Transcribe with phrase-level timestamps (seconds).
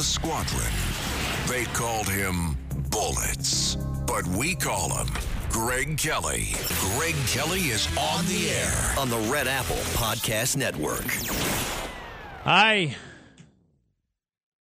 [0.00, 0.72] The squadron,
[1.46, 2.56] they called him
[2.88, 3.76] Bullets,
[4.06, 5.08] but we call him
[5.50, 6.54] Greg Kelly.
[6.96, 11.04] Greg Kelly is on the air on the Red Apple Podcast Network.
[12.44, 12.96] Hi.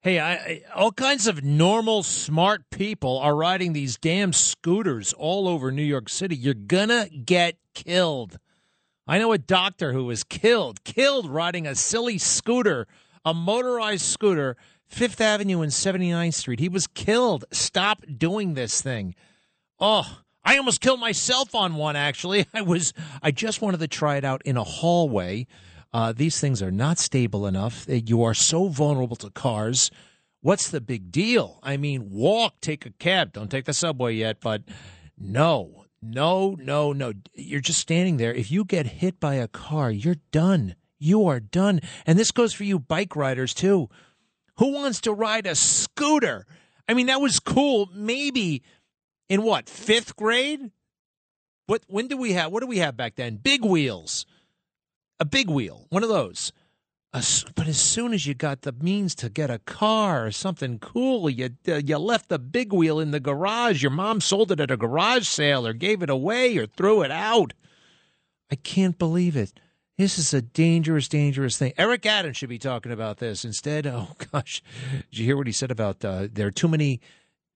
[0.03, 5.48] Hey, I, I, all kinds of normal, smart people are riding these damn scooters all
[5.48, 6.37] over New York City.
[6.37, 8.39] You're gonna get killed.
[9.06, 12.87] I know a doctor who was killed, killed riding a silly scooter,
[13.25, 16.61] a motorized scooter, Fifth Avenue and 79th Street.
[16.61, 17.45] He was killed.
[17.51, 19.14] Stop doing this thing.
[19.81, 22.47] Oh, I almost killed myself on one, actually.
[22.55, 25.47] I was, I just wanted to try it out in a hallway
[25.94, 27.86] uh, these things are not stable enough.
[27.89, 29.92] You are so vulnerable to cars.
[30.41, 31.61] What's the big deal?
[31.62, 33.33] I mean, walk, take a cab.
[33.33, 34.62] Don't take the subway yet, but
[35.16, 37.12] no, no, no, no.
[37.33, 38.34] You're just standing there.
[38.34, 40.75] If you get hit by a car, you're done.
[40.98, 41.81] You are done.
[42.06, 43.89] And this goes for you bike riders, too.
[44.58, 46.47] Who wants to ride a scooter?
[46.88, 47.88] I mean, that was cool.
[47.94, 48.62] Maybe
[49.28, 50.70] in what, fifth grade?
[51.66, 53.36] What, when do we have, what do we have back then?
[53.36, 54.27] Big wheels
[55.20, 56.52] a big wheel, one of those.
[57.12, 61.30] but as soon as you got the means to get a car or something cool,
[61.30, 63.82] you uh, you left the big wheel in the garage.
[63.82, 67.10] Your mom sold it at a garage sale or gave it away or threw it
[67.10, 67.55] out.
[68.50, 69.60] I can't believe it.
[69.97, 71.73] This is a dangerous, dangerous thing.
[71.78, 73.87] Eric Adams should be talking about this instead.
[73.95, 74.62] Oh gosh,
[75.11, 77.00] did you hear what he said about uh, there are too many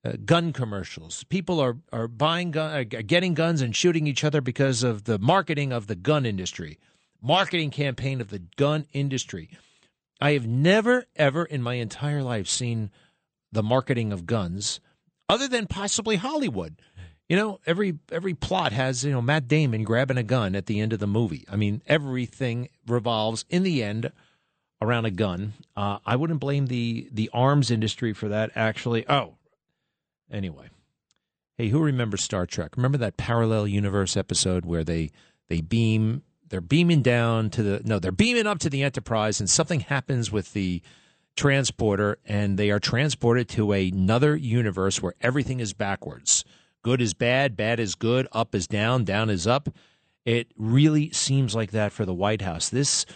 [0.05, 1.25] uh, gun commercials?
[1.25, 5.19] People are are buying gun, uh, getting guns and shooting each other because of the
[5.19, 6.79] marketing of the gun industry
[7.23, 9.51] marketing campaign of the gun industry.
[10.21, 12.91] I have never, ever in my entire life seen
[13.53, 14.81] the marketing of guns
[15.29, 16.81] other than possibly Hollywood.
[17.29, 20.81] You know, every every plot has, you know, Matt Damon grabbing a gun at the
[20.81, 21.45] end of the movie.
[21.51, 24.11] I mean, everything revolves in the end
[24.81, 25.53] around a gun.
[25.77, 29.05] Uh, I wouldn't blame the the arms industry for that actually.
[29.09, 29.35] Oh.
[30.31, 30.69] Anyway.
[31.57, 32.77] Hey, who remembers Star Trek?
[32.77, 35.11] Remember that parallel universe episode where they
[35.49, 39.51] they beam they're beaming down to the no, they're beaming up to the Enterprise, and
[39.51, 40.81] something happens with the
[41.37, 46.45] transporter, and they are transported to another universe where everything is backwards.
[46.83, 49.69] Good is bad, bad is good, up is down, down is up.
[50.25, 52.69] It really seems like that for the White House.
[52.69, 53.07] This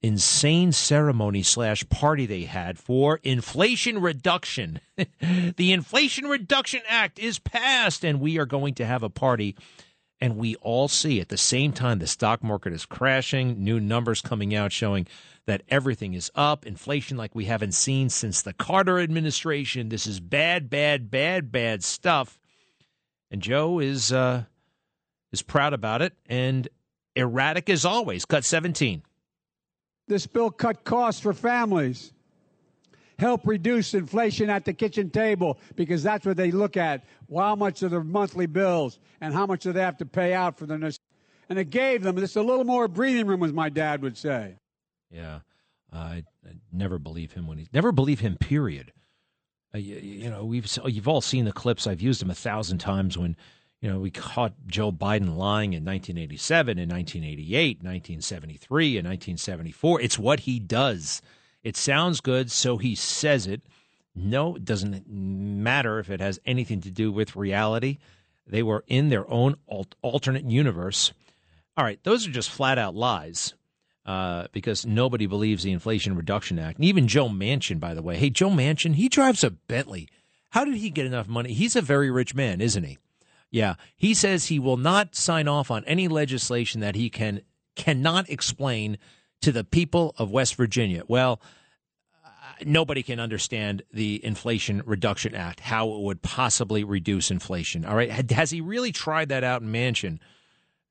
[0.00, 4.80] insane ceremony slash party they had for inflation reduction.
[4.96, 9.56] the Inflation Reduction Act is passed, and we are going to have a party
[10.20, 14.20] and we all see at the same time the stock market is crashing, new numbers
[14.20, 15.06] coming out showing
[15.46, 19.88] that everything is up, inflation like we haven't seen since the Carter administration.
[19.88, 22.38] This is bad, bad, bad, bad stuff.
[23.30, 24.44] And Joe is uh,
[25.32, 26.68] is proud about it and
[27.14, 28.24] erratic as always.
[28.24, 29.02] Cut 17.
[30.06, 32.12] This bill cut costs for families
[33.18, 37.04] help reduce inflation at the kitchen table because that's what they look at.
[37.34, 40.58] How much are their monthly bills and how much do they have to pay out
[40.58, 40.78] for their.
[41.50, 44.56] And it gave them just a little more breathing room, as my dad would say.
[45.10, 45.40] Yeah.
[45.92, 48.92] I, I never believe him when he never believe him, period.
[49.74, 51.86] Uh, you, you, know, we've you've all seen the clips.
[51.86, 53.36] I've used them a thousand times when
[53.80, 60.00] you know, we caught Joe Biden lying in 1987, in 1988, 1973, and 1974.
[60.00, 61.22] It's what he does.
[61.62, 63.62] It sounds good, so he says it.
[64.16, 67.98] No, it doesn't matter if it has anything to do with reality.
[68.46, 69.56] They were in their own
[70.02, 71.12] alternate universe.
[71.76, 73.54] All right, those are just flat out lies
[74.08, 76.78] uh, because nobody believes the Inflation Reduction Act.
[76.78, 78.16] And even Joe Manchin, by the way.
[78.16, 80.08] Hey, Joe Manchin, he drives a Bentley.
[80.48, 81.52] How did he get enough money?
[81.52, 82.96] He's a very rich man, isn't he?
[83.50, 87.42] Yeah, he says he will not sign off on any legislation that he can
[87.76, 88.96] cannot explain
[89.42, 91.02] to the people of West Virginia.
[91.06, 91.40] Well,
[92.64, 97.84] nobody can understand the Inflation Reduction Act, how it would possibly reduce inflation.
[97.84, 98.30] All right.
[98.30, 100.18] Has he really tried that out in Manchin?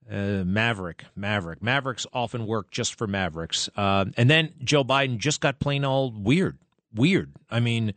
[0.10, 1.62] Uh, Maverick, Maverick.
[1.62, 3.70] Mavericks often work just for Mavericks.
[3.76, 6.58] Uh, and then Joe Biden just got plain old weird.
[6.94, 7.34] Weird.
[7.50, 7.94] I mean,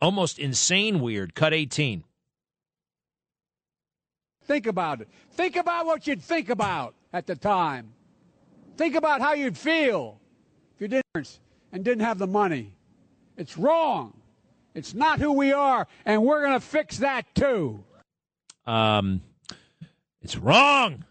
[0.00, 1.34] almost insane weird.
[1.34, 2.04] Cut 18.
[4.44, 5.08] Think about it.
[5.32, 7.92] Think about what you'd think about at the time.
[8.76, 10.20] Think about how you'd feel
[10.74, 11.38] if you didn't
[11.72, 12.72] and didn't have the money.
[13.36, 14.14] It's wrong.
[14.74, 17.82] It's not who we are, and we're going to fix that too.
[18.66, 19.22] Um,
[20.22, 21.04] it's wrong.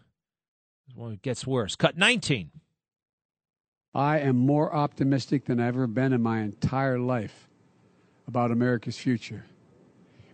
[0.98, 1.76] Well, it gets worse.
[1.76, 2.50] Cut 19.
[3.94, 7.48] I am more optimistic than I've ever been in my entire life
[8.26, 9.44] about America's future.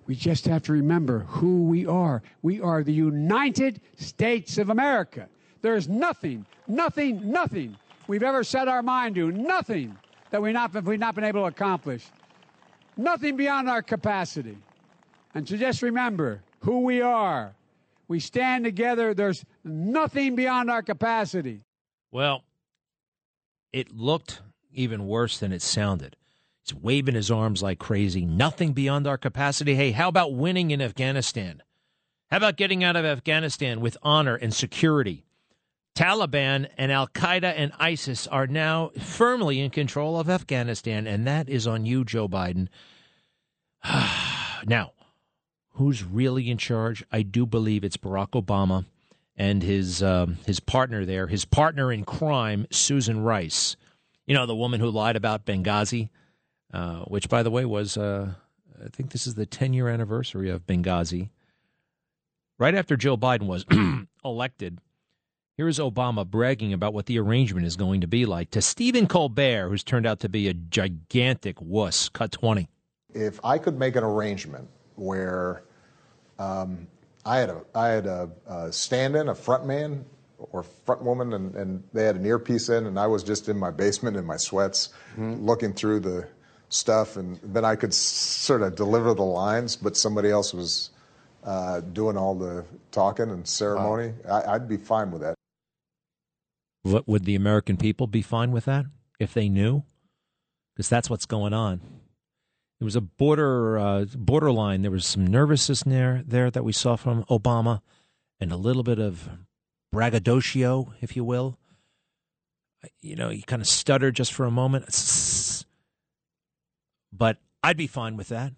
[0.06, 2.22] We just have to remember who we are.
[2.40, 5.28] We are the United States of America.
[5.61, 7.76] There's nothing, nothing, nothing
[8.06, 9.99] we've ever set our mind to, nothing
[10.31, 12.06] that we not, we've not been able to accomplish,
[12.96, 14.56] nothing beyond our capacity.
[15.34, 17.55] And to just remember who we are.
[18.08, 19.14] We stand together.
[19.14, 21.62] There's nothing beyond our capacity.
[22.10, 22.44] Well,
[23.72, 24.42] it looked
[24.72, 26.16] even worse than it sounded.
[26.64, 28.24] He's waving his arms like crazy.
[28.24, 29.74] Nothing beyond our capacity.
[29.74, 31.62] Hey, how about winning in Afghanistan?
[32.30, 35.24] How about getting out of Afghanistan with honor and security?
[35.94, 41.48] Taliban and Al Qaeda and ISIS are now firmly in control of Afghanistan, and that
[41.48, 42.68] is on you, Joe Biden.
[44.66, 44.92] now,
[45.74, 47.04] who's really in charge?
[47.12, 48.84] I do believe it's Barack Obama
[49.36, 53.76] and his um, his partner there, his partner in crime, Susan Rice.
[54.26, 56.08] You know, the woman who lied about Benghazi,
[56.72, 58.34] uh, which, by the way, was uh,
[58.82, 61.30] I think this is the 10 year anniversary of Benghazi.
[62.58, 63.66] Right after Joe Biden was
[64.24, 64.78] elected,
[65.56, 69.06] here is Obama bragging about what the arrangement is going to be like to Stephen
[69.06, 72.08] Colbert, who's turned out to be a gigantic wuss.
[72.08, 72.68] Cut 20.
[73.12, 75.62] If I could make an arrangement where
[76.38, 76.87] um,
[77.25, 80.05] I had a I had a, a stand-in, a front man
[80.38, 83.58] or front woman, and, and they had an earpiece in, and I was just in
[83.58, 85.44] my basement in my sweats, mm-hmm.
[85.44, 86.29] looking through the
[86.69, 90.91] stuff, and then I could s- sort of deliver the lines, but somebody else was
[91.44, 94.12] uh, doing all the talking and ceremony.
[94.25, 94.43] Wow.
[94.46, 95.35] I, I'd be fine with that.
[96.82, 98.85] What, would the American people be fine with that
[99.19, 99.85] if they knew?
[100.75, 101.81] Because that's what's going on.
[102.78, 104.82] There was a border uh, borderline.
[104.82, 107.80] There was some nervousness there there that we saw from Obama,
[108.40, 109.28] and a little bit of
[109.92, 111.58] braggadocio, if you will.
[113.00, 115.64] You know, he kind of stuttered just for a moment.
[117.12, 118.52] But I'd be fine with that,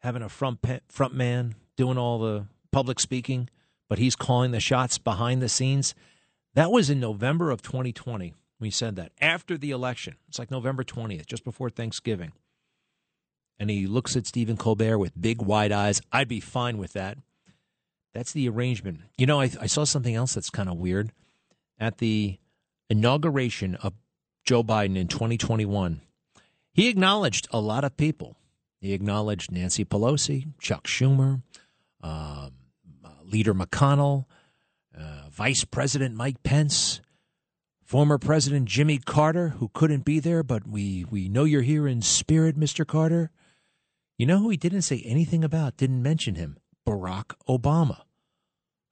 [0.00, 3.50] having a front front man doing all the public speaking,
[3.88, 5.94] but he's calling the shots behind the scenes.
[6.54, 8.32] That was in November of 2020.
[8.58, 10.16] We said that after the election.
[10.28, 12.32] It's like November 20th, just before Thanksgiving
[13.64, 17.16] and he looks at Stephen Colbert with big wide eyes, I'd be fine with that.
[18.12, 19.00] That's the arrangement.
[19.16, 21.12] You know, I, I saw something else that's kind of weird.
[21.78, 22.38] At the
[22.90, 23.94] inauguration of
[24.44, 26.02] Joe Biden in 2021,
[26.74, 28.36] he acknowledged a lot of people.
[28.82, 31.40] He acknowledged Nancy Pelosi, Chuck Schumer,
[32.02, 32.52] um,
[33.02, 34.26] uh, Leader McConnell,
[34.94, 37.00] uh, Vice President Mike Pence,
[37.82, 42.02] former President Jimmy Carter, who couldn't be there, but we, we know you're here in
[42.02, 42.86] spirit, Mr.
[42.86, 43.30] Carter.
[44.16, 46.58] You know who he didn't say anything about, didn't mention him?
[46.86, 48.02] Barack Obama.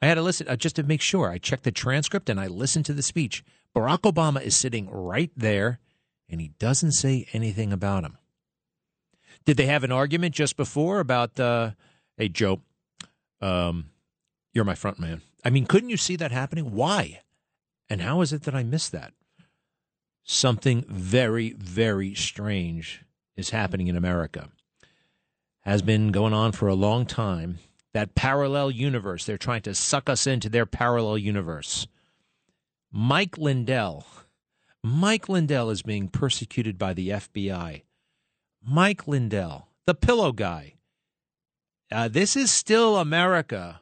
[0.01, 1.31] I had to listen uh, just to make sure.
[1.31, 3.45] I checked the transcript and I listened to the speech.
[3.75, 5.79] Barack Obama is sitting right there
[6.29, 8.19] and he doesn't say anything about him.
[9.45, 11.73] Did they have an argument just before about, uh,
[12.17, 12.61] hey, Joe,
[13.41, 13.91] um,
[14.53, 15.23] you're my front man?
[15.45, 16.73] I mean, couldn't you see that happening?
[16.73, 17.21] Why?
[17.89, 19.13] And how is it that I missed that?
[20.25, 23.05] Something very, very strange
[23.37, 24.49] is happening in America
[25.62, 27.59] has been going on for a long time.
[27.95, 31.87] That parallel universe, they're trying to suck us into their parallel universe.
[32.90, 34.07] Mike Lindell.
[34.83, 37.83] Mike Lindell is being persecuted by the FBI.
[38.66, 40.75] Mike Lindell, the pillow guy.
[41.90, 43.81] Uh, this is still America.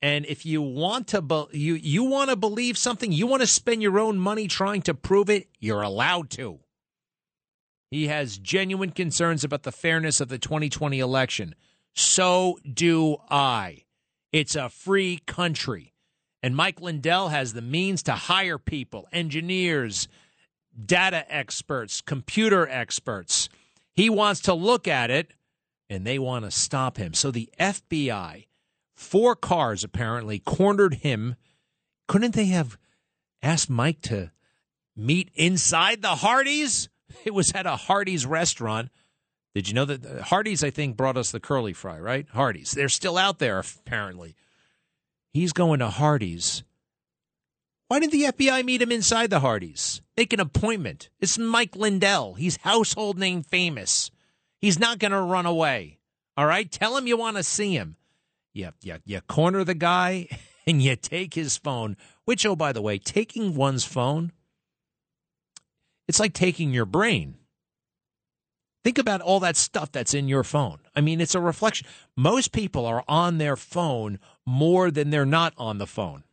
[0.00, 3.46] And if you want to be- you you want to believe something, you want to
[3.46, 6.60] spend your own money trying to prove it, you're allowed to.
[7.90, 11.54] He has genuine concerns about the fairness of the 2020 election.
[11.94, 13.84] So do I.
[14.32, 15.94] It's a free country.
[16.42, 20.06] And Mike Lindell has the means to hire people, engineers,
[20.84, 23.48] data experts, computer experts.
[23.94, 25.32] He wants to look at it
[25.90, 27.14] and they want to stop him.
[27.14, 28.46] So the FBI,
[28.94, 31.34] four cars apparently, cornered him.
[32.06, 32.78] Couldn't they have
[33.42, 34.30] asked Mike to
[34.94, 36.88] meet inside the Hardee's?
[37.24, 38.90] It was at a Hardee's restaurant.
[39.54, 42.26] Did you know that uh, Hardee's, I think, brought us the curly fry, right?
[42.32, 42.72] Hardee's.
[42.72, 44.36] They're still out there, apparently.
[45.32, 46.62] He's going to Hardee's.
[47.88, 50.02] Why didn't the FBI meet him inside the Hardee's?
[50.16, 51.08] Make an appointment.
[51.20, 52.34] It's Mike Lindell.
[52.34, 54.10] He's household name famous.
[54.60, 55.98] He's not going to run away.
[56.36, 56.70] All right?
[56.70, 57.96] Tell him you want to see him.
[58.52, 60.28] You, you, you corner the guy
[60.66, 61.96] and you take his phone,
[62.26, 64.32] which, oh, by the way, taking one's phone
[66.08, 67.36] it's like taking your brain.
[68.82, 70.78] Think about all that stuff that's in your phone.
[70.96, 71.86] I mean, it's a reflection.
[72.16, 76.24] Most people are on their phone more than they're not on the phone.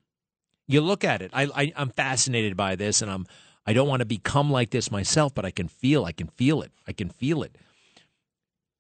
[0.67, 1.32] You look at it.
[1.34, 3.25] I, I I'm fascinated by this, and I'm
[3.65, 6.05] I don't want to become like this myself, but I can feel.
[6.05, 6.72] I can feel it.
[6.88, 7.58] I can feel it.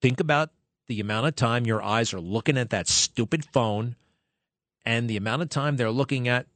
[0.01, 0.51] Think about
[0.87, 3.95] the amount of time your eyes are looking at that stupid phone,
[4.85, 6.47] and the amount of time they're looking at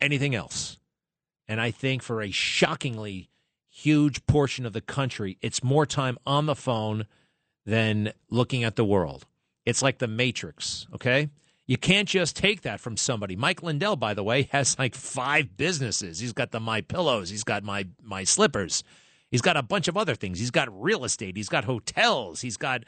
[0.00, 0.78] anything else.
[1.46, 3.28] And I think for a shockingly
[3.72, 7.06] huge portion of the country, it's more time on the phone
[7.64, 9.26] than looking at the world.
[9.64, 11.30] It's like the Matrix, okay?
[11.66, 13.34] You can't just take that from somebody.
[13.34, 16.18] Mike Lindell, by the way, has like five businesses.
[16.18, 18.84] He's got the My Pillows, he's got my my slippers,
[19.30, 20.38] he's got a bunch of other things.
[20.38, 22.84] He's got real estate, he's got hotels, he's got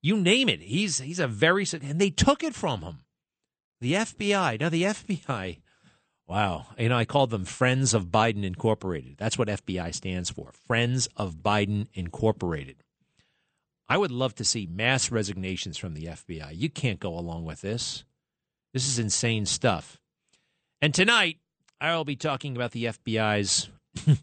[0.00, 0.60] you name it.
[0.60, 3.00] He's he's a very and they took it from him.
[3.80, 4.60] The FBI.
[4.60, 5.58] Now the FBI
[6.32, 6.68] Wow.
[6.78, 9.16] You know, I called them Friends of Biden Incorporated.
[9.18, 12.76] That's what FBI stands for Friends of Biden Incorporated.
[13.86, 16.52] I would love to see mass resignations from the FBI.
[16.54, 18.06] You can't go along with this.
[18.72, 20.00] This is insane stuff.
[20.80, 21.36] And tonight,
[21.82, 23.68] I will be talking about the FBI's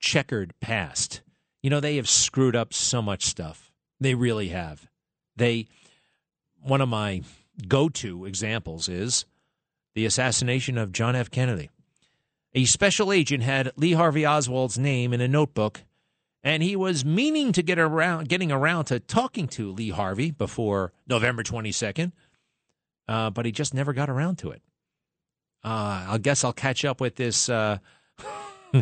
[0.00, 1.20] checkered past.
[1.62, 3.70] You know, they have screwed up so much stuff.
[4.00, 4.88] They really have.
[5.36, 5.68] They,
[6.60, 7.22] one of my
[7.68, 9.26] go to examples is
[9.94, 11.30] the assassination of John F.
[11.30, 11.70] Kennedy.
[12.54, 15.82] A special agent had Lee Harvey Oswald's name in a notebook,
[16.44, 20.92] and he was meaning to get around, getting around to talking to Lee Harvey before
[21.06, 22.12] November 22nd,
[23.08, 24.62] uh, but he just never got around to it.
[25.64, 27.48] Uh, I guess I'll catch up with this.
[27.48, 27.78] Uh,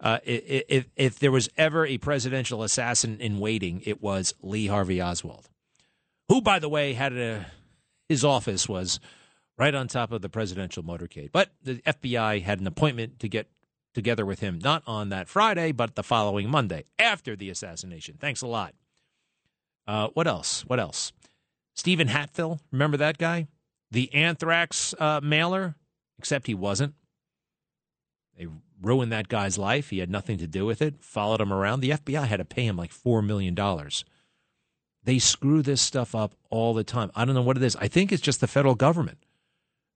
[0.00, 5.00] uh, if, if there was ever a presidential assassin in waiting, it was Lee Harvey
[5.00, 5.48] Oswald,
[6.28, 7.46] who, by the way, had a
[8.08, 9.00] his office was
[9.58, 11.32] right on top of the presidential motorcade.
[11.32, 13.48] But the FBI had an appointment to get
[13.94, 18.16] together with him, not on that Friday, but the following Monday after the assassination.
[18.20, 18.74] Thanks a lot.
[19.86, 20.64] Uh, what else?
[20.66, 21.12] What else?
[21.74, 23.48] Stephen Hatfill, remember that guy?
[23.90, 25.74] The anthrax uh, mailer,
[26.18, 26.94] except he wasn't.
[28.36, 28.46] They
[28.80, 29.90] ruined that guy's life.
[29.90, 31.80] He had nothing to do with it, followed him around.
[31.80, 33.56] The FBI had to pay him like $4 million.
[35.02, 37.10] They screw this stuff up all the time.
[37.16, 37.76] I don't know what it is.
[37.76, 39.18] I think it's just the federal government.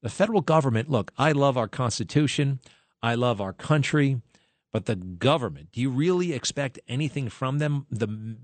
[0.03, 2.61] The federal government, look, I love our Constitution,
[3.03, 4.21] I love our country,
[4.73, 7.87] but the government, do you really expect anything from them?
[7.91, 8.37] The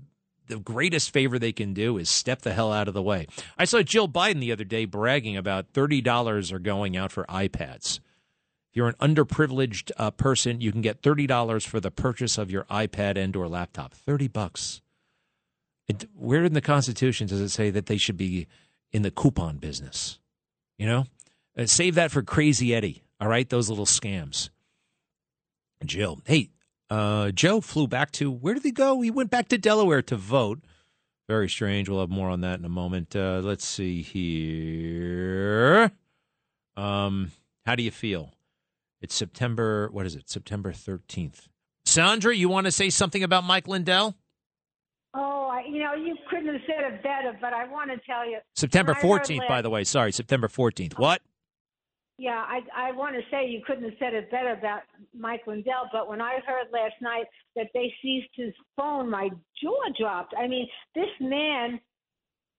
[0.49, 3.27] the greatest favor they can do is step the hell out of the way.
[3.57, 7.99] I saw Jill Biden the other day bragging about $30 are going out for iPads.
[8.69, 12.63] If you're an underprivileged uh, person, you can get $30 for the purchase of your
[12.65, 13.93] iPad and or laptop.
[13.93, 14.81] 30 bucks.
[15.87, 18.47] It, where in the Constitution does it say that they should be
[18.91, 20.19] in the coupon business?
[20.77, 21.05] You know?
[21.59, 23.03] Uh, save that for Crazy Eddie.
[23.19, 24.49] All right, those little scams.
[25.83, 26.51] Jill, hey,
[26.89, 29.01] uh, Joe flew back to where did he go?
[29.01, 30.59] He went back to Delaware to vote.
[31.27, 31.89] Very strange.
[31.89, 33.15] We'll have more on that in a moment.
[33.15, 35.91] Uh, let's see here.
[36.75, 37.31] Um,
[37.65, 38.33] how do you feel?
[39.01, 39.89] It's September.
[39.91, 40.29] What is it?
[40.29, 41.47] September thirteenth.
[41.85, 44.15] Sandra, you want to say something about Mike Lindell?
[45.13, 48.29] Oh, I, you know, you couldn't have said it better, but I want to tell
[48.29, 48.39] you.
[48.55, 49.83] September 14th, by the way.
[49.83, 50.99] Sorry, September 14th.
[50.99, 51.21] What?
[52.19, 54.81] Yeah, I I want to say you couldn't have said it better about
[55.17, 57.23] Mike Lindell, but when I heard last night
[57.55, 59.29] that they seized his phone, my
[59.63, 60.33] jaw dropped.
[60.37, 61.79] I mean, this man,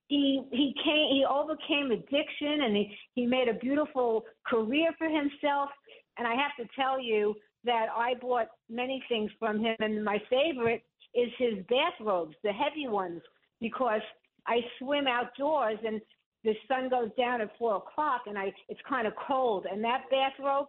[0.09, 5.69] he he came, he overcame addiction, and he he made a beautiful career for himself.
[6.17, 10.23] And I have to tell you that I bought many things from him, and my
[10.31, 13.21] favorite is his bathrobes, the heavy ones,
[13.61, 14.01] because
[14.47, 16.01] I swim outdoors and
[16.45, 19.67] the sun goes down at four o'clock and I it's kind of cold.
[19.71, 20.67] And that bathrobe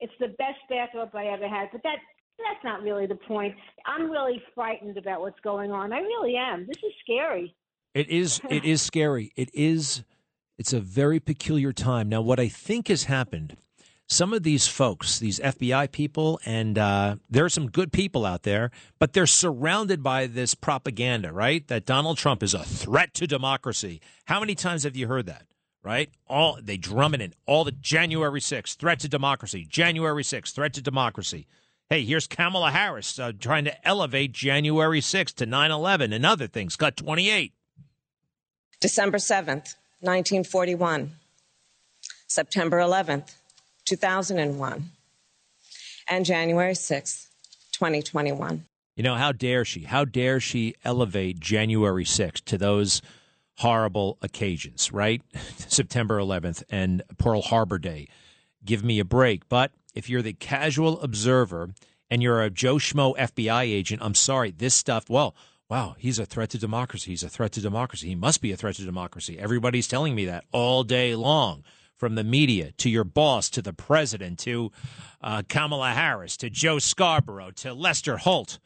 [0.00, 1.68] it's the best bathrobe I ever had.
[1.72, 1.96] But that
[2.38, 3.54] that's not really the point.
[3.86, 5.92] I'm really frightened about what's going on.
[5.92, 6.66] I really am.
[6.66, 7.54] This is scary.
[7.94, 9.32] It is it is scary.
[9.36, 10.02] It is
[10.58, 12.08] it's a very peculiar time.
[12.08, 13.56] Now what I think has happened
[14.06, 18.42] some of these folks, these FBI people, and uh, there are some good people out
[18.42, 21.66] there, but they're surrounded by this propaganda, right?
[21.68, 24.00] That Donald Trump is a threat to democracy.
[24.26, 25.46] How many times have you heard that?
[25.82, 26.10] Right?
[26.26, 27.34] All they drum it in.
[27.46, 29.66] All the January 6th, threat to democracy.
[29.68, 31.46] January 6th, threat to democracy.
[31.90, 36.46] Hey, here's Kamala Harris uh, trying to elevate January 6th to 9 11 and other
[36.46, 36.76] things.
[36.76, 37.52] Cut 28.
[38.80, 41.12] December 7th, 1941.
[42.26, 43.34] September 11th,
[43.84, 44.90] 2001,
[46.08, 47.28] and January 6th,
[47.72, 48.64] 2021.
[48.96, 49.82] You know, how dare she?
[49.82, 53.02] How dare she elevate January 6th to those
[53.56, 55.22] horrible occasions, right?
[55.56, 58.08] September 11th and Pearl Harbor Day.
[58.64, 59.48] Give me a break.
[59.48, 61.70] But if you're the casual observer
[62.10, 65.34] and you're a Joe Schmo FBI agent, I'm sorry, this stuff, well,
[65.68, 67.10] wow, he's a threat to democracy.
[67.10, 68.08] He's a threat to democracy.
[68.08, 69.38] He must be a threat to democracy.
[69.38, 71.64] Everybody's telling me that all day long,
[72.04, 74.70] from the media to your boss to the president to
[75.22, 78.58] uh, Kamala Harris to Joe Scarborough to Lester Holt.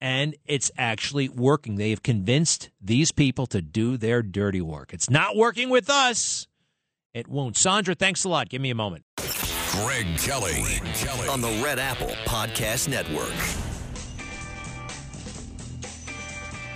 [0.00, 1.76] And it's actually working.
[1.76, 4.92] They have convinced these people to do their dirty work.
[4.92, 6.48] It's not working with us.
[7.14, 7.56] It won't.
[7.56, 8.48] Sandra, thanks a lot.
[8.48, 9.04] Give me a moment.
[9.70, 10.60] Greg Kelly.
[10.60, 11.28] Greg Kelly.
[11.28, 13.30] on the Red Apple Podcast Network.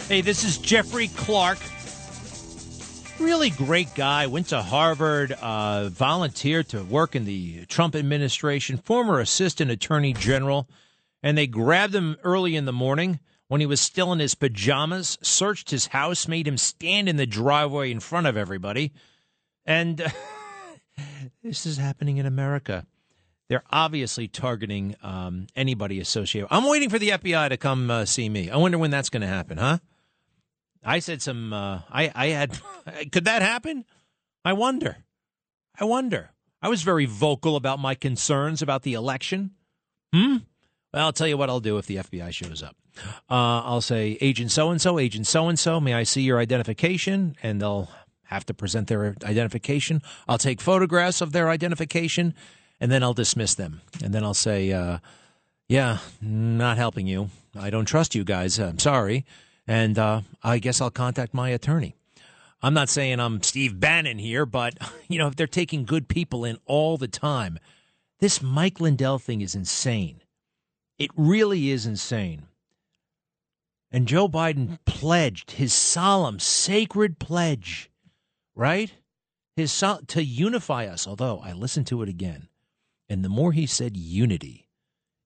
[0.06, 1.58] Hey, this is Jeffrey Clark.
[3.18, 4.26] Really great guy.
[4.26, 10.68] Went to Harvard, uh, volunteered to work in the Trump administration, former assistant attorney general.
[11.22, 15.18] And they grabbed him early in the morning when he was still in his pajamas,
[15.22, 18.92] searched his house, made him stand in the driveway in front of everybody.
[19.64, 19.98] And
[21.42, 22.86] this is happening in America.
[23.48, 26.48] They're obviously targeting um, anybody associated.
[26.50, 28.50] I'm waiting for the FBI to come uh, see me.
[28.50, 29.78] I wonder when that's going to happen, huh?
[30.86, 31.52] I said some.
[31.52, 32.58] Uh, I I had.
[33.12, 33.84] Could that happen?
[34.44, 34.98] I wonder.
[35.78, 36.30] I wonder.
[36.62, 39.50] I was very vocal about my concerns about the election.
[40.14, 40.36] Hmm.
[40.94, 42.76] Well, I'll tell you what I'll do if the FBI shows up.
[43.28, 46.38] Uh, I'll say, Agent so and so, Agent so and so, may I see your
[46.38, 47.36] identification?
[47.42, 47.90] And they'll
[48.24, 50.00] have to present their identification.
[50.26, 52.34] I'll take photographs of their identification,
[52.80, 53.82] and then I'll dismiss them.
[54.02, 54.98] And then I'll say, uh,
[55.68, 57.30] yeah, not helping you.
[57.58, 58.58] I don't trust you guys.
[58.58, 59.26] I'm sorry.
[59.66, 61.94] And uh, I guess I'll contact my attorney.
[62.62, 64.74] I'm not saying I'm Steve Bannon here, but
[65.08, 67.58] you know, if they're taking good people in all the time,
[68.20, 70.22] this Mike Lindell thing is insane.
[70.98, 72.46] It really is insane.
[73.90, 77.90] And Joe Biden pledged his solemn, sacred pledge,
[78.54, 78.92] right?
[79.54, 81.06] His sol- to unify us.
[81.06, 82.48] Although I listened to it again,
[83.08, 84.65] and the more he said unity,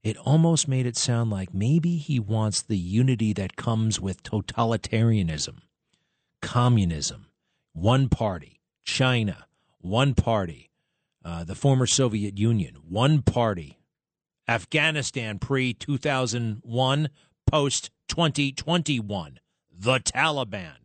[0.02, 5.59] it almost made it sound like maybe he wants the unity that comes with totalitarianism,
[6.40, 7.26] communism,
[7.73, 9.47] one party, China,
[9.80, 10.71] one party,
[11.25, 13.78] uh, the former Soviet Union, one party,
[14.49, 17.08] Afghanistan pre 2001,
[17.47, 19.39] post 2021,
[19.71, 20.76] the Taliban.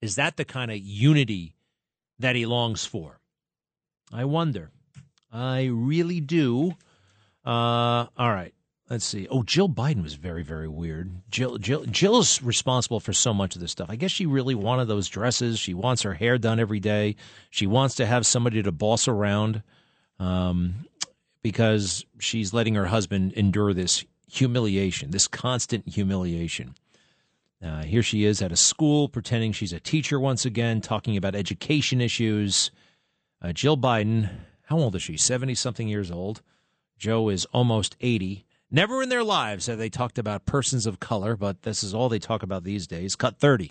[0.00, 1.56] Is that the kind of unity
[2.18, 3.20] that he longs for?
[4.12, 4.70] I wonder.
[5.32, 6.76] I really do.
[7.44, 8.54] Uh, all right.
[8.90, 9.26] Let's see.
[9.30, 11.10] Oh, Jill Biden was very, very weird.
[11.30, 13.88] Jill, Jill, Jill's responsible for so much of this stuff.
[13.88, 15.58] I guess she really wanted those dresses.
[15.58, 17.16] She wants her hair done every day.
[17.48, 19.62] She wants to have somebody to boss around,
[20.18, 20.86] um,
[21.42, 26.74] because she's letting her husband endure this humiliation, this constant humiliation.
[27.64, 31.34] Uh, here she is at a school pretending she's a teacher once again, talking about
[31.34, 32.70] education issues.
[33.40, 34.28] Uh, Jill Biden,
[34.64, 35.16] how old is she?
[35.16, 36.42] 70 something years old.
[36.98, 38.44] Joe is almost 80.
[38.70, 42.08] Never in their lives have they talked about persons of color, but this is all
[42.08, 43.14] they talk about these days.
[43.14, 43.70] Cut 30.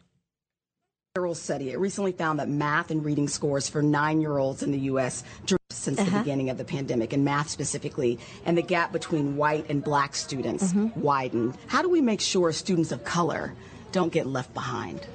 [1.16, 1.72] Federal study.
[1.72, 5.24] It recently found that math and reading scores for nine year olds in the U.S.
[5.46, 6.20] dropped since the uh-huh.
[6.20, 10.72] beginning of the pandemic, and math specifically, and the gap between white and black students
[10.72, 11.00] mm-hmm.
[11.00, 11.58] widened.
[11.68, 13.54] How do we make sure students of color
[13.92, 15.06] don't get left behind?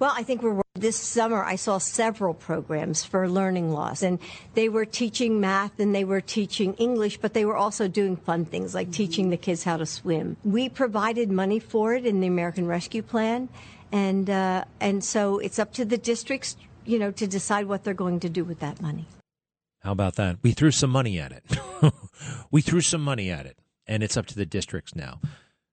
[0.00, 1.44] Well, I think we're this summer.
[1.44, 4.18] I saw several programs for learning loss, and
[4.54, 8.46] they were teaching math and they were teaching English, but they were also doing fun
[8.46, 10.38] things like teaching the kids how to swim.
[10.42, 13.50] We provided money for it in the American Rescue Plan,
[13.92, 17.92] and uh, and so it's up to the districts, you know, to decide what they're
[17.92, 19.04] going to do with that money.
[19.80, 20.38] How about that?
[20.40, 21.44] We threw some money at it.
[22.50, 25.20] we threw some money at it, and it's up to the districts now.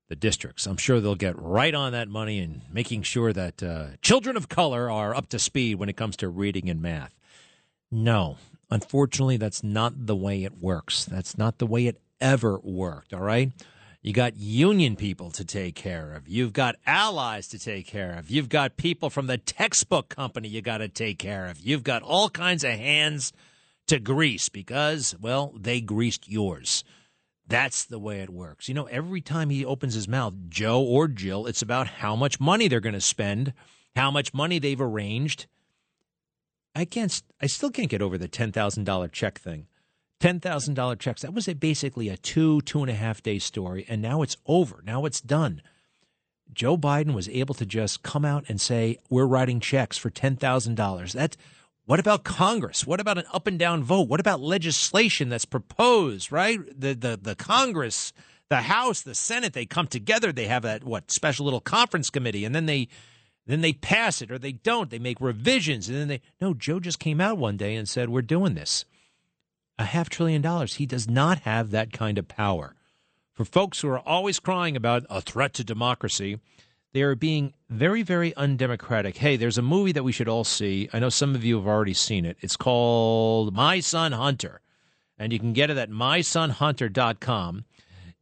[0.09, 0.65] The districts.
[0.65, 4.47] I'm sure they'll get right on that money and making sure that uh, children of
[4.47, 7.13] color are up to speed when it comes to reading and math.
[7.91, 8.37] No,
[8.69, 11.03] unfortunately, that's not the way it works.
[11.03, 13.13] That's not the way it ever worked.
[13.13, 13.51] All right.
[14.01, 16.29] You got union people to take care of.
[16.29, 18.31] You've got allies to take care of.
[18.31, 21.59] You've got people from the textbook company you got to take care of.
[21.59, 23.33] You've got all kinds of hands
[23.87, 26.85] to grease because, well, they greased yours.
[27.47, 28.67] That's the way it works.
[28.67, 32.39] You know, every time he opens his mouth, Joe or Jill, it's about how much
[32.39, 33.53] money they're going to spend,
[33.95, 35.47] how much money they've arranged.
[36.75, 39.67] I can't, I still can't get over the $10,000 check thing.
[40.19, 41.21] $10,000 checks.
[41.21, 43.85] That was a, basically a two, two and a half day story.
[43.87, 44.83] And now it's over.
[44.85, 45.61] Now it's done.
[46.53, 51.11] Joe Biden was able to just come out and say, we're writing checks for $10,000.
[51.13, 51.37] That,
[51.87, 52.85] what about Congress?
[52.85, 54.09] What about an up and down vote?
[54.09, 56.59] What about legislation that's proposed, right?
[56.77, 58.11] The, the, the Congress,
[58.49, 60.33] the House, the Senate, they come together.
[60.33, 62.89] They have that, what, special little conference committee and then they,
[63.45, 64.89] then they pass it or they don't.
[64.89, 68.09] They make revisions and then they, no, Joe just came out one day and said,
[68.09, 68.83] we're doing this.
[69.79, 70.73] A half trillion dollars.
[70.73, 72.75] He does not have that kind of power.
[73.31, 76.39] For folks who are always crying about a threat to democracy,
[76.97, 79.17] they are being very, very undemocratic.
[79.17, 80.89] Hey, there's a movie that we should all see.
[80.91, 82.37] I know some of you have already seen it.
[82.41, 84.61] It's called My Son Hunter,
[85.15, 87.65] and you can get it at mysonhunter.com.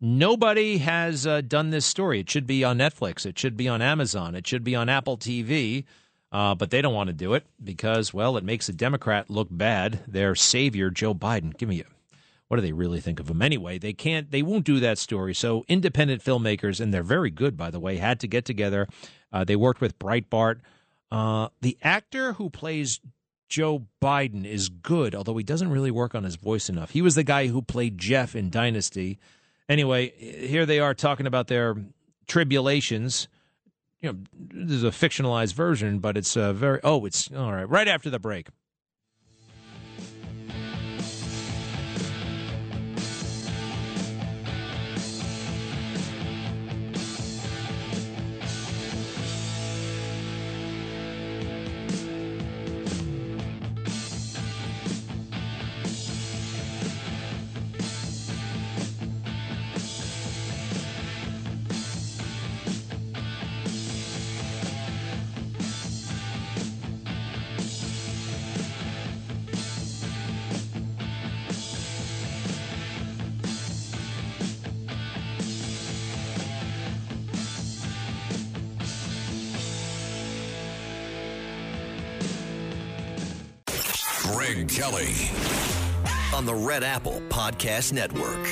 [0.02, 2.20] Nobody has uh, done this story.
[2.20, 3.26] It should be on Netflix.
[3.26, 4.36] It should be on Amazon.
[4.36, 5.86] It should be on Apple TV.
[6.34, 9.48] Uh, but they don't want to do it because, well, it makes a Democrat look
[9.50, 10.02] bad.
[10.06, 11.56] Their savior, Joe Biden.
[11.58, 11.86] Give me a
[12.48, 13.78] what do they really think of him anyway?
[13.78, 15.34] They can't, they won't do that story.
[15.34, 18.88] So independent filmmakers, and they're very good, by the way, had to get together.
[19.32, 20.60] Uh, they worked with Breitbart.
[21.12, 23.00] Uh, the actor who plays
[23.50, 26.92] Joe Biden is good, although he doesn't really work on his voice enough.
[26.92, 29.20] He was the guy who played Jeff in Dynasty.
[29.70, 31.76] Anyway, here they are talking about their
[32.28, 33.28] tribulations.
[34.02, 37.68] You know, this is a fictionalized version, but it's a very, oh, it's all right,
[37.70, 38.48] right after the break.
[84.86, 85.32] Kelly
[86.32, 88.46] on the Red Apple Podcast Network.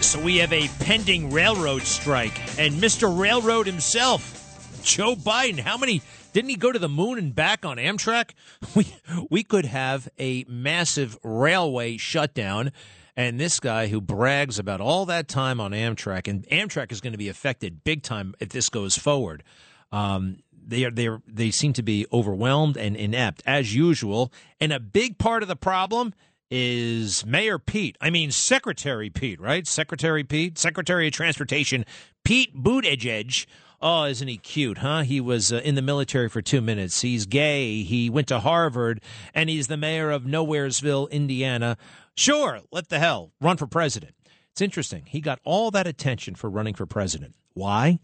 [0.00, 3.18] So we have a pending railroad strike, and Mr.
[3.18, 5.58] Railroad himself, Joe Biden.
[5.58, 6.02] How many
[6.32, 8.30] didn't he go to the moon and back on Amtrak?
[8.76, 8.86] We
[9.28, 12.70] we could have a massive railway shutdown.
[13.16, 17.12] And this guy who brags about all that time on Amtrak, and Amtrak is going
[17.12, 19.42] to be affected big time if this goes forward.
[19.90, 20.36] Um,
[20.70, 24.32] they are they are, they seem to be overwhelmed and inept as usual.
[24.60, 26.14] And a big part of the problem
[26.50, 27.96] is Mayor Pete.
[28.00, 29.66] I mean Secretary Pete, right?
[29.66, 31.84] Secretary Pete, Secretary of Transportation
[32.24, 33.46] Pete Buttigieg.
[33.82, 35.02] Oh, isn't he cute, huh?
[35.02, 37.00] He was uh, in the military for two minutes.
[37.00, 37.82] He's gay.
[37.82, 39.00] He went to Harvard,
[39.32, 41.78] and he's the mayor of Nowheresville, Indiana.
[42.14, 44.14] Sure, let the hell run for president.
[44.52, 45.04] It's interesting.
[45.06, 47.34] He got all that attention for running for president.
[47.54, 48.00] Why?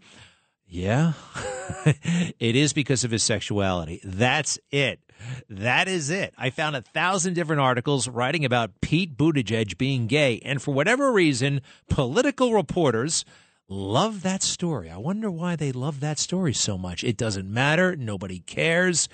[0.69, 1.13] Yeah,
[1.85, 4.01] it is because of his sexuality.
[4.03, 4.99] That's it.
[5.49, 6.33] That is it.
[6.37, 11.11] I found a thousand different articles writing about Pete Buttigieg being gay, and for whatever
[11.11, 13.23] reason, political reporters
[13.69, 14.89] love that story.
[14.89, 17.03] I wonder why they love that story so much.
[17.03, 17.95] It doesn't matter.
[17.95, 19.07] Nobody cares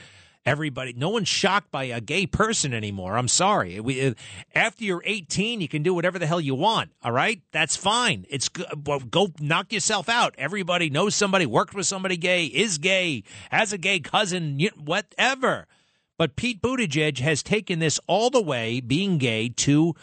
[0.46, 4.14] everybody no one's shocked by a gay person anymore i'm sorry we, uh,
[4.54, 8.26] after you're 18 you can do whatever the hell you want all right that's fine
[8.30, 8.50] it's
[8.86, 13.72] well, go knock yourself out everybody knows somebody worked with somebody gay is gay has
[13.74, 15.68] a gay cousin whatever
[16.18, 19.94] but pete buttigieg has taken this all the way being gay to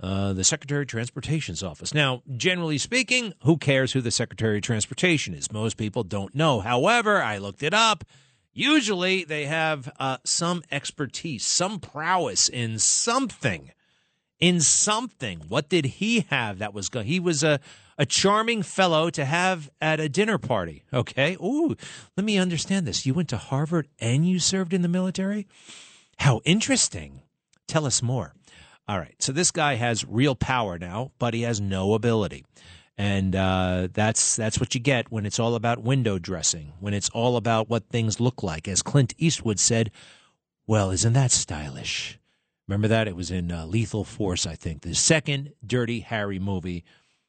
[0.00, 1.94] uh, the Secretary of Transportation's office.
[1.94, 5.50] Now, generally speaking, who cares who the Secretary of Transportation is?
[5.50, 6.60] Most people don't know.
[6.60, 8.04] However, I looked it up.
[8.54, 13.72] Usually they have uh, some expertise, some prowess in something.
[14.38, 15.42] In something.
[15.48, 17.06] What did he have that was good?
[17.06, 17.58] He was a,
[17.98, 20.84] a charming fellow to have at a dinner party.
[20.92, 21.34] Okay.
[21.42, 21.76] Ooh,
[22.16, 23.04] let me understand this.
[23.04, 25.46] You went to Harvard and you served in the military?
[26.18, 27.22] How interesting.
[27.66, 28.34] Tell us more.
[28.86, 29.16] All right.
[29.18, 32.44] So this guy has real power now, but he has no ability
[32.96, 37.10] and uh, that's that's what you get when it's all about window dressing, when it's
[37.10, 38.68] all about what things look like.
[38.68, 39.90] As Clint Eastwood said,
[40.66, 42.18] "Well, isn't that stylish?"
[42.68, 46.84] Remember that it was in uh, Lethal Force, I think, the second Dirty Harry movie,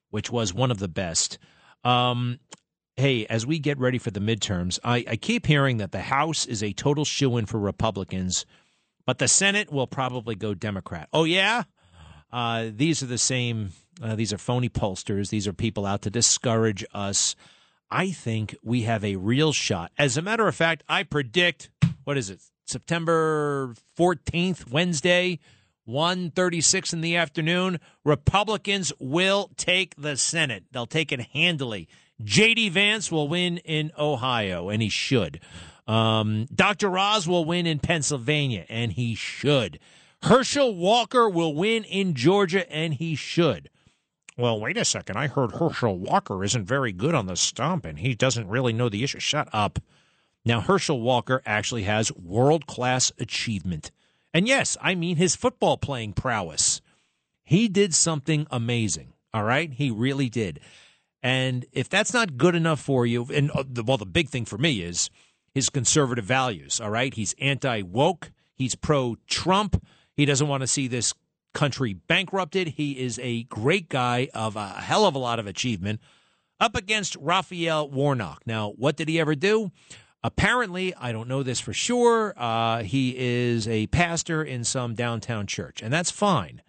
[0.10, 1.38] which was one of the best.
[1.84, 2.39] Um,
[2.95, 6.45] hey, as we get ready for the midterms, I, I keep hearing that the House
[6.45, 8.45] is a total shoe in for Republicans,
[9.06, 11.10] but the Senate will probably go Democrat.
[11.12, 11.63] Oh yeah,
[12.32, 15.29] uh, these are the same uh, these are phony pollsters.
[15.29, 17.36] These are people out to discourage us.
[17.89, 19.91] I think we have a real shot.
[19.97, 21.69] As a matter of fact, I predict
[22.03, 22.41] what is it?
[22.65, 25.39] September 14th, Wednesday,
[25.88, 30.63] 1:36 in the afternoon, Republicans will take the Senate.
[30.71, 31.88] They'll take it handily.
[32.23, 35.41] JD Vance will win in Ohio and he should.
[35.88, 36.97] Um, Dr.
[36.97, 39.79] Oz will win in Pennsylvania and he should.
[40.23, 43.69] Herschel Walker will win in Georgia and he should.
[44.38, 45.17] Well, wait a second.
[45.17, 48.89] I heard Herschel Walker isn't very good on the stump and he doesn't really know
[48.89, 49.19] the issue.
[49.19, 49.80] Shut up.
[50.43, 53.91] Now, Herschel Walker actually has world class achievement.
[54.34, 56.82] And yes, I mean his football playing prowess.
[57.43, 59.13] He did something amazing.
[59.34, 59.71] All right?
[59.71, 60.60] He really did.
[61.26, 64.60] And if that's not good enough for you, and uh, well, the big thing for
[64.60, 65.10] me is
[65.56, 66.80] his conservative values.
[66.80, 68.32] All right, he's anti woke.
[68.54, 69.84] He's pro Trump.
[70.13, 71.15] He doesn't want to see this
[71.55, 72.67] country bankrupted.
[72.67, 75.99] He is a great guy of a hell of a lot of achievement.
[76.59, 78.43] Up against Raphael Warnock.
[78.45, 79.71] Now, what did he ever do?
[80.23, 82.33] Apparently, I don't know this for sure.
[82.37, 86.61] Uh, he is a pastor in some downtown church, and that's fine.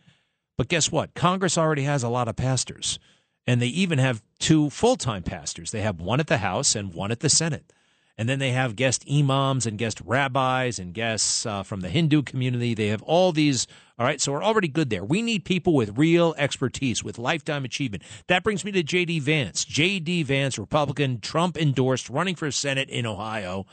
[0.58, 1.14] But guess what?
[1.14, 2.98] Congress already has a lot of pastors,
[3.46, 5.70] and they even have two full time pastors.
[5.70, 7.72] They have one at the House and one at the Senate.
[8.18, 12.22] And then they have guest imams and guest rabbis and guests uh, from the Hindu
[12.22, 12.72] community.
[12.74, 13.66] They have all these.
[13.98, 15.04] All right, so we're already good there.
[15.04, 18.02] We need people with real expertise, with lifetime achievement.
[18.26, 19.20] That brings me to J.D.
[19.20, 19.64] Vance.
[19.64, 20.22] J.D.
[20.24, 23.66] Vance, Republican, Trump endorsed, running for Senate in Ohio.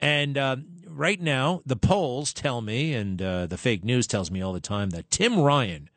[0.00, 0.56] And uh,
[0.86, 4.60] right now, the polls tell me, and uh, the fake news tells me all the
[4.60, 5.90] time, that Tim Ryan,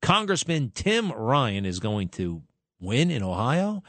[0.00, 2.42] Congressman Tim Ryan, is going to
[2.80, 3.82] win in Ohio.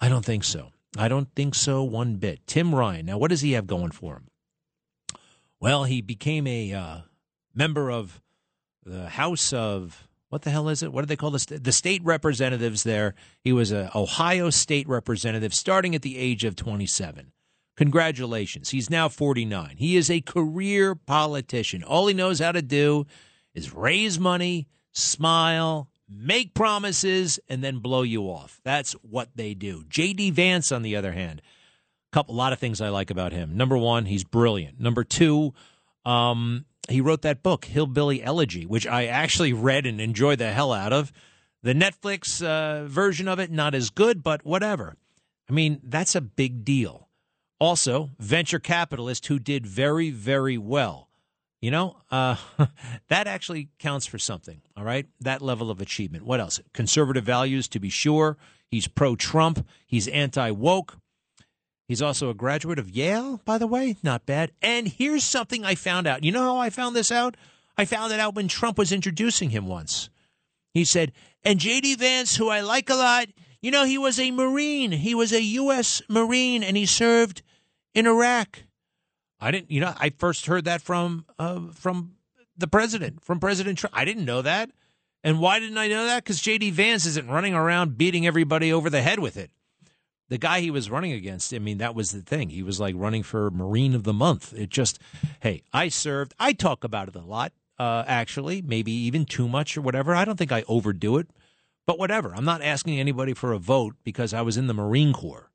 [0.00, 0.70] I don't think so.
[0.96, 2.46] I don't think so one bit.
[2.46, 3.06] Tim Ryan.
[3.06, 4.28] Now, what does he have going for him?
[5.58, 6.98] Well, he became a uh,
[7.54, 8.20] member of
[8.84, 10.92] the House of what the hell is it?
[10.92, 11.44] What do they call this?
[11.46, 13.14] The state representatives there.
[13.42, 17.32] He was a Ohio state representative starting at the age of 27.
[17.76, 18.70] Congratulations.
[18.70, 19.76] He's now 49.
[19.78, 21.82] He is a career politician.
[21.82, 23.06] All he knows how to do
[23.54, 28.60] is raise money, smile, make promises and then blow you off.
[28.64, 29.84] That's what they do.
[29.84, 31.42] JD Vance, on the other hand,
[32.12, 33.56] a couple, a lot of things I like about him.
[33.56, 34.80] Number one, he's brilliant.
[34.80, 35.54] Number two,
[36.04, 40.72] um, he wrote that book, Hillbilly Elegy, which I actually read and enjoyed the hell
[40.72, 41.12] out of.
[41.62, 44.96] The Netflix uh, version of it, not as good, but whatever.
[45.48, 47.08] I mean, that's a big deal.
[47.60, 51.08] Also, venture capitalist who did very, very well.
[51.62, 52.36] You know, uh,
[53.08, 55.06] that actually counts for something, all right?
[55.20, 56.26] That level of achievement.
[56.26, 56.60] What else?
[56.74, 58.36] Conservative values, to be sure.
[58.68, 59.64] He's pro Trump.
[59.86, 60.98] He's anti woke.
[61.86, 63.96] He's also a graduate of Yale, by the way.
[64.02, 64.50] Not bad.
[64.60, 66.24] And here's something I found out.
[66.24, 67.36] You know how I found this out?
[67.78, 70.10] I found it out when Trump was introducing him once.
[70.74, 71.12] He said,
[71.44, 71.96] and J.D.
[71.96, 73.26] Vance, who I like a lot,
[73.60, 74.90] you know, he was a Marine.
[74.90, 76.02] He was a U.S.
[76.08, 77.42] Marine and he served
[77.94, 78.64] in Iraq.
[79.42, 82.12] I didn't, you know, I first heard that from uh, from
[82.56, 83.94] the president, from President Trump.
[83.96, 84.70] I didn't know that.
[85.24, 86.22] And why didn't I know that?
[86.22, 86.70] Because J.D.
[86.70, 89.50] Vance isn't running around beating everybody over the head with it.
[90.28, 92.50] The guy he was running against, I mean, that was the thing.
[92.50, 94.54] He was like running for Marine of the Month.
[94.56, 94.98] It just,
[95.40, 96.34] hey, I served.
[96.38, 100.14] I talk about it a lot, uh, actually, maybe even too much or whatever.
[100.14, 101.28] I don't think I overdo it,
[101.86, 102.34] but whatever.
[102.34, 105.51] I'm not asking anybody for a vote because I was in the Marine Corps.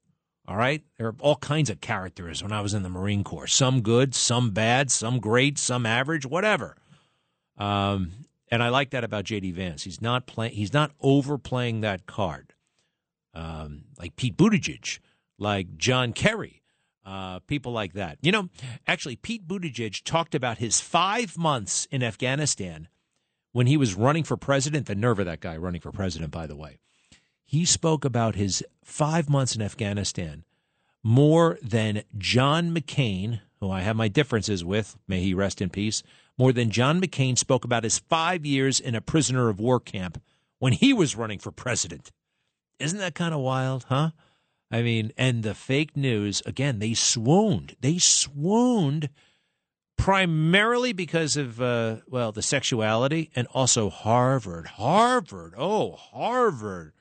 [0.47, 0.81] All right.
[0.97, 3.47] There are all kinds of characters when I was in the Marine Corps.
[3.47, 6.77] Some good, some bad, some great, some average, whatever.
[7.57, 8.11] Um,
[8.49, 9.83] and I like that about JD Vance.
[9.83, 10.53] He's not playing.
[10.53, 12.53] He's not overplaying that card,
[13.33, 14.99] um, like Pete Buttigieg,
[15.37, 16.61] like John Kerry,
[17.05, 18.17] uh, people like that.
[18.21, 18.49] You know,
[18.87, 22.87] actually, Pete Buttigieg talked about his five months in Afghanistan
[23.51, 24.85] when he was running for president.
[24.85, 26.77] The nerve of that guy running for president, by the way
[27.47, 30.43] he spoke about his five months in Afghanistan
[31.01, 36.03] more than John McCain, who I have my differences with, may he rest in peace,
[36.37, 40.21] more than John McCain spoke about his five years in a prisoner of war camp
[40.59, 42.11] when he was running for president.
[42.79, 44.11] Isn't that kind of wild, huh?
[44.69, 47.77] I mean, and the fake news, again, they swooned.
[47.79, 49.07] They swooned
[49.97, 54.67] primarily because of, uh, well, the sexuality and also Harvard.
[54.67, 55.53] Harvard.
[55.57, 56.91] Oh, Harvard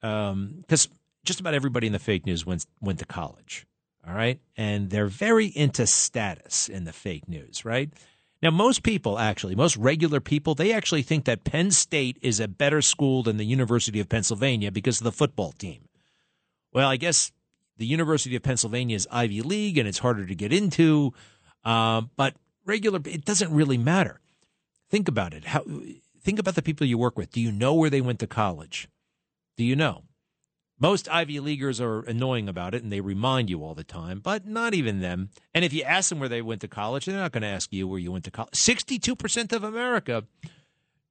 [0.00, 0.92] because um,
[1.24, 3.66] just about everybody in the fake news went went to college.
[4.06, 7.90] All right, and they're very into status in the fake news, right?
[8.42, 12.46] Now, most people actually, most regular people, they actually think that Penn State is a
[12.46, 15.88] better school than the University of Pennsylvania because of the football team.
[16.72, 17.32] Well, I guess
[17.78, 21.12] the University of Pennsylvania is Ivy League and it's harder to get into,
[21.64, 24.20] uh, but regular, it doesn't really matter.
[24.90, 25.46] Think about it.
[25.46, 25.64] How,
[26.20, 27.32] think about the people you work with.
[27.32, 28.88] Do you know where they went to college?
[29.56, 30.02] Do you know?
[30.78, 34.46] Most Ivy Leaguers are annoying about it and they remind you all the time, but
[34.46, 35.30] not even them.
[35.54, 37.72] And if you ask them where they went to college, they're not going to ask
[37.72, 38.52] you where you went to college.
[38.52, 40.24] 62% of America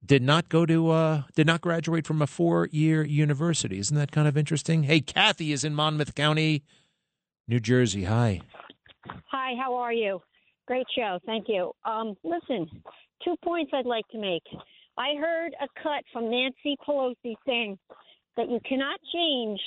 [0.04, 3.80] did not go to, uh, did not graduate from a four year university.
[3.80, 4.84] Isn't that kind of interesting?
[4.84, 6.62] Hey, Kathy is in Monmouth County,
[7.48, 8.04] New Jersey.
[8.04, 8.42] Hi.
[9.32, 10.22] Hi, how are you?
[10.68, 11.18] Great show.
[11.26, 11.72] Thank you.
[11.84, 12.68] Um, listen,
[13.24, 14.44] two points I'd like to make.
[14.96, 17.78] I heard a cut from Nancy Pelosi saying
[18.36, 19.60] that you cannot change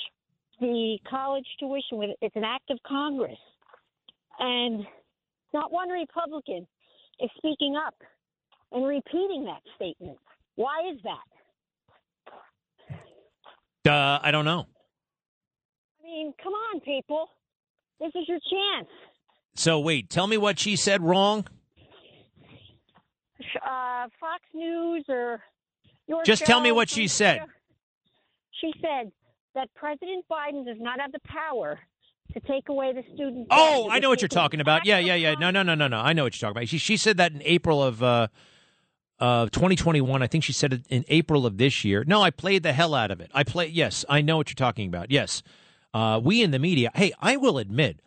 [0.60, 3.38] the college tuition with it's an act of Congress.
[4.38, 4.86] And
[5.52, 6.66] not one Republican
[7.20, 7.94] is speaking up
[8.72, 10.18] and repeating that statement.
[10.56, 11.18] Why is that?
[13.90, 14.66] Uh, I don't know.
[16.00, 17.28] I mean, come on, people.
[17.98, 18.88] This is your chance.
[19.54, 21.46] So wait, tell me what she said wrong.
[23.56, 25.42] Uh, Fox News or
[26.06, 27.42] your Just tell me what she said.
[28.60, 29.12] She said
[29.54, 31.78] that President Biden does not have the power
[32.32, 33.48] to take away the student.
[33.50, 34.86] Oh, I know what you're talking about.
[34.86, 35.34] Yeah, yeah, yeah.
[35.34, 35.98] No, no, no, no, no.
[35.98, 36.68] I know what you're talking about.
[36.68, 38.28] She she said that in April of uh
[39.18, 40.22] of 2021.
[40.22, 42.04] I think she said it in April of this year.
[42.06, 43.30] No, I played the hell out of it.
[43.34, 43.66] I play.
[43.66, 45.10] Yes, I know what you're talking about.
[45.10, 45.42] Yes,
[45.92, 46.90] uh, we in the media.
[46.94, 48.00] Hey, I will admit.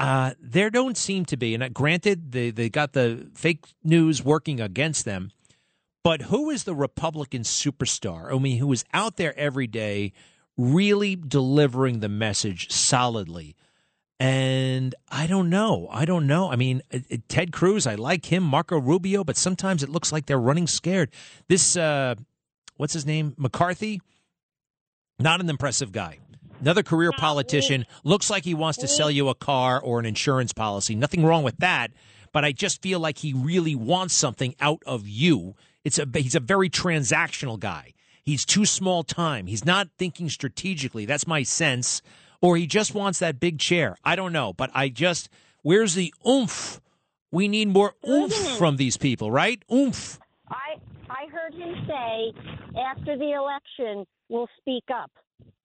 [0.00, 4.24] Uh, there don't seem to be, and uh, granted, they, they got the fake news
[4.24, 5.30] working against them.
[6.04, 8.34] But who is the Republican superstar?
[8.34, 10.12] I mean, who is out there every day,
[10.56, 13.56] really delivering the message solidly?
[14.18, 15.88] And I don't know.
[15.90, 16.50] I don't know.
[16.50, 16.82] I mean,
[17.28, 21.10] Ted Cruz, I like him, Marco Rubio, but sometimes it looks like they're running scared.
[21.48, 22.14] This, uh,
[22.76, 23.34] what's his name?
[23.36, 24.00] McCarthy,
[25.18, 26.18] not an impressive guy.
[26.60, 30.52] Another career politician looks like he wants to sell you a car or an insurance
[30.52, 30.94] policy.
[30.94, 31.90] Nothing wrong with that,
[32.32, 35.56] but I just feel like he really wants something out of you.
[35.84, 37.94] It's a he's a very transactional guy.
[38.22, 39.46] He's too small time.
[39.46, 41.06] He's not thinking strategically.
[41.06, 42.02] That's my sense.
[42.40, 43.96] Or he just wants that big chair.
[44.04, 45.28] I don't know, but I just
[45.62, 46.80] where's the oomph?
[47.30, 48.58] We need more oomph mm-hmm.
[48.58, 49.62] from these people, right?
[49.72, 50.18] Oomph.
[50.48, 50.76] I
[51.08, 52.32] I heard him say
[52.78, 55.10] after the election we'll speak up.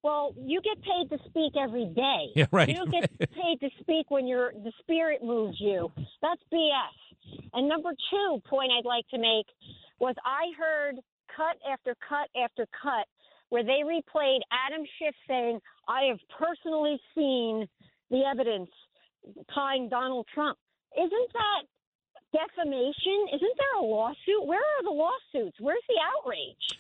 [0.04, 2.32] Well, you get paid to speak every day.
[2.36, 2.70] Yeah, right.
[2.70, 5.92] You get paid to speak when your the spirit moves you.
[6.22, 7.40] That's BS.
[7.54, 9.48] And number two point I'd like to make
[10.00, 10.96] was I heard
[11.36, 13.08] cut after cut after cut
[13.50, 17.68] where they replayed Adam Schiff saying, "I have personally seen
[18.10, 18.70] the evidence
[19.54, 20.58] tying Donald Trump."
[20.96, 21.64] Isn't that
[22.34, 23.28] defamation?
[23.34, 24.46] Isn't there a lawsuit?
[24.46, 25.58] Where are the lawsuits?
[25.60, 26.80] Where's the outrage?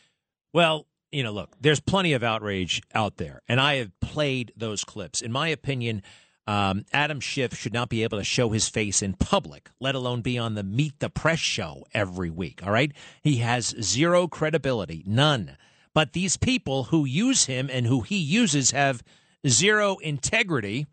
[0.53, 4.83] Well, you know, look, there's plenty of outrage out there, and I have played those
[4.83, 5.21] clips.
[5.21, 6.03] In my opinion,
[6.47, 10.21] um, Adam Schiff should not be able to show his face in public, let alone
[10.21, 12.65] be on the Meet the Press show every week.
[12.65, 12.93] All right.
[13.21, 15.57] He has zero credibility, none.
[15.93, 19.03] But these people who use him and who he uses have
[19.45, 20.87] zero integrity,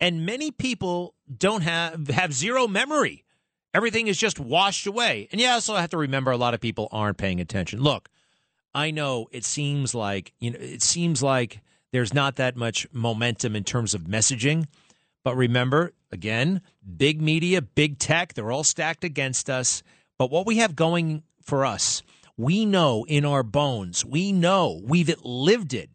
[0.00, 3.24] and many people don't have have zero memory.
[3.72, 5.28] Everything is just washed away.
[5.30, 7.80] And yeah, also I have to remember a lot of people aren't paying attention.
[7.80, 8.08] Look,
[8.74, 11.60] I know it seems like you know it seems like
[11.92, 14.66] there's not that much momentum in terms of messaging,
[15.26, 16.60] but remember again,
[16.96, 19.82] big media, big tech, they're all stacked against us.
[20.18, 22.04] But what we have going for us,
[22.36, 25.90] we know in our bones, we know we've lived it.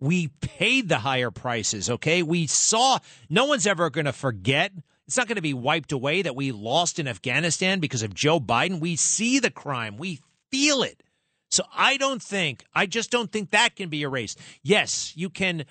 [0.00, 2.24] We paid the higher prices, okay?
[2.24, 2.98] We saw
[3.30, 4.72] no one's ever going to forget.
[5.06, 8.40] It's not going to be wiped away that we lost in Afghanistan because of Joe
[8.40, 8.80] Biden.
[8.80, 9.96] We see the crime.
[9.96, 10.18] We
[10.50, 11.04] feel it.
[11.52, 14.40] So I don't think, I just don't think that can be erased.
[14.64, 15.66] Yes, you can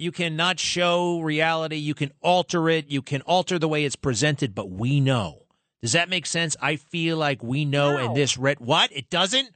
[0.00, 4.54] you cannot show reality, you can alter it, you can alter the way it's presented,
[4.54, 5.42] but we know.
[5.82, 6.56] Does that make sense?
[6.60, 7.98] I feel like we know No.
[8.06, 8.90] in this red what?
[8.92, 9.50] It doesn't?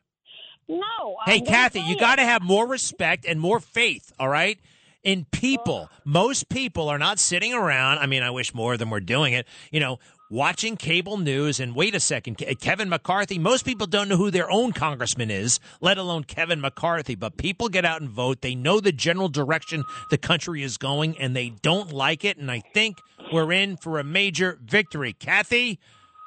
[0.69, 1.17] No.
[1.27, 4.59] Hey, I'm Kathy, you got to have more respect and more faith, all right?
[5.03, 5.91] In people.
[6.05, 7.99] Most people are not sitting around.
[7.99, 9.99] I mean, I wish more of them were doing it, you know,
[10.31, 13.39] watching cable news and wait a second, Kevin McCarthy.
[13.39, 17.15] Most people don't know who their own congressman is, let alone Kevin McCarthy.
[17.15, 18.41] But people get out and vote.
[18.41, 22.39] They know the general direction the country is going and they don't like it.
[22.39, 23.01] And I think
[23.33, 25.13] we're in for a major victory.
[25.13, 25.79] Kathy,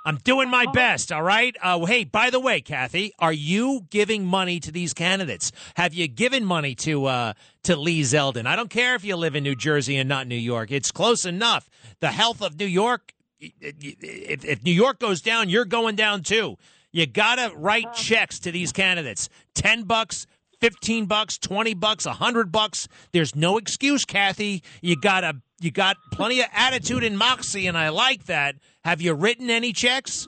[0.07, 1.53] I'm doing my best, all right?
[1.61, 5.51] Uh, hey, by the way, Kathy, are you giving money to these candidates?
[5.75, 7.33] Have you given money to uh,
[7.63, 8.45] to Lee Zeldin?
[8.45, 10.71] I don't care if you live in New Jersey and not New York.
[10.71, 11.69] It's close enough.
[11.99, 16.57] The health of New York, if, if New York goes down, you're going down too.
[16.91, 19.29] You got to write checks to these candidates.
[19.55, 20.25] 10 bucks,
[20.61, 22.87] 15 bucks, 20 bucks, 100 bucks.
[23.11, 24.63] There's no excuse, Kathy.
[24.81, 28.55] You got to you got plenty of attitude and moxie and I like that.
[28.83, 30.27] Have you written any checks?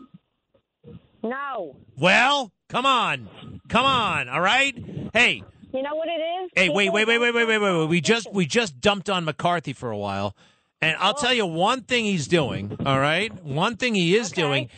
[1.24, 1.76] No.
[1.98, 3.30] Well, come on.
[3.68, 4.76] Come on, all right?
[5.14, 5.44] Hey,
[5.74, 6.52] You know what it is?
[6.56, 7.90] Hey, wait, wait, wait, wait, wait, wait, wait, wait.
[7.90, 10.36] We just we just dumped on McCarthy for a while.
[10.82, 13.34] And I'll tell you one thing he's doing, all right?
[13.44, 14.42] One thing he is Okay.
[14.42, 14.70] doing,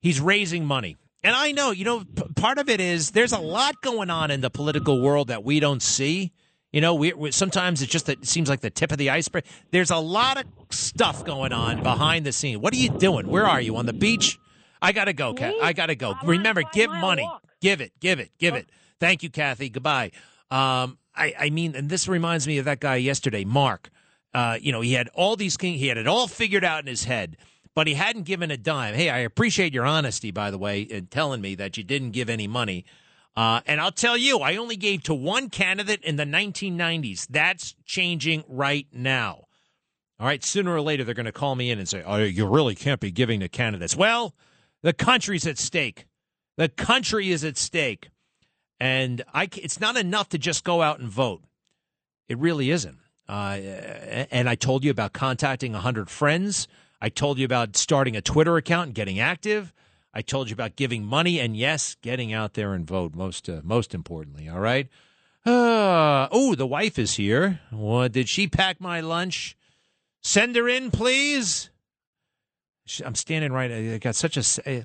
[0.00, 0.96] he's raising money.
[1.24, 4.30] And I know, you know, p- part of it is there's a lot going on
[4.30, 6.32] in the political world that we don't see.
[6.72, 9.10] You know, we, we sometimes it's just that it seems like the tip of the
[9.10, 9.44] iceberg.
[9.72, 12.60] There's a lot of stuff going on behind the scene.
[12.60, 13.26] What are you doing?
[13.26, 14.38] Where are you on the beach?
[14.80, 15.54] I gotta go, Kat.
[15.60, 16.10] I gotta go.
[16.10, 17.22] On Remember, give money.
[17.24, 17.42] walk.
[17.60, 17.92] Give it.
[17.98, 18.30] Give it.
[18.38, 18.68] Give it.
[19.00, 19.70] Thank you, Kathy.
[19.70, 20.12] Goodbye.
[20.52, 23.90] Um, I, I mean, and this reminds me of that guy yesterday, Mark.
[24.34, 25.74] Uh, you know, he had all these king.
[25.74, 27.36] He had it all figured out in his head,
[27.74, 28.94] but he hadn't given a dime.
[28.94, 32.28] Hey, I appreciate your honesty, by the way, in telling me that you didn't give
[32.28, 32.84] any money.
[33.36, 37.26] Uh, and I'll tell you, I only gave to one candidate in the 1990s.
[37.28, 39.44] That's changing right now.
[40.20, 42.46] All right, sooner or later, they're going to call me in and say, oh, you
[42.46, 43.94] really can't be giving to candidates.
[43.94, 44.34] Well,
[44.82, 46.06] the country's at stake.
[46.56, 48.10] The country is at stake.
[48.80, 51.42] And I, it's not enough to just go out and vote.
[52.28, 52.98] It really isn't.
[53.28, 53.58] Uh,
[54.30, 56.66] and I told you about contacting 100 friends.
[57.00, 59.72] I told you about starting a Twitter account and getting active.
[60.14, 63.14] I told you about giving money and yes, getting out there and vote.
[63.14, 64.88] Most uh, most importantly, all right.
[65.44, 67.60] Uh, oh, the wife is here.
[67.70, 69.56] What did she pack my lunch?
[70.22, 71.70] Send her in, please.
[73.04, 73.70] I'm standing right.
[73.70, 74.84] I got such a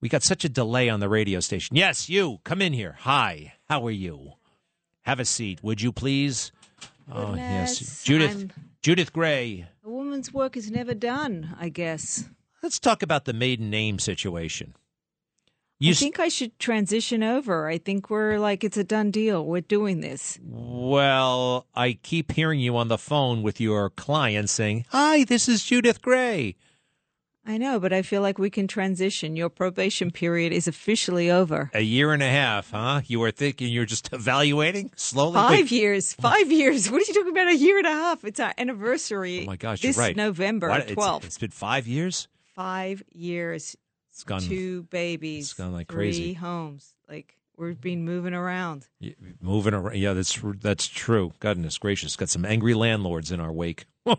[0.00, 1.76] we got such a delay on the radio station.
[1.76, 2.96] Yes, you come in here.
[3.00, 4.34] Hi, how are you?
[5.02, 6.52] Have a seat, would you please?
[7.12, 8.30] Oh yes, Judith.
[8.30, 8.52] I'm,
[8.82, 9.66] Judith Gray.
[9.84, 11.56] A woman's work is never done.
[11.58, 12.28] I guess.
[12.62, 14.74] Let's talk about the maiden name situation.
[15.80, 17.68] You I think I should transition over.
[17.68, 19.46] I think we're like it's a done deal.
[19.46, 20.38] We're doing this.
[20.42, 25.64] Well, I keep hearing you on the phone with your client saying, "Hi, this is
[25.64, 26.56] Judith Gray."
[27.48, 29.34] I know, but I feel like we can transition.
[29.34, 31.70] Your probation period is officially over.
[31.72, 33.00] A year and a half, huh?
[33.06, 35.36] You were thinking you're just evaluating slowly?
[35.36, 35.70] Five Wait.
[35.70, 36.12] years.
[36.12, 36.90] Five years.
[36.90, 37.48] What are you talking about?
[37.48, 38.22] A year and a half.
[38.22, 39.44] It's our anniversary.
[39.44, 40.14] Oh my gosh, this you're right.
[40.14, 41.24] November 12th.
[41.24, 42.28] It's, been five years?
[42.54, 43.78] Five years.
[44.10, 44.42] It's gone.
[44.42, 45.46] Two babies.
[45.46, 46.34] It's gone like three crazy.
[46.34, 46.92] homes.
[47.08, 48.86] Like we've been moving around.
[49.00, 49.96] Yeah, moving around.
[49.96, 51.32] Yeah, that's that's true.
[51.40, 53.86] Goodness gracious, got some angry landlords in our wake.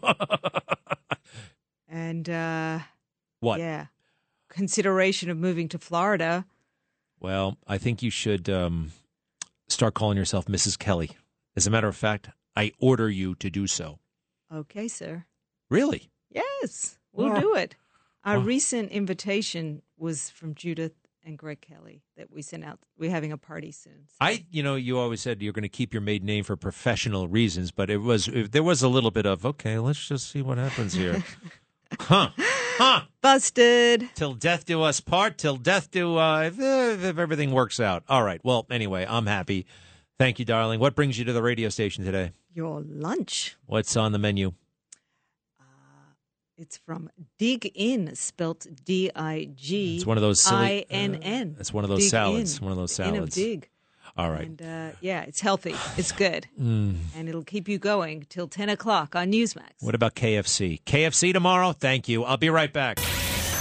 [1.87, 2.79] and uh
[3.39, 3.59] what?
[3.59, 3.87] Yeah.
[4.49, 6.45] Consideration of moving to Florida.
[7.19, 8.91] Well, I think you should um,
[9.67, 10.77] start calling yourself Mrs.
[10.77, 11.11] Kelly.
[11.55, 13.99] As a matter of fact, I order you to do so.
[14.53, 15.25] Okay, sir.
[15.69, 16.09] Really?
[16.31, 17.75] Yes, we'll do it.
[18.25, 22.79] Our recent invitation was from Judith and Greg Kelly that we sent out.
[22.97, 24.05] We're having a party soon.
[24.07, 24.15] So.
[24.21, 27.27] I, you know, you always said you're going to keep your maiden name for professional
[27.27, 29.77] reasons, but it was there was a little bit of okay.
[29.79, 31.23] Let's just see what happens here.
[31.99, 32.29] huh?
[32.79, 33.01] Huh?
[33.21, 34.07] Busted.
[34.15, 35.37] Till death do us part.
[35.37, 38.03] Till death do uh, if, if everything works out.
[38.07, 38.39] All right.
[38.41, 39.65] Well, anyway, I'm happy.
[40.17, 40.79] Thank you, darling.
[40.79, 42.31] What brings you to the radio station today?
[42.53, 43.57] Your lunch.
[43.65, 44.53] What's on the menu?
[45.59, 45.63] Uh,
[46.57, 49.97] it's from Dig Inn, spelt D I G.
[49.97, 50.65] It's one of those silly.
[50.65, 51.57] I N N.
[51.59, 52.59] It's one of those Dig salads.
[52.59, 52.63] In.
[52.63, 53.17] One of those salads.
[53.17, 53.69] Inn of Dig.
[54.19, 54.47] All right.
[54.47, 55.75] And uh, yeah, it's healthy.
[55.97, 56.47] It's good.
[56.59, 56.97] Mm.
[57.15, 59.69] And it'll keep you going till 10 o'clock on Newsmax.
[59.79, 60.81] What about KFC?
[60.83, 61.71] KFC tomorrow?
[61.71, 62.25] Thank you.
[62.25, 62.99] I'll be right back.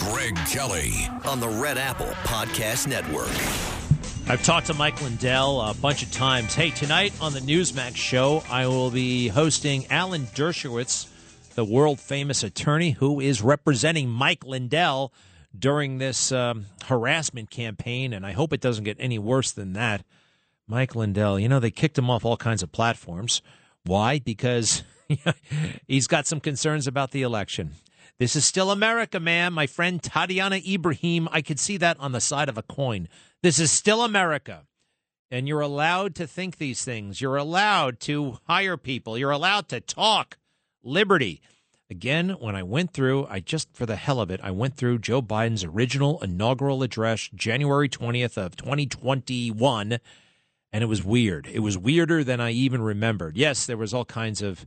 [0.00, 0.92] Greg Kelly
[1.24, 3.28] on the Red Apple Podcast Network.
[4.28, 6.54] I've talked to Mike Lindell a bunch of times.
[6.54, 11.06] Hey, tonight on the Newsmax show, I will be hosting Alan Dershowitz,
[11.54, 15.12] the world famous attorney who is representing Mike Lindell
[15.56, 18.12] during this um, harassment campaign.
[18.12, 20.02] And I hope it doesn't get any worse than that.
[20.68, 23.40] Mike Lindell, you know, they kicked him off all kinds of platforms.
[23.84, 24.18] Why?
[24.18, 24.84] Because
[25.88, 27.72] he's got some concerns about the election.
[28.18, 29.54] This is still America, man.
[29.54, 33.08] My friend Tatiana Ibrahim, I could see that on the side of a coin.
[33.42, 34.66] This is still America.
[35.30, 37.20] And you're allowed to think these things.
[37.20, 39.16] You're allowed to hire people.
[39.16, 40.36] You're allowed to talk.
[40.82, 41.40] Liberty.
[41.90, 44.98] Again, when I went through, I just, for the hell of it, I went through
[44.98, 49.98] Joe Biden's original inaugural address, January 20th of 2021
[50.72, 51.48] and it was weird.
[51.52, 53.36] It was weirder than I even remembered.
[53.36, 54.66] Yes, there was all kinds of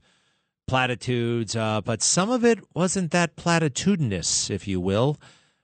[0.67, 5.17] platitudes, uh, but some of it wasn't that platitudinous, if you will.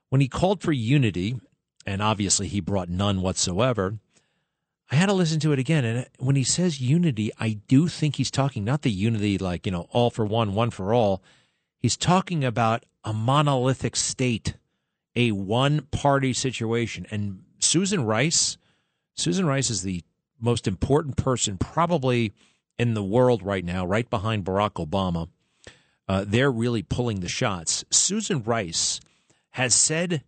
[0.09, 1.39] When he called for unity,
[1.85, 3.99] and obviously he brought none whatsoever,
[4.89, 5.83] I had to listen to it again.
[5.83, 9.71] And when he says unity, I do think he's talking not the unity like, you
[9.71, 11.21] know, all for one, one for all.
[11.79, 14.55] He's talking about a monolithic state,
[15.15, 17.05] a one party situation.
[17.11, 18.57] And Susan Rice,
[19.15, 20.03] Susan Rice is the
[20.39, 22.33] most important person probably
[22.77, 25.29] in the world right now, right behind Barack Obama.
[26.07, 27.83] Uh, they're really pulling the shots.
[27.89, 28.99] Susan Rice
[29.51, 30.23] has said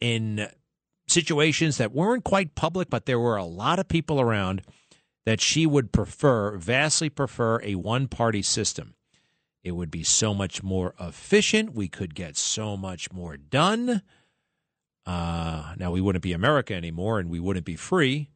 [0.00, 0.48] in
[1.06, 4.62] situations that weren't quite public, but there were a lot of people around
[5.26, 8.94] that she would prefer, vastly prefer, a one party system.
[9.62, 11.74] It would be so much more efficient.
[11.74, 14.02] We could get so much more done.
[15.04, 18.31] Uh, now, we wouldn't be America anymore and we wouldn't be free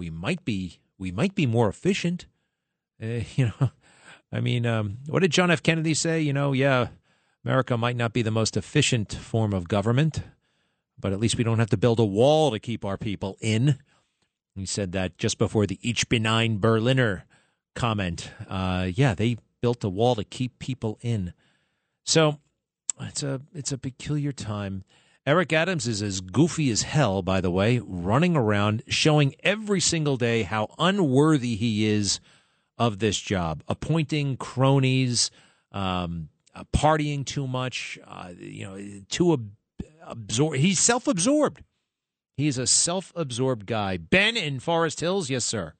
[0.00, 2.24] we might be we might be more efficient.
[3.00, 3.70] Uh, you know,
[4.32, 5.62] I mean, um, what did John F.
[5.62, 6.22] Kennedy say?
[6.22, 6.88] You know, yeah,
[7.44, 10.22] America might not be the most efficient form of government,
[10.98, 13.78] but at least we don't have to build a wall to keep our people in.
[14.54, 17.26] He said that just before the Ich bin ein Berliner
[17.74, 18.30] comment.
[18.48, 21.34] Uh, yeah, they built a wall to keep people in.
[22.04, 22.38] So
[22.98, 24.84] it's a it's a peculiar time.
[25.26, 30.16] Eric Adams is as goofy as hell, by the way, running around showing every single
[30.16, 32.20] day how unworthy he is
[32.78, 35.30] of this job, appointing cronies,
[35.72, 39.52] um, uh, partying too much, uh, you know, too ab-
[40.06, 40.56] absorbed.
[40.56, 41.62] He's self absorbed.
[42.38, 43.98] He's a self absorbed guy.
[43.98, 45.74] Ben in Forest Hills, yes, sir.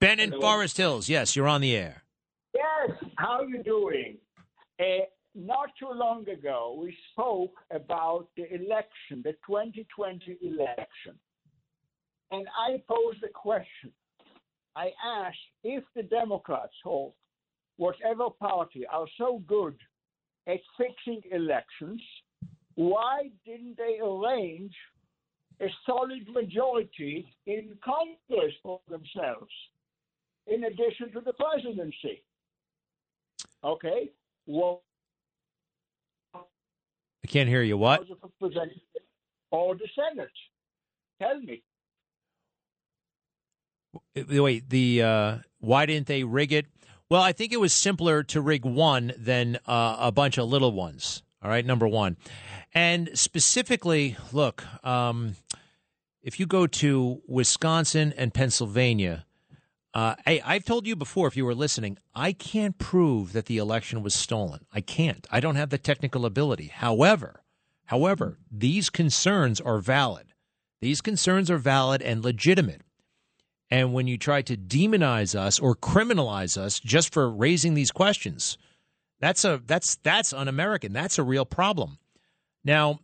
[0.00, 0.40] Ben in Hello.
[0.40, 2.04] Forest Hills, yes, you're on the air.
[2.54, 4.16] Yes, how are you doing?
[4.78, 4.84] Uh,
[5.38, 11.14] not too long ago, we spoke about the election, the 2020 election.
[12.30, 13.92] And I posed a question.
[14.76, 17.12] I asked if the Democrats or
[17.76, 19.76] whatever party are so good
[20.46, 22.02] at fixing elections,
[22.74, 24.74] why didn't they arrange
[25.60, 29.52] a solid majority in Congress for themselves,
[30.46, 32.22] in addition to the presidency?
[33.64, 34.10] Okay.
[34.46, 34.82] Well,
[37.24, 37.76] I can't hear you.
[37.76, 38.04] What?
[39.50, 40.30] or the Senate?
[41.20, 41.62] Tell me.
[44.14, 46.66] Wait, the uh, why didn't they rig it?
[47.08, 50.72] Well, I think it was simpler to rig one than uh, a bunch of little
[50.72, 51.22] ones.
[51.42, 52.16] All right, number one,
[52.74, 55.36] and specifically, look, um,
[56.20, 59.24] if you go to Wisconsin and Pennsylvania,
[59.98, 63.58] uh, hey, I've told you before, if you were listening, I can't prove that the
[63.58, 64.64] election was stolen.
[64.72, 65.26] I can't.
[65.28, 66.68] I don't have the technical ability.
[66.68, 67.42] However,
[67.86, 70.34] however, these concerns are valid.
[70.80, 72.82] These concerns are valid and legitimate.
[73.72, 78.56] And when you try to demonize us or criminalize us just for raising these questions,
[79.18, 80.92] that's a that's that's un-American.
[80.92, 81.98] That's a real problem.
[82.62, 83.00] Now,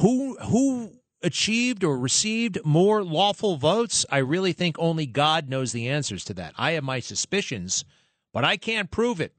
[0.00, 0.92] who who
[1.22, 4.06] achieved or received more lawful votes?
[4.10, 6.54] I really think only God knows the answers to that.
[6.56, 7.84] I have my suspicions,
[8.32, 9.32] but I can't prove it.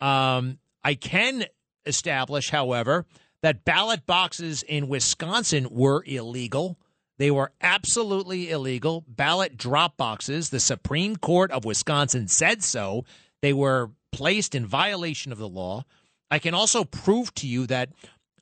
[0.00, 1.44] Um, I can
[1.84, 3.06] establish, however,
[3.42, 6.78] that ballot boxes in Wisconsin were illegal.
[7.18, 9.04] They were absolutely illegal.
[9.06, 10.50] Ballot drop boxes.
[10.50, 13.04] The Supreme Court of Wisconsin said so.
[13.42, 15.84] They were placed in violation of the law.
[16.30, 17.90] I can also prove to you that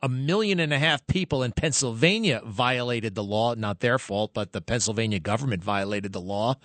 [0.04, 3.54] a million and a half people in Pennsylvania violated the law.
[3.54, 6.56] Not their fault, but the Pennsylvania government violated the law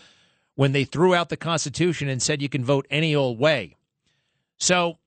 [0.56, 3.78] when they threw out the Constitution and said you can vote any old way.
[4.58, 4.98] So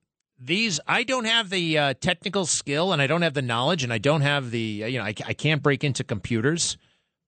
[0.41, 3.93] these, I don't have the uh, technical skill and I don't have the knowledge and
[3.93, 6.79] I don't have the, uh, you know, I, I can't break into computers.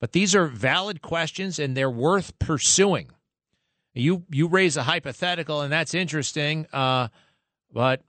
[0.01, 3.11] But these are valid questions and they're worth pursuing.
[3.93, 7.09] You you raise a hypothetical and that's interesting, uh,
[7.71, 8.01] but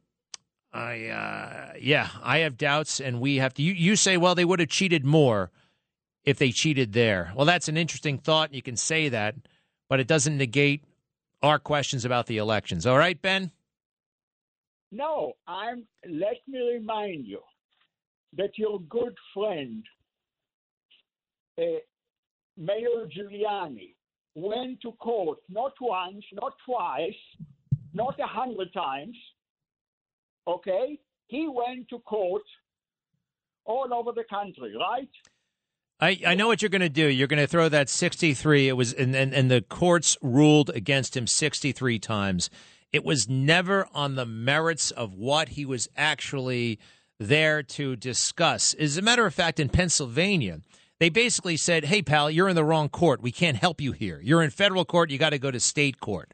[0.76, 3.64] I uh, yeah I have doubts and we have to.
[3.64, 5.50] You, you say well they would have cheated more
[6.26, 7.32] if they cheated there.
[7.36, 8.54] Well, that's an interesting thought.
[8.54, 9.36] You can say that,
[9.88, 10.84] but it doesn't negate
[11.42, 12.86] our questions about the elections.
[12.86, 13.52] All right, Ben.
[14.92, 15.86] No, I'm.
[16.10, 17.40] Let me remind you
[18.34, 19.84] that your good friend,
[21.58, 21.80] uh,
[22.58, 23.96] Mayor Giuliani,
[24.36, 27.14] went to court not once, not twice,
[27.94, 29.16] not a hundred times.
[30.48, 32.44] Okay, he went to court
[33.66, 35.10] all over the country, right?
[36.00, 37.08] I, I know what you're going to do.
[37.08, 38.68] You're going to throw that 63.
[38.68, 42.50] It was and, and and the courts ruled against him 63 times.
[42.92, 46.80] It was never on the merits of what he was actually
[47.20, 48.74] there to discuss.
[48.74, 50.60] As a matter of fact, in Pennsylvania,
[51.00, 53.22] they basically said, "Hey, pal, you're in the wrong court.
[53.22, 54.20] We can't help you here.
[54.22, 55.10] You're in federal court.
[55.12, 56.34] You got to go to state court."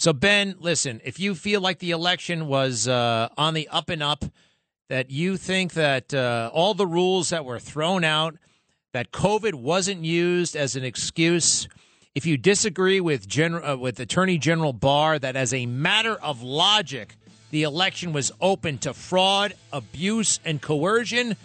[0.00, 4.00] So, Ben, listen, if you feel like the election was uh, on the up and
[4.00, 4.24] up,
[4.88, 8.36] that you think that uh, all the rules that were thrown out,
[8.92, 11.66] that COVID wasn't used as an excuse,
[12.14, 16.42] if you disagree with General uh, with Attorney General Barr, that as a matter of
[16.42, 17.16] logic,
[17.50, 21.36] the election was open to fraud, abuse, and coercion,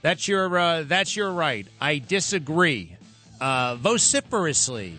[0.00, 1.66] that's your uh, that's your right.
[1.78, 2.96] I disagree
[3.38, 4.96] uh, vociferously.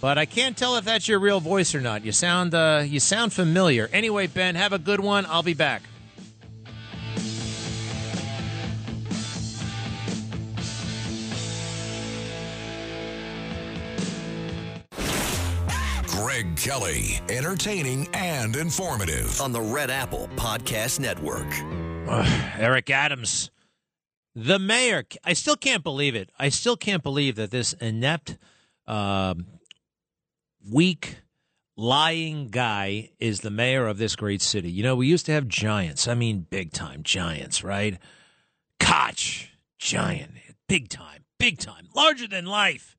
[0.00, 2.04] But I can't tell if that's your real voice or not.
[2.04, 3.88] You sound uh, you sound familiar.
[3.92, 5.26] Anyway, Ben, have a good one.
[5.26, 5.82] I'll be back.
[16.06, 19.40] Greg Kelly, entertaining and informative.
[19.40, 21.46] on the Red Apple Podcast Network.
[22.58, 23.50] Eric Adams,
[24.34, 25.04] the mayor.
[25.24, 26.30] I still can't believe it.
[26.38, 28.38] I still can't believe that this inept,
[28.86, 29.46] um,
[30.70, 31.18] weak,
[31.76, 34.70] lying guy is the mayor of this great city.
[34.70, 36.08] You know, we used to have giants.
[36.08, 37.98] I mean, big time giants, right?
[38.80, 39.48] Koch,
[39.78, 40.32] giant,
[40.68, 42.96] big time, big time, larger than life.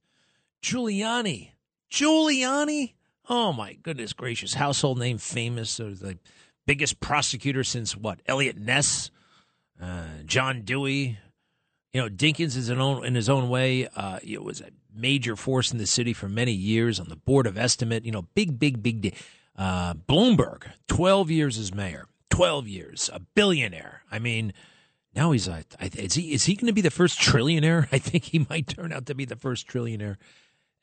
[0.62, 1.52] Giuliani,
[1.92, 2.94] Giuliani.
[3.30, 4.56] Oh my goodness gracious!
[4.56, 5.78] Household name famous.
[5.78, 6.18] There's like
[6.66, 8.20] biggest prosecutor since what?
[8.26, 9.12] Eliot Ness,
[9.82, 11.18] uh, John Dewey.
[11.94, 13.88] You know, Dinkins is in, own, in his own way.
[13.88, 14.70] Uh, it was a
[15.00, 18.06] major force in the city for many years on the board of estimate.
[18.06, 19.16] You know, big, big, big.
[19.56, 24.04] Uh, Bloomberg, twelve years as mayor, twelve years, a billionaire.
[24.12, 24.54] I mean,
[25.16, 25.64] now he's a.
[25.82, 27.88] Is he is he going to be the first trillionaire?
[27.92, 30.18] I think he might turn out to be the first trillionaire.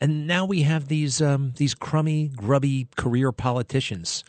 [0.00, 4.24] And now we have these um, these crummy, grubby career politicians,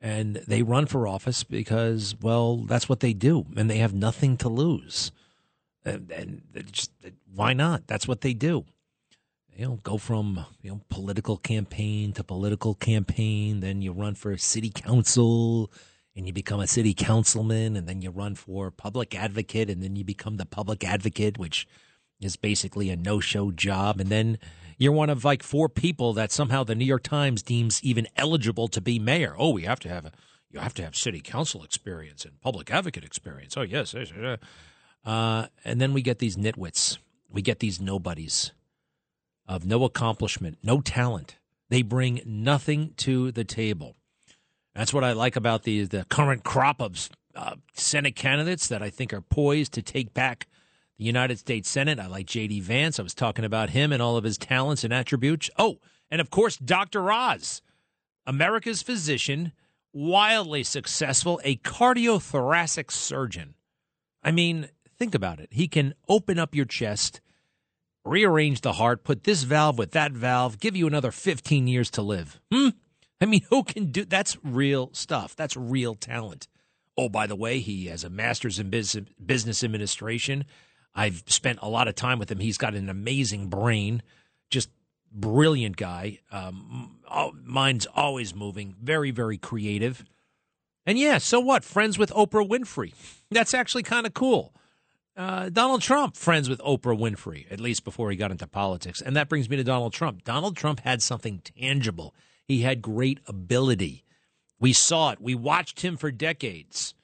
[0.00, 4.36] and they run for office because, well, that's what they do, and they have nothing
[4.38, 5.12] to lose.
[5.84, 6.90] And, and just
[7.34, 7.86] why not?
[7.86, 8.64] That's what they do.
[9.56, 14.36] You know, go from you know political campaign to political campaign, then you run for
[14.38, 15.70] city council,
[16.16, 19.94] and you become a city councilman, and then you run for public advocate, and then
[19.94, 21.66] you become the public advocate, which
[22.20, 24.38] is basically a no-show job, and then
[24.78, 28.68] you're one of like four people that somehow the New York Times deems even eligible
[28.68, 29.34] to be mayor.
[29.38, 30.12] Oh, we have to have a
[30.50, 33.56] you have to have city council experience and public advocate experience.
[33.56, 33.94] Oh, yes.
[35.04, 36.98] Uh, and then we get these nitwits.
[37.30, 38.52] We get these nobodies
[39.52, 41.36] of no accomplishment, no talent.
[41.68, 43.96] They bring nothing to the table.
[44.74, 48.88] That's what I like about the the current crop of uh, Senate candidates that I
[48.88, 50.48] think are poised to take back
[50.98, 51.98] the United States Senate.
[51.98, 52.60] I like J.D.
[52.60, 52.98] Vance.
[52.98, 55.50] I was talking about him and all of his talents and attributes.
[55.58, 55.78] Oh,
[56.10, 57.10] and of course, Dr.
[57.12, 57.60] Oz,
[58.26, 59.52] America's physician,
[59.92, 63.54] wildly successful, a cardiothoracic surgeon.
[64.22, 65.48] I mean, think about it.
[65.50, 67.20] He can open up your chest,
[68.04, 72.02] rearrange the heart, put this valve with that valve, give you another 15 years to
[72.02, 72.40] live.
[72.52, 72.68] Hmm?
[73.20, 75.36] I mean, who can do that's real stuff.
[75.36, 76.48] That's real talent.
[76.96, 80.44] Oh, by the way, he has a master's in business administration.
[80.94, 82.38] I've spent a lot of time with him.
[82.38, 84.02] He's got an amazing brain,
[84.50, 84.68] just
[85.10, 86.18] brilliant guy.
[86.30, 86.98] Um,
[87.42, 90.04] mind's always moving, very, very creative.
[90.84, 91.64] And yeah, so what?
[91.64, 92.92] Friends with Oprah Winfrey.
[93.30, 94.54] That's actually kind of cool.
[95.14, 99.02] Uh, Donald Trump, friends with Oprah Winfrey, at least before he got into politics.
[99.02, 100.24] And that brings me to Donald Trump.
[100.24, 102.14] Donald Trump had something tangible,
[102.46, 104.04] he had great ability.
[104.58, 106.94] We saw it, we watched him for decades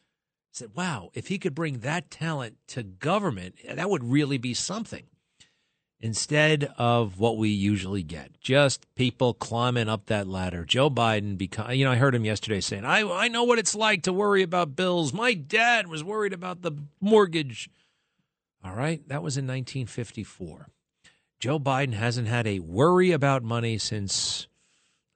[0.59, 5.05] said, wow, if he could bring that talent to government, that would really be something.
[6.01, 10.65] Instead of what we usually get, just people climbing up that ladder.
[10.65, 13.75] Joe Biden, because you know, I heard him yesterday saying, I, I know what it's
[13.75, 15.13] like to worry about bills.
[15.13, 17.69] My dad was worried about the mortgage.
[18.65, 20.69] All right, that was in 1954.
[21.41, 24.49] Joe Biden hasn't had a worry about money since,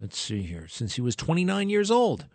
[0.00, 2.26] let's see here, since he was 29 years old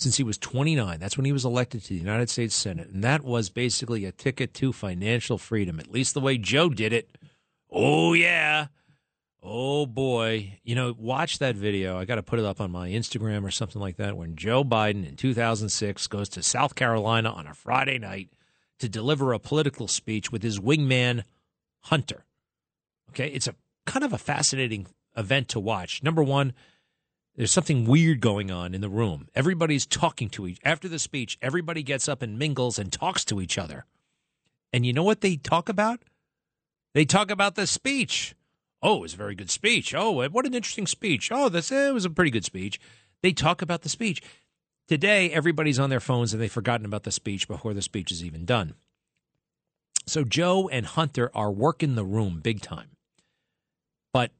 [0.00, 0.98] since he was 29.
[0.98, 2.88] That's when he was elected to the United States Senate.
[2.88, 6.92] And that was basically a ticket to financial freedom, at least the way Joe did
[6.92, 7.18] it.
[7.70, 8.68] Oh, yeah.
[9.42, 10.58] Oh, boy.
[10.64, 11.98] You know, watch that video.
[11.98, 14.16] I got to put it up on my Instagram or something like that.
[14.16, 18.30] When Joe Biden in 2006 goes to South Carolina on a Friday night
[18.80, 21.24] to deliver a political speech with his wingman,
[21.84, 22.24] Hunter.
[23.10, 23.28] Okay.
[23.28, 23.54] It's a
[23.86, 26.02] kind of a fascinating event to watch.
[26.02, 26.52] Number one,
[27.36, 29.28] there's something weird going on in the room.
[29.34, 31.38] Everybody's talking to each after the speech.
[31.40, 33.86] Everybody gets up and mingles and talks to each other.
[34.72, 36.00] And you know what they talk about?
[36.94, 38.34] They talk about the speech.
[38.82, 39.94] Oh, it was a very good speech.
[39.94, 41.30] Oh, what an interesting speech.
[41.32, 42.80] Oh, this it was a pretty good speech.
[43.22, 44.22] They talk about the speech.
[44.90, 48.24] Today, everybody's on their phones and they've forgotten about the speech before the speech is
[48.24, 48.74] even done.
[50.04, 52.96] So Joe and Hunter are working the room big time.
[54.12, 54.32] But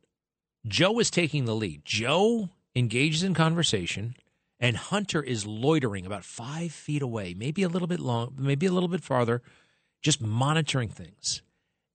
[0.66, 1.82] Joe is taking the lead.
[1.84, 4.16] Joe engages in conversation,
[4.58, 8.72] and Hunter is loitering about five feet away, maybe a little bit long, maybe a
[8.72, 9.42] little bit farther,
[10.02, 11.42] just monitoring things.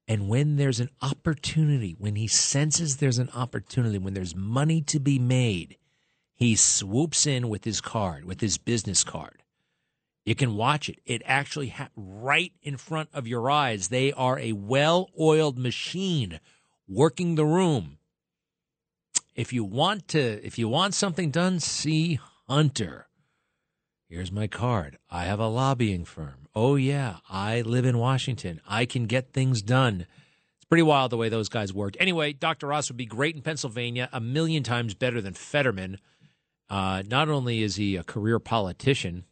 [0.07, 5.01] And when there's an opportunity, when he senses there's an opportunity, when there's money to
[5.01, 5.75] be made,
[6.35, 9.41] he swoops in with his card, with his business card.
[10.25, 10.99] You can watch it.
[11.05, 13.87] It actually ha- right in front of your eyes.
[13.87, 16.39] They are a well-oiled machine
[16.87, 17.97] working the room
[19.35, 23.07] if you want to, if you want something done, see Hunter.
[24.07, 24.97] Here's my card.
[25.09, 26.47] I have a lobbying firm.
[26.55, 28.61] Oh yeah, I live in Washington.
[28.67, 30.07] I can get things done.
[30.55, 31.97] It's pretty wild the way those guys worked.
[31.99, 32.71] Anyway, Dr.
[32.71, 35.99] Oz would be great in Pennsylvania, a million times better than Fetterman.
[36.69, 39.25] Uh, not only is he a career politician,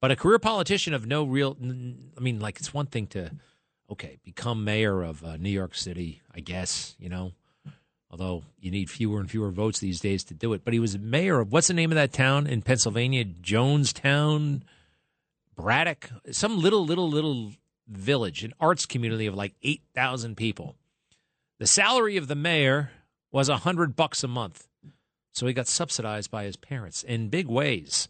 [0.00, 1.56] but a career politician of no real.
[1.60, 3.30] I mean, like it's one thing to,
[3.90, 6.22] okay, become mayor of uh, New York City.
[6.34, 7.32] I guess you know
[8.10, 10.64] although you need fewer and fewer votes these days to do it.
[10.64, 13.24] But he was mayor of what's the name of that town in Pennsylvania?
[13.24, 14.62] Jonestown,
[15.54, 17.52] Braddock, some little, little, little
[17.86, 20.76] village, an arts community of like 8,000 people.
[21.58, 22.90] The salary of the mayor
[23.30, 24.66] was a hundred bucks a month.
[25.32, 28.08] So he got subsidized by his parents in big ways.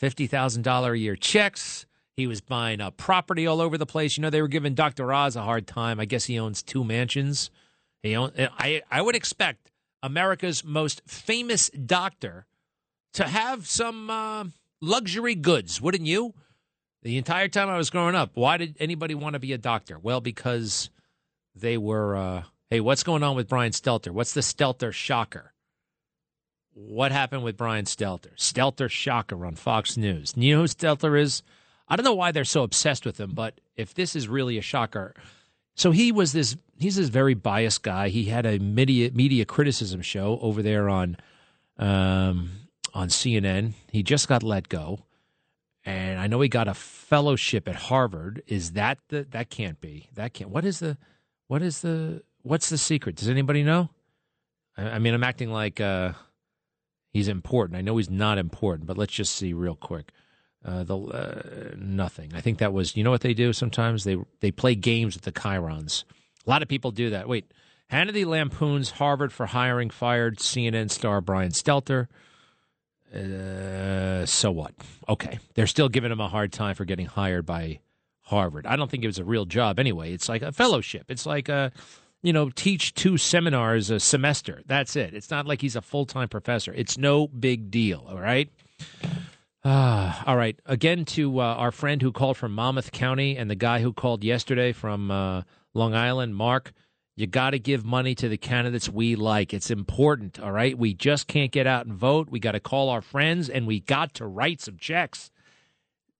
[0.00, 1.86] $50,000 a year checks.
[2.16, 4.16] He was buying up property all over the place.
[4.16, 5.12] You know, they were giving Dr.
[5.12, 6.00] Oz a hard time.
[6.00, 7.50] I guess he owns two mansions.
[8.02, 9.70] He own, I, I would expect
[10.02, 12.46] America's most famous doctor
[13.14, 14.44] to have some uh,
[14.80, 16.34] luxury goods, wouldn't you?
[17.02, 19.98] The entire time I was growing up, why did anybody want to be a doctor?
[19.98, 20.90] Well, because
[21.54, 24.10] they were, uh, hey, what's going on with Brian Stelter?
[24.10, 25.52] What's the Stelter shocker?
[26.78, 28.36] What happened with Brian Stelter?
[28.36, 30.34] Stelter shocker on Fox News.
[30.36, 31.42] You know who Stelter is?
[31.88, 34.62] I don't know why they're so obsessed with him, but if this is really a
[34.62, 35.14] shocker.
[35.74, 38.08] So he was this, he's this very biased guy.
[38.08, 41.16] He had a media, media criticism show over there on,
[41.78, 42.50] um,
[42.92, 43.72] on CNN.
[43.90, 45.06] He just got let go
[45.86, 48.42] and I know he got a fellowship at Harvard.
[48.48, 50.50] Is that the that can't be that can't?
[50.50, 50.98] What is the
[51.46, 53.14] what is the what's the secret?
[53.14, 53.88] Does anybody know?
[54.76, 56.12] I, I mean, I'm acting like uh,
[57.16, 57.78] he's important.
[57.78, 60.12] I know he's not important, but let's just see real quick.
[60.64, 62.32] Uh, the uh, nothing.
[62.34, 65.24] I think that was you know what they do sometimes they they play games with
[65.24, 66.04] the chyrons.
[66.46, 67.28] A lot of people do that.
[67.28, 67.52] Wait,
[67.92, 72.08] Hannity lampoons Harvard for hiring fired CNN star Brian Stelter.
[73.14, 74.74] Uh, so what?
[75.08, 75.38] Okay.
[75.54, 77.78] They're still giving him a hard time for getting hired by
[78.22, 78.66] Harvard.
[78.66, 80.12] I don't think it was a real job anyway.
[80.12, 81.04] It's like a fellowship.
[81.08, 81.70] It's like a,
[82.26, 84.60] you know, teach two seminars a semester.
[84.66, 85.14] That's it.
[85.14, 86.72] It's not like he's a full time professor.
[86.74, 88.04] It's no big deal.
[88.08, 88.50] All right.
[89.62, 90.58] Uh, all right.
[90.66, 94.24] Again, to uh, our friend who called from Monmouth County and the guy who called
[94.24, 96.72] yesterday from uh, Long Island, Mark.
[97.14, 99.54] You got to give money to the candidates we like.
[99.54, 100.76] It's important, all right?
[100.76, 102.28] We just can't get out and vote.
[102.28, 105.30] We got to call our friends and we got to write some checks.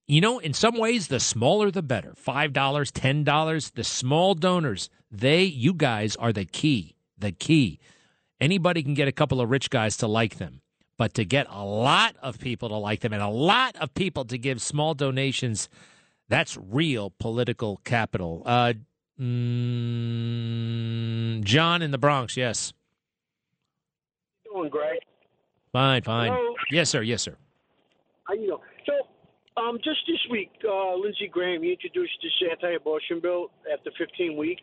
[0.07, 2.15] You know, in some ways, the smaller the better.
[2.25, 6.95] $5, $10, the small donors, they, you guys are the key.
[7.17, 7.79] The key.
[8.39, 10.61] Anybody can get a couple of rich guys to like them,
[10.97, 14.25] but to get a lot of people to like them and a lot of people
[14.25, 15.69] to give small donations,
[16.29, 18.43] that's real political capital.
[18.45, 18.73] Uh,
[19.67, 22.71] Mm, John in the Bronx, yes.
[24.45, 24.99] doing, Greg?
[25.71, 26.31] Fine, fine.
[26.31, 26.53] Hello?
[26.71, 27.01] Yes, sir.
[27.01, 27.35] Yes, sir.
[28.25, 28.61] How you know?
[29.57, 34.61] Um, just this week, uh, Lindsey Graham he introduced this anti-abortion bill after 15 weeks.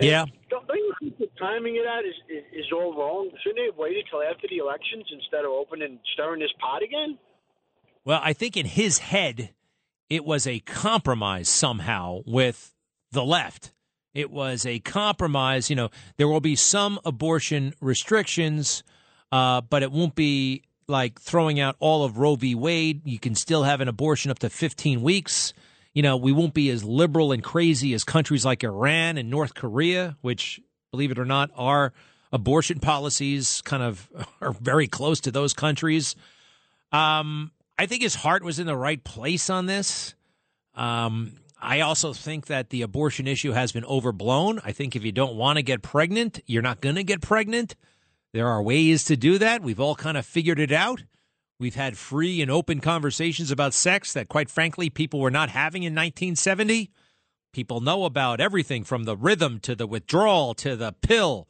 [0.00, 0.24] Yeah.
[0.48, 3.30] Don't, don't you think the timing of that is, is, is all wrong?
[3.42, 6.82] Shouldn't they have waited till after the elections instead of opening and stirring this pot
[6.82, 7.18] again?
[8.04, 9.50] Well, I think in his head,
[10.08, 12.74] it was a compromise somehow with
[13.12, 13.72] the left.
[14.14, 15.70] It was a compromise.
[15.70, 18.82] You know, there will be some abortion restrictions,
[19.30, 22.54] uh, but it won't be like throwing out all of Roe v.
[22.54, 23.02] Wade.
[23.04, 25.52] You can still have an abortion up to 15 weeks.
[25.94, 29.54] You know, we won't be as liberal and crazy as countries like Iran and North
[29.54, 30.60] Korea, which,
[30.90, 31.92] believe it or not, our
[32.32, 34.08] abortion policies kind of
[34.40, 36.16] are very close to those countries.
[36.92, 40.14] Um, I think his heart was in the right place on this.
[40.74, 44.60] Um, I also think that the abortion issue has been overblown.
[44.64, 47.76] I think if you don't want to get pregnant, you're not going to get pregnant.
[48.32, 49.62] There are ways to do that.
[49.62, 51.04] We've all kind of figured it out.
[51.58, 55.82] We've had free and open conversations about sex that, quite frankly, people were not having
[55.82, 56.90] in 1970.
[57.52, 61.46] People know about everything from the rhythm to the withdrawal to the pill.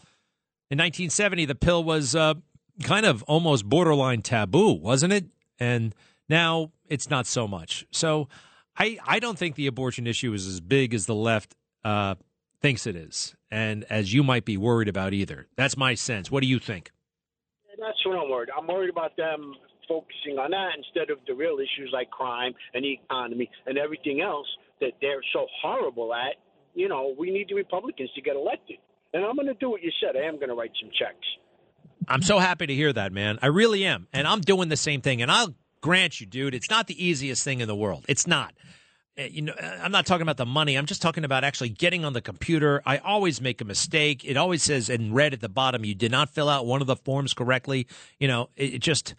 [0.70, 2.34] In 1970, the pill was uh,
[2.82, 5.26] kind of almost borderline taboo, wasn't it?
[5.58, 5.94] And
[6.28, 7.86] now it's not so much.
[7.92, 8.28] So
[8.76, 11.54] I, I don't think the abortion issue is as big as the left
[11.84, 12.16] uh,
[12.60, 15.46] thinks it is, and as you might be worried about either.
[15.56, 16.30] That's my sense.
[16.30, 16.90] What do you think?
[17.78, 18.48] That's what I'm worried.
[18.56, 19.54] I'm worried about them
[19.86, 24.22] focusing on that instead of the real issues like crime and the economy and everything
[24.22, 24.46] else
[24.80, 26.36] that they're so horrible at.
[26.74, 28.78] You know, we need the Republicans to get elected.
[29.12, 30.16] And I'm going to do what you said.
[30.16, 31.26] I am going to write some checks.
[32.08, 33.38] I'm so happy to hear that, man.
[33.42, 34.08] I really am.
[34.12, 35.20] And I'm doing the same thing.
[35.20, 38.06] And I'll grant you, dude, it's not the easiest thing in the world.
[38.08, 38.54] It's not.
[39.18, 40.76] Uh, You know, uh, I'm not talking about the money.
[40.76, 42.82] I'm just talking about actually getting on the computer.
[42.86, 44.24] I always make a mistake.
[44.24, 46.86] It always says in red at the bottom, you did not fill out one of
[46.86, 47.86] the forms correctly.
[48.18, 49.14] You know, it, it just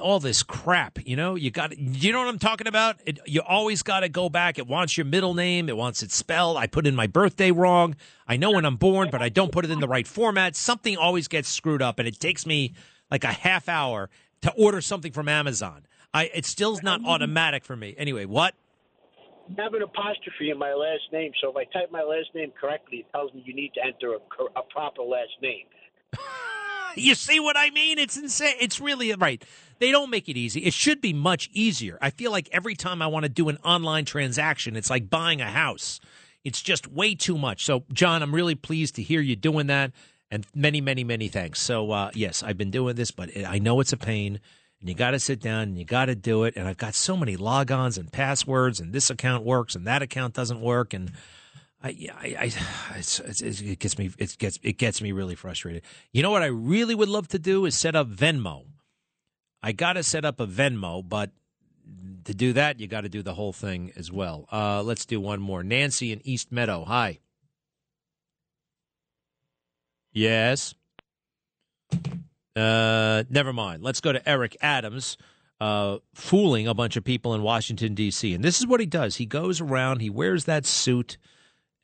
[0.00, 0.98] all this crap.
[1.06, 1.76] You know, you got.
[1.76, 3.00] You know what I'm talking about?
[3.04, 4.58] It, you always got to go back.
[4.58, 5.68] It wants your middle name.
[5.68, 6.56] It wants it spelled.
[6.56, 7.96] I put in my birthday wrong.
[8.26, 10.56] I know when I'm born, but I don't put it in the right format.
[10.56, 12.72] Something always gets screwed up, and it takes me
[13.10, 14.08] like a half hour
[14.42, 15.86] to order something from Amazon.
[16.12, 17.94] I it still's not automatic for me.
[17.98, 18.54] Anyway, what?
[19.58, 22.98] Have an apostrophe in my last name, so if I type my last name correctly,
[22.98, 25.66] it tells me you need to enter a, a proper last name.
[26.96, 27.98] You see what I mean?
[27.98, 28.54] It's insane.
[28.60, 29.44] It's really right.
[29.80, 30.60] They don't make it easy.
[30.60, 31.98] It should be much easier.
[32.00, 35.40] I feel like every time I want to do an online transaction, it's like buying
[35.40, 36.00] a house.
[36.44, 37.64] It's just way too much.
[37.64, 39.92] So, John, I'm really pleased to hear you doing that.
[40.30, 41.60] And many, many, many thanks.
[41.60, 44.40] So, uh, yes, I've been doing this, but I know it's a pain.
[44.84, 46.56] And you got to sit down and you got to do it.
[46.56, 50.34] And I've got so many logons and passwords, and this account works and that account
[50.34, 51.10] doesn't work, and
[51.82, 52.52] I, I, I
[52.98, 55.84] it's, it's, it gets me, it gets, it gets me really frustrated.
[56.12, 58.66] You know what I really would love to do is set up Venmo.
[59.62, 61.30] I got to set up a Venmo, but
[62.24, 64.46] to do that, you got to do the whole thing as well.
[64.52, 65.62] Uh, let's do one more.
[65.62, 66.84] Nancy in East Meadow.
[66.84, 67.20] Hi.
[70.12, 70.74] Yes.
[72.56, 73.82] Uh, never mind.
[73.82, 75.16] Let's go to Eric Adams,
[75.60, 78.34] uh, fooling a bunch of people in Washington, D.C.
[78.34, 81.18] And this is what he does he goes around, he wears that suit,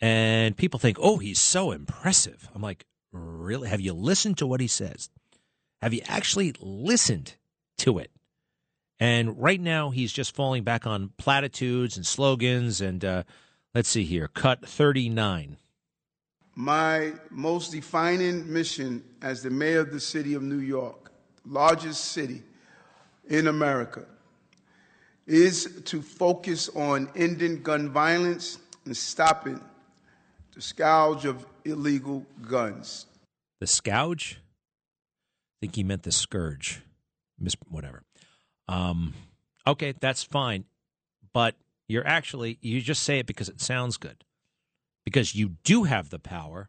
[0.01, 2.49] and people think, oh, he's so impressive.
[2.55, 3.69] I'm like, really?
[3.69, 5.11] Have you listened to what he says?
[5.83, 7.37] Have you actually listened
[7.79, 8.11] to it?
[8.99, 12.83] And right now, he's just falling back on platitudes and slogans.
[12.83, 13.23] And uh,
[13.75, 15.57] let's see here, cut 39.
[16.55, 21.11] My most defining mission as the mayor of the city of New York,
[21.47, 22.43] largest city
[23.29, 24.05] in America,
[25.27, 29.61] is to focus on ending gun violence and stopping
[30.55, 33.07] the scourge of illegal guns.
[33.61, 34.41] The scourge?
[34.41, 36.83] I think he meant the scourge.
[37.39, 38.03] Miss whatever.
[38.69, 39.15] Um,
[39.67, 40.65] okay, that's fine.
[41.33, 41.55] But
[41.89, 44.25] you're actually, you just say it because it sounds good.
[45.05, 46.69] Because you do have the power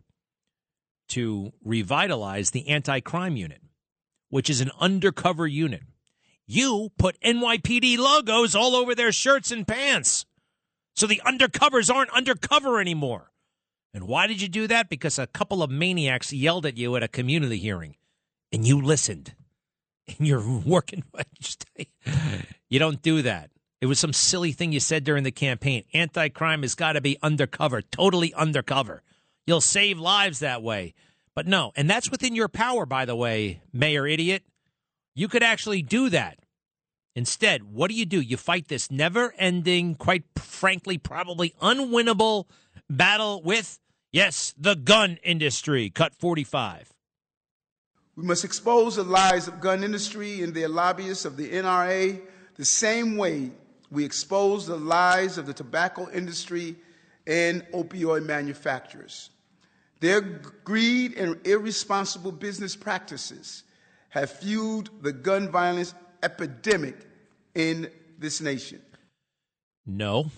[1.10, 3.62] to revitalize the anti crime unit,
[4.30, 5.84] which is an undercover unit.
[6.48, 10.26] You put NYPD logos all over their shirts and pants.
[10.96, 13.32] So the undercovers aren't undercover anymore.
[13.94, 14.90] And why did you do that?
[14.90, 17.96] Because a couple of maniacs yelled at you at a community hearing
[18.52, 19.34] and you listened
[20.08, 21.04] and you're working.
[22.70, 23.52] you don't do that.
[23.82, 25.84] It was some silly thing you said during the campaign.
[25.92, 29.02] Anti crime has got to be undercover, totally undercover.
[29.48, 30.94] You'll save lives that way.
[31.34, 34.44] But no, and that's within your power, by the way, Mayor Idiot.
[35.16, 36.38] You could actually do that.
[37.16, 38.22] Instead, what do you do?
[38.22, 42.46] You fight this never ending, quite frankly, probably unwinnable
[42.90, 43.80] battle with,
[44.12, 45.90] yes, the gun industry.
[45.90, 46.94] Cut 45.
[48.16, 52.22] We must expose the lies of gun industry and their lobbyists of the NRA
[52.56, 53.52] the same way
[53.92, 56.76] we expose the lies of the tobacco industry
[57.28, 59.30] and opioid manufacturers.
[60.00, 63.64] Their greed and irresponsible business practices
[64.10, 66.96] have fueled the gun violence epidemic
[67.54, 68.82] in this nation.
[69.86, 70.32] No.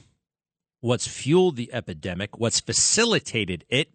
[0.81, 3.89] What's fueled the epidemic, what's facilitated it,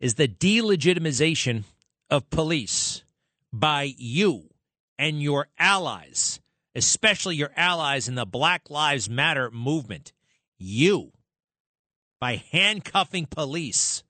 [0.00, 1.64] is the delegitimization
[2.08, 3.02] of police
[3.52, 4.44] by you
[4.98, 6.40] and your allies,
[6.78, 10.12] especially your allies in the Black Lives Matter movement.
[10.56, 11.12] You.
[12.20, 14.02] By handcuffing police.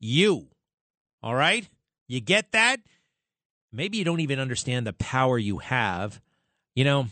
[0.00, 0.48] You.
[1.22, 1.68] All right?
[2.08, 2.80] You get that?
[3.72, 6.20] Maybe you don't even understand the power you have.
[6.74, 7.06] You know,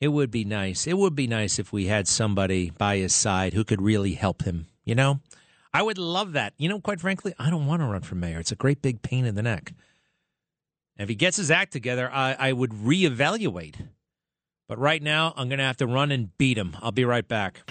[0.00, 0.86] it would be nice.
[0.86, 4.42] It would be nice if we had somebody by his side who could really help
[4.42, 5.20] him, you know?
[5.72, 6.54] I would love that.
[6.56, 8.40] You know, quite frankly, I don't want to run for mayor.
[8.40, 9.72] It's a great big pain in the neck.
[10.98, 13.76] If he gets his act together, I, I would reevaluate.
[14.70, 16.76] But right now, I'm going to have to run and beat him.
[16.80, 17.62] I'll be right back.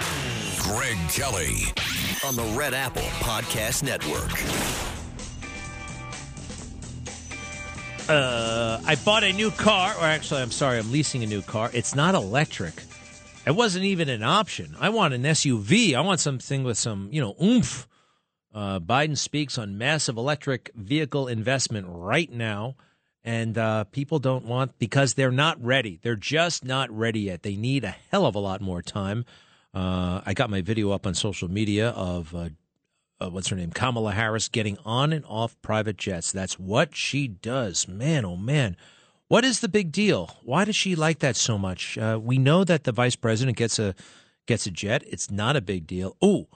[0.59, 1.55] Greg Kelly
[2.25, 4.29] on the Red Apple Podcast Network.
[8.09, 11.69] Uh, I bought a new car, or actually, I'm sorry, I'm leasing a new car.
[11.73, 12.73] It's not electric.
[13.47, 14.75] It wasn't even an option.
[14.77, 15.93] I want an SUV.
[15.93, 17.87] I want something with some, you know, oomph.
[18.53, 22.75] Uh, Biden speaks on massive electric vehicle investment right now,
[23.23, 25.99] and uh, people don't want because they're not ready.
[26.01, 27.43] They're just not ready yet.
[27.43, 29.25] They need a hell of a lot more time.
[29.73, 32.49] Uh, I got my video up on social media of uh,
[33.19, 36.31] uh, what's her name, Kamala Harris, getting on and off private jets.
[36.31, 37.87] That's what she does.
[37.87, 38.77] Man, oh man.
[39.27, 40.37] What is the big deal?
[40.41, 41.99] Why does she like that so much?
[41.99, 43.93] Uh, we know that the vice president gets a
[44.47, 45.03] gets a jet.
[45.05, 46.17] It's not a big deal.
[46.19, 46.47] Oh,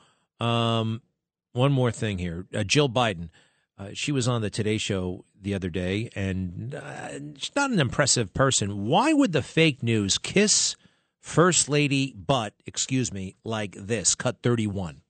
[0.43, 1.03] um,
[1.51, 2.47] one more thing here.
[2.51, 3.29] Uh, Jill Biden,
[3.93, 8.33] she was on the Today Show the other day, and uh, she's not an impressive
[8.33, 8.85] person.
[8.87, 10.75] Why would the fake news kiss
[11.19, 14.15] First Lady butt, excuse me, like this?
[14.15, 15.01] Cut 31.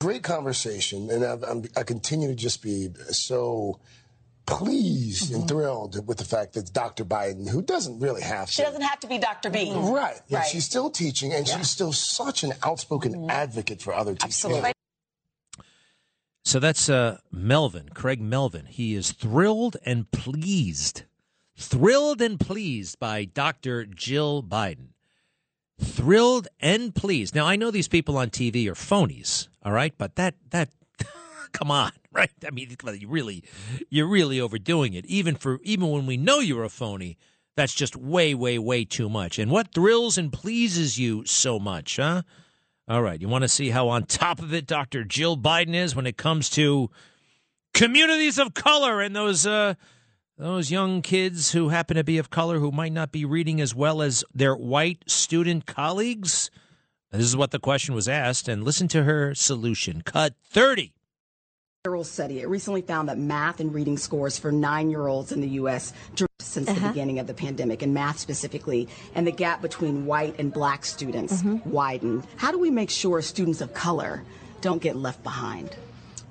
[0.00, 3.80] Great conversation, and I, I'm, I continue to just be so
[4.46, 7.04] pleased and thrilled with the fact that Dr.
[7.04, 8.52] Biden, who doesn't really have to.
[8.52, 9.50] She doesn't have to be Dr.
[9.50, 9.72] B.
[9.74, 10.16] Right.
[10.28, 10.46] Yeah, Right.
[10.48, 11.58] She's still teaching, and Yeah.
[11.58, 14.44] she's still such an outspoken advocate for other teachers.
[14.44, 14.72] Absolutely.
[16.42, 18.66] So that's uh, Melvin, Craig Melvin.
[18.66, 21.02] He is thrilled and pleased,
[21.56, 23.84] thrilled and pleased by Dr.
[23.84, 24.88] Jill Biden.
[25.80, 27.34] Thrilled and pleased.
[27.34, 30.70] Now I know these people on TV are phonies, all right, but that that
[31.52, 32.30] come on, right?
[32.46, 33.44] I mean, you really,
[33.88, 35.06] you're really overdoing it.
[35.06, 37.16] Even for even when we know you're a phony,
[37.56, 39.38] That's just way, way, way too much.
[39.38, 42.22] And what thrills and pleases you so much, huh?
[42.90, 45.04] All right, you want to see how on top of it Dr.
[45.04, 46.90] Jill Biden is when it comes to
[47.72, 49.74] communities of color and those uh,
[50.36, 53.76] those young kids who happen to be of color who might not be reading as
[53.76, 56.50] well as their white student colleagues?
[57.12, 60.02] This is what the question was asked, and listen to her solution.
[60.02, 60.92] Cut 30
[61.84, 62.40] federal study.
[62.40, 65.94] It recently found that math and reading scores for nine-year-olds in the U.S.
[66.14, 66.78] dropped since uh-huh.
[66.78, 70.84] the beginning of the pandemic, and math specifically, and the gap between white and black
[70.84, 71.70] students mm-hmm.
[71.70, 72.26] widened.
[72.36, 74.22] How do we make sure students of color
[74.60, 75.74] don't get left behind?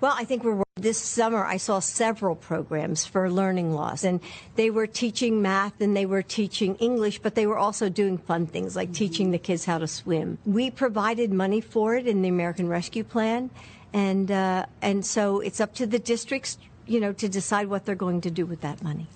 [0.02, 4.22] Well, I think we're this summer I saw several programs for learning loss and
[4.56, 8.48] they were teaching math and they were teaching English, but they were also doing fun
[8.48, 10.38] things like teaching the kids how to swim.
[10.46, 13.50] We provided money for it in the American Rescue Plan
[13.94, 17.96] and uh, and so it's up to the districts, you know, to decide what they're
[17.96, 19.08] going to do with that money.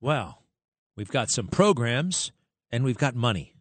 [0.00, 0.42] Well,
[0.96, 2.32] we've got some programs
[2.70, 3.54] and we've got money.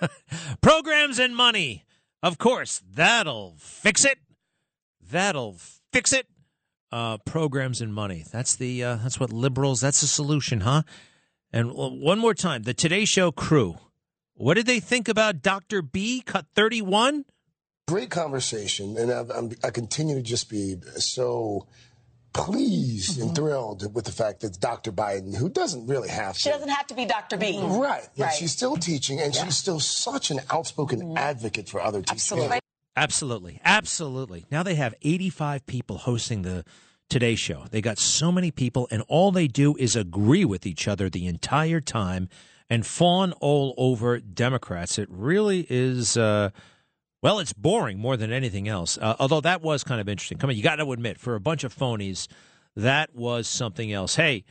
[0.60, 1.84] programs and money.
[2.22, 4.18] Of course, that'll fix it.
[5.10, 5.56] That'll
[5.92, 6.26] fix it.
[6.92, 8.24] Uh, programs and money.
[8.32, 9.80] That's the uh, that's what liberals.
[9.80, 10.82] That's the solution, huh?
[11.52, 13.76] And one more time, the Today Show crew.
[14.34, 15.82] What did they think about Dr.
[15.82, 16.20] B?
[16.20, 17.24] Cut thirty one.
[17.90, 21.66] Great conversation, and I, I continue to just be so
[22.32, 23.22] pleased mm-hmm.
[23.22, 24.92] and thrilled with the fact that Dr.
[24.92, 26.40] Biden, who doesn't really have to.
[26.40, 27.36] She doesn't have to be Dr.
[27.36, 27.58] B.
[27.60, 28.06] Right.
[28.14, 28.34] Yeah, right.
[28.34, 29.42] She's still teaching, and yeah.
[29.42, 31.18] she's still such an outspoken mm-hmm.
[31.18, 32.30] advocate for other teachers.
[32.30, 32.60] Absolutely.
[32.96, 33.60] Absolutely.
[33.64, 34.46] Absolutely.
[34.52, 36.64] Now they have 85 people hosting the
[37.08, 37.64] Today Show.
[37.72, 41.26] They got so many people, and all they do is agree with each other the
[41.26, 42.28] entire time
[42.68, 44.96] and fawn all over Democrats.
[44.96, 46.16] It really is.
[46.16, 46.50] Uh,
[47.22, 48.98] well, it's boring more than anything else.
[48.98, 50.38] Uh, although that was kind of interesting.
[50.38, 52.28] Come on, you got to admit, for a bunch of phonies,
[52.76, 54.16] that was something else.
[54.16, 54.44] Hey,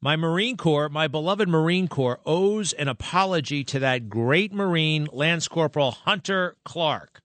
[0.00, 5.48] my Marine Corps, my beloved Marine Corps, owes an apology to that great Marine, Lance
[5.48, 7.22] Corporal Hunter Clark.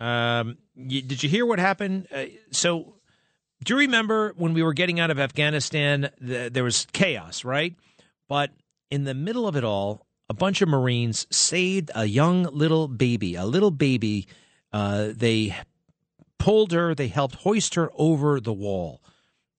[0.00, 2.08] Um, you, did you hear what happened?
[2.14, 2.96] Uh, so,
[3.64, 6.10] do you remember when we were getting out of Afghanistan?
[6.20, 7.76] The, there was chaos, right?
[8.28, 8.50] But
[8.90, 13.34] in the middle of it all, a bunch of Marines saved a young little baby,
[13.34, 14.26] a little baby.
[14.72, 15.54] Uh, they
[16.38, 19.02] pulled her, they helped hoist her over the wall.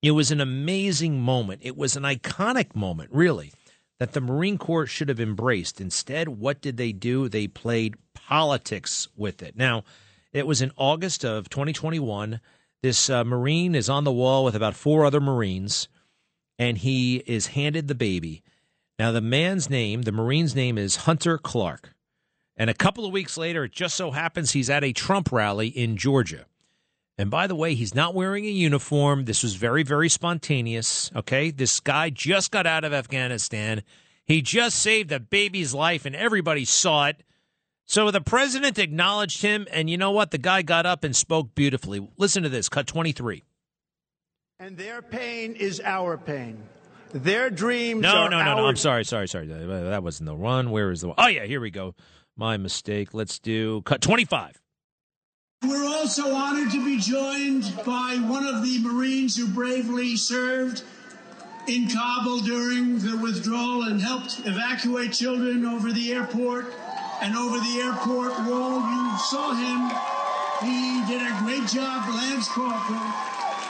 [0.01, 1.61] It was an amazing moment.
[1.63, 3.53] It was an iconic moment, really,
[3.99, 5.79] that the Marine Corps should have embraced.
[5.79, 7.29] Instead, what did they do?
[7.29, 9.55] They played politics with it.
[9.55, 9.83] Now,
[10.31, 12.39] it was in August of 2021.
[12.81, 15.87] This uh, Marine is on the wall with about four other Marines,
[16.57, 18.41] and he is handed the baby.
[18.99, 21.93] Now, the man's name, the Marine's name is Hunter Clark.
[22.55, 25.67] And a couple of weeks later, it just so happens he's at a Trump rally
[25.67, 26.45] in Georgia.
[27.17, 29.25] And by the way, he's not wearing a uniform.
[29.25, 31.11] This was very, very spontaneous.
[31.15, 31.51] Okay.
[31.51, 33.83] This guy just got out of Afghanistan.
[34.25, 37.23] He just saved a baby's life, and everybody saw it.
[37.85, 40.31] So the president acknowledged him, and you know what?
[40.31, 42.07] The guy got up and spoke beautifully.
[42.17, 43.43] Listen to this cut 23.
[44.59, 46.63] And their pain is our pain.
[47.13, 48.01] Their dreams.
[48.01, 48.65] No, no, no, no.
[48.65, 49.45] I'm sorry, sorry, sorry.
[49.47, 50.71] That wasn't the one.
[50.71, 51.15] Where is the one?
[51.17, 51.93] Oh yeah, here we go.
[52.35, 53.13] My mistake.
[53.13, 54.59] Let's do cut 25.
[55.65, 60.83] We're also honored to be joined by one of the Marines who bravely served
[61.67, 66.73] in Kabul during the withdrawal and helped evacuate children over the airport
[67.21, 68.81] and over the airport wall.
[68.81, 69.89] You saw him.
[70.67, 72.99] He did a great job, Lance Corporal.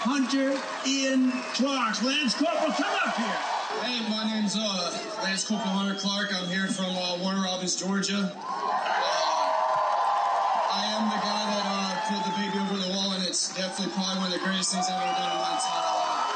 [0.04, 0.52] Hunter
[0.84, 2.04] Ian Clark.
[2.04, 3.40] Lance Corporal, come up here.
[3.88, 4.92] Hey, my name's uh,
[5.24, 6.28] Lance Corporal Hunter Clark.
[6.36, 8.20] I'm here from uh, Warner Robins, Georgia.
[8.20, 8.36] Uh,
[10.76, 13.96] I am the guy that uh, pulled the baby over the wall, and it's definitely
[13.96, 16.28] probably one of the greatest things I've ever done in my entire life.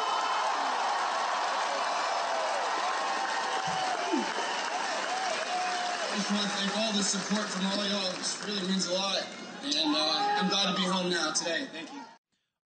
[6.08, 8.16] I just want to thank all the support from all y'all.
[8.16, 9.28] It really means a lot.
[9.68, 11.68] And uh, I'm glad to be home now today.
[11.76, 12.07] Thank you.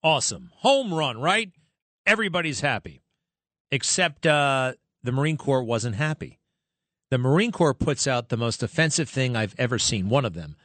[0.04, 0.52] Awesome.
[0.58, 1.52] Home run, right?
[2.06, 3.02] Everybody's happy.
[3.72, 4.74] Except uh,
[5.04, 6.39] the Marine Corps wasn't happy.
[7.10, 10.10] The Marine Corps puts out the most offensive thing I've ever seen.
[10.10, 10.56] One of them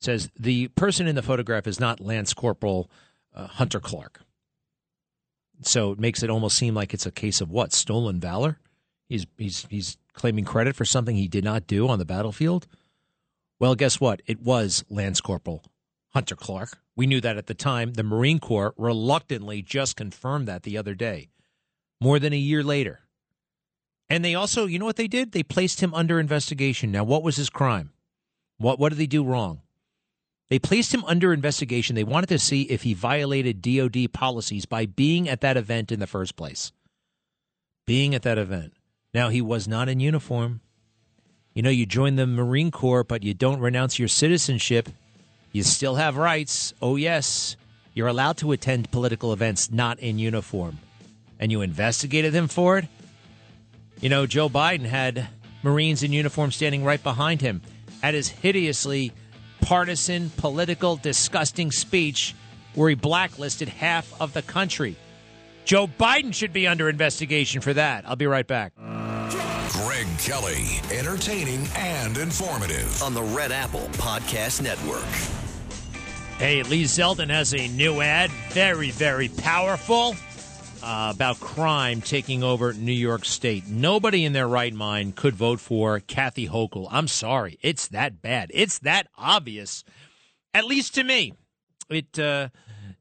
[0.00, 2.90] says the person in the photograph is not Lance Corporal
[3.34, 4.20] uh, Hunter Clark.
[5.62, 8.58] So it makes it almost seem like it's a case of what stolen valor.
[9.08, 12.66] He's he's he's claiming credit for something he did not do on the battlefield.
[13.60, 14.22] Well, guess what?
[14.26, 15.62] It was Lance Corporal
[16.14, 16.78] Hunter Clark.
[16.94, 17.94] We knew that at the time.
[17.94, 21.30] The Marine Corps reluctantly just confirmed that the other day,
[22.00, 23.00] more than a year later.
[24.10, 25.32] And they also, you know what they did?
[25.32, 26.92] They placed him under investigation.
[26.92, 27.92] Now, what was his crime?
[28.58, 29.62] What what did they do wrong?
[30.50, 31.96] They placed him under investigation.
[31.96, 35.98] They wanted to see if he violated DoD policies by being at that event in
[35.98, 36.72] the first place.
[37.86, 38.74] Being at that event.
[39.14, 40.60] Now, he was not in uniform.
[41.54, 44.90] You know, you join the Marine Corps, but you don't renounce your citizenship.
[45.52, 46.72] You still have rights.
[46.80, 47.56] Oh, yes.
[47.94, 50.78] You're allowed to attend political events not in uniform.
[51.38, 52.86] And you investigated him for it?
[54.00, 55.28] You know, Joe Biden had
[55.62, 57.60] Marines in uniform standing right behind him
[58.02, 59.12] at his hideously
[59.60, 62.34] partisan, political, disgusting speech
[62.74, 64.96] where he blacklisted half of the country.
[65.64, 68.04] Joe Biden should be under investigation for that.
[68.08, 68.72] I'll be right back.
[68.76, 73.02] Greg Kelly, entertaining and informative.
[73.02, 75.41] On the Red Apple Podcast Network.
[76.42, 80.16] Hey, Lee Zeldin has a new ad, very, very powerful,
[80.82, 83.68] uh, about crime taking over New York State.
[83.68, 86.88] Nobody in their right mind could vote for Kathy Hochul.
[86.90, 88.50] I'm sorry, it's that bad.
[88.52, 89.84] It's that obvious,
[90.52, 91.32] at least to me.
[91.88, 92.48] It uh,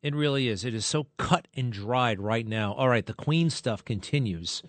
[0.04, 0.64] it really is.
[0.64, 2.74] It is so cut and dried right now.
[2.74, 4.62] All right, the Queen stuff continues.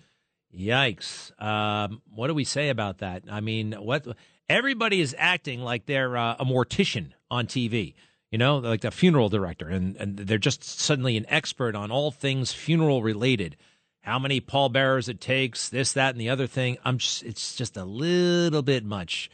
[0.51, 1.39] Yikes!
[1.39, 3.21] Um, what do we say about that?
[3.29, 4.07] I mean, what
[4.49, 7.93] everybody is acting like they're uh, a mortician on TV
[8.33, 12.09] you know, like the funeral director, and, and they're just suddenly an expert on all
[12.09, 13.55] things funeral related.
[14.01, 16.79] How many pallbearers it takes, this, that, and the other thing.
[16.83, 19.29] I'm just, it's just a little bit much,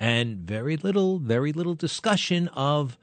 [0.00, 2.98] and very little, very little discussion of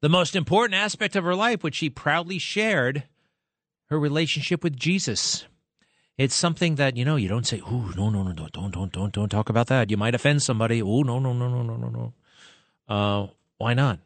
[0.00, 3.02] the most important aspect of her life, which she proudly shared,
[3.86, 5.46] her relationship with Jesus.
[6.16, 8.92] It's something that you know you don't say, "Ooh, no, no, no, don't, don't, don't,
[8.92, 9.90] don't, don't talk about that.
[9.90, 12.12] You might offend somebody." Oh, no, no, no, no, no, no, no.
[12.86, 13.26] Uh,
[13.58, 13.98] why not?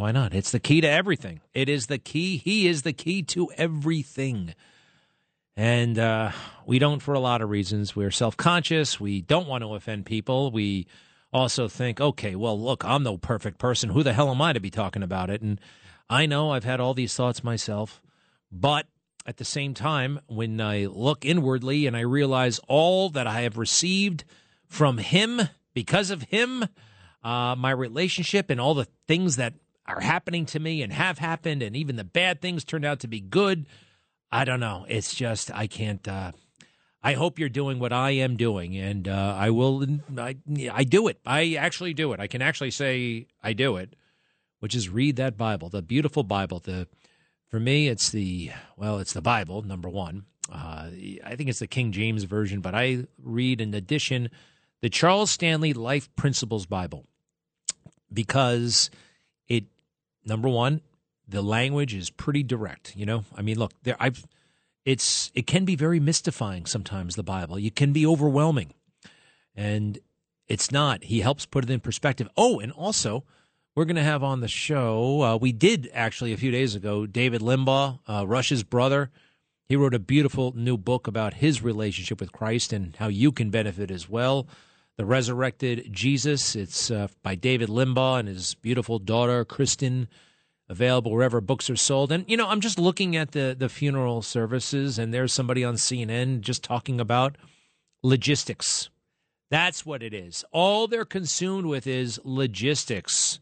[0.00, 0.32] Why not?
[0.32, 1.42] It's the key to everything.
[1.52, 2.38] It is the key.
[2.38, 4.54] He is the key to everything.
[5.58, 6.32] And uh,
[6.64, 7.94] we don't for a lot of reasons.
[7.94, 8.98] We're self conscious.
[8.98, 10.52] We don't want to offend people.
[10.52, 10.86] We
[11.34, 13.90] also think, okay, well, look, I'm no perfect person.
[13.90, 15.42] Who the hell am I to be talking about it?
[15.42, 15.60] And
[16.08, 18.00] I know I've had all these thoughts myself.
[18.50, 18.86] But
[19.26, 23.58] at the same time, when I look inwardly and I realize all that I have
[23.58, 24.24] received
[24.66, 25.42] from him
[25.74, 26.64] because of him,
[27.22, 29.52] uh, my relationship and all the things that
[29.86, 33.08] are happening to me and have happened, and even the bad things turned out to
[33.08, 33.66] be good.
[34.30, 34.86] I don't know.
[34.88, 36.06] It's just I can't.
[36.06, 36.32] Uh,
[37.02, 39.84] I hope you're doing what I am doing, and uh, I will.
[40.18, 40.36] I
[40.72, 41.18] I do it.
[41.24, 42.20] I actually do it.
[42.20, 43.96] I can actually say I do it,
[44.60, 46.60] which is read that Bible, the beautiful Bible.
[46.60, 46.86] The
[47.48, 50.26] for me, it's the well, it's the Bible number one.
[50.52, 50.90] Uh,
[51.24, 54.30] I think it's the King James version, but I read in addition
[54.80, 57.06] the Charles Stanley Life Principles Bible
[58.12, 58.90] because
[60.24, 60.80] number one,
[61.26, 62.96] the language is pretty direct.
[62.96, 64.26] You know, I mean, look, there I've
[64.84, 67.16] it's it can be very mystifying sometimes.
[67.16, 68.74] The Bible, it can be overwhelming,
[69.54, 69.98] and
[70.48, 71.04] it's not.
[71.04, 72.28] He helps put it in perspective.
[72.36, 73.24] Oh, and also.
[73.76, 75.22] We're going to have on the show.
[75.22, 77.06] Uh, we did actually a few days ago.
[77.06, 79.10] David Limbaugh, uh, Rush's brother,
[79.68, 83.50] he wrote a beautiful new book about his relationship with Christ and how you can
[83.50, 84.48] benefit as well.
[84.96, 86.54] The Resurrected Jesus.
[86.54, 90.08] It's uh, by David Limbaugh and his beautiful daughter, Kristen,
[90.68, 92.12] available wherever books are sold.
[92.12, 95.74] And, you know, I'm just looking at the, the funeral services, and there's somebody on
[95.74, 97.36] CNN just talking about
[98.02, 98.90] logistics.
[99.50, 100.44] That's what it is.
[100.52, 103.40] All they're consumed with is logistics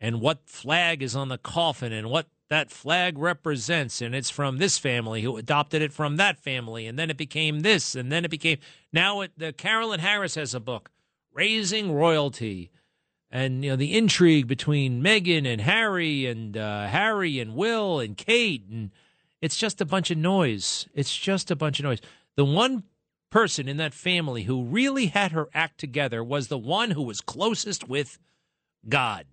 [0.00, 4.02] and what flag is on the coffin and what that flag represents.
[4.02, 6.86] And it's from this family who adopted it from that family.
[6.86, 7.94] And then it became this.
[7.94, 8.58] And then it became.
[8.92, 10.90] Now it, the Carolyn Harris has a book,
[11.32, 12.70] Raising Royalty.
[13.30, 18.16] And, you know, the intrigue between Meghan and Harry and uh, Harry and Will and
[18.16, 18.66] Kate.
[18.70, 18.90] And
[19.40, 20.86] it's just a bunch of noise.
[20.94, 22.00] It's just a bunch of noise.
[22.36, 22.84] The one
[23.30, 27.22] person in that family who really had her act together was the one who was
[27.22, 28.18] closest with
[28.86, 29.24] God.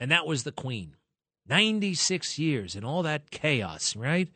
[0.00, 0.96] And that was the Queen.
[1.48, 4.28] 96 years and all that chaos, right?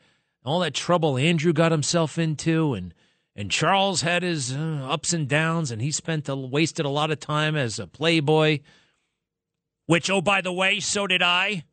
[0.44, 2.94] All that trouble Andrew got himself into and
[3.36, 7.10] and Charles had his uh, ups and downs and he spent a, wasted a lot
[7.10, 8.60] of time as a playboy
[9.86, 11.64] which oh by the way so did I.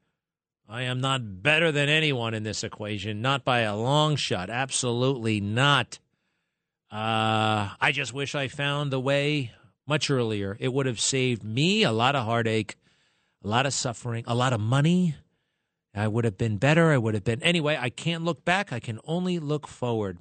[0.69, 5.39] I am not better than anyone in this equation not by a long shot absolutely
[5.39, 5.99] not.
[6.91, 9.51] Uh I just wish I found the way
[9.87, 10.57] much earlier.
[10.59, 12.75] It would have saved me a lot of heartache
[13.43, 15.15] a lot of suffering a lot of money
[15.97, 16.91] I would have been better.
[16.91, 17.41] I would have been.
[17.43, 18.71] Anyway, I can't look back.
[18.71, 20.19] I can only look forward.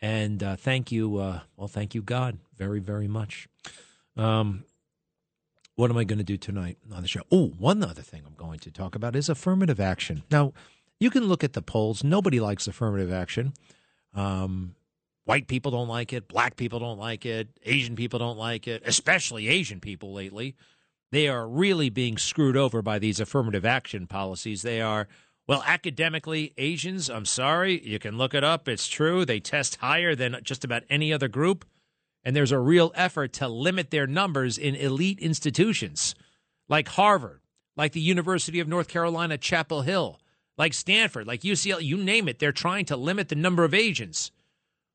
[0.00, 1.18] And uh, thank you.
[1.18, 3.48] Uh, well, thank you, God, very, very much.
[4.16, 4.64] Um,
[5.74, 7.22] what am I going to do tonight on the show?
[7.30, 10.22] Oh, one other thing I'm going to talk about is affirmative action.
[10.30, 10.52] Now,
[11.00, 12.04] you can look at the polls.
[12.04, 13.52] Nobody likes affirmative action.
[14.14, 14.74] Um,
[15.24, 16.28] white people don't like it.
[16.28, 17.48] Black people don't like it.
[17.64, 20.54] Asian people don't like it, especially Asian people lately
[21.12, 24.62] they are really being screwed over by these affirmative action policies.
[24.62, 25.08] They are,
[25.46, 28.68] well, academically, Asians, I'm sorry, you can look it up.
[28.68, 29.24] It's true.
[29.24, 31.64] They test higher than just about any other group.
[32.24, 36.16] And there's a real effort to limit their numbers in elite institutions
[36.68, 37.40] like Harvard,
[37.76, 40.20] like the University of North Carolina, Chapel Hill,
[40.58, 42.38] like Stanford, like UCLA, you name it.
[42.38, 44.32] They're trying to limit the number of agents.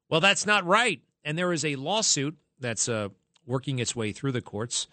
[0.10, 1.02] Well, that's not right.
[1.24, 3.10] And there is a lawsuit that's uh,
[3.46, 4.88] working its way through the courts.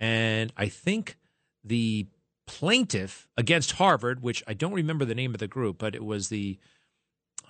[0.00, 1.18] And I think
[1.62, 2.06] the
[2.46, 6.28] plaintiff against Harvard, which I don't remember the name of the group, but it was
[6.28, 6.58] the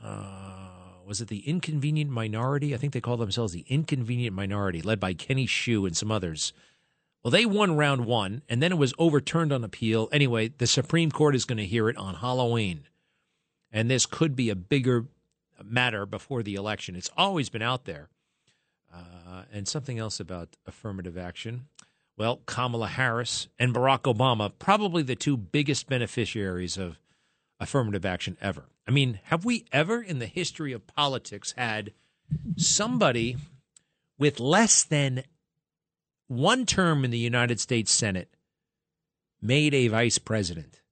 [0.03, 0.71] uh,
[1.07, 2.75] was it the Inconvenient Minority?
[2.75, 6.53] I think they call themselves the Inconvenient Minority, led by Kenny Xu and some others.
[7.23, 10.09] Well, they won round one, and then it was overturned on appeal.
[10.11, 12.85] Anyway, the Supreme Court is going to hear it on Halloween,
[13.71, 15.07] and this could be a bigger
[15.63, 16.97] matter before the election.
[16.97, 18.09] It's always been out there.
[18.93, 21.67] Uh, and something else about affirmative action.
[22.21, 26.99] Well, Kamala Harris and Barack Obama, probably the two biggest beneficiaries of
[27.59, 28.67] affirmative action ever.
[28.87, 31.95] I mean, have we ever in the history of politics had
[32.59, 33.39] somebody
[34.19, 35.25] with less than
[36.29, 38.37] one term in the United States Senate
[39.41, 40.83] made a vice president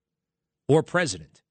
[0.67, 1.43] or president?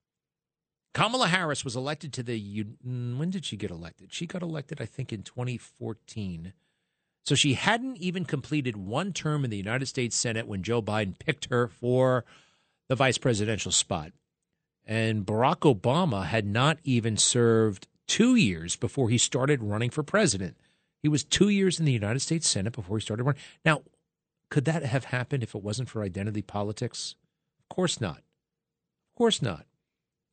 [0.95, 2.65] Kamala Harris was elected to the.
[2.83, 4.11] When did she get elected?
[4.11, 6.53] She got elected, I think, in 2014.
[7.27, 11.19] So she hadn't even completed one term in the United States Senate when Joe Biden
[11.19, 12.23] picked her for
[12.87, 14.13] the vice presidential spot.
[14.85, 20.55] And Barack Obama had not even served two years before he started running for president.
[21.03, 23.41] He was two years in the United States Senate before he started running.
[23.65, 23.81] Now,
[24.49, 27.15] could that have happened if it wasn't for identity politics?
[27.59, 28.19] Of course not.
[28.19, 29.65] Of course not.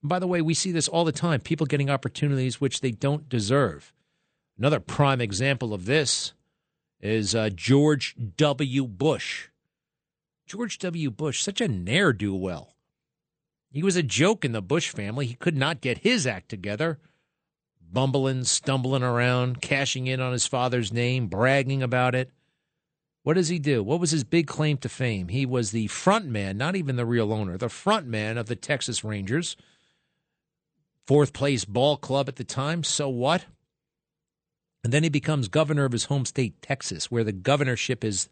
[0.00, 3.28] By the way, we see this all the time people getting opportunities which they don't
[3.28, 3.92] deserve.
[4.56, 6.34] Another prime example of this
[7.04, 8.86] is uh, George W.
[8.86, 9.48] Bush.
[10.46, 11.10] George W.
[11.10, 12.74] Bush, such a ne'er do well.
[13.70, 15.26] He was a joke in the Bush family.
[15.26, 16.98] He could not get his act together,
[17.80, 22.30] bumbling, stumbling around, cashing in on his father's name, bragging about it.
[23.22, 23.82] What does he do?
[23.82, 25.28] What was his big claim to fame?
[25.28, 28.56] He was the front man, not even the real owner, the front man of the
[28.56, 29.56] Texas Rangers
[31.06, 32.82] fourth place ball club at the time.
[32.82, 33.44] So what?
[34.84, 38.28] And then he becomes governor of his home state, Texas, where the governorship is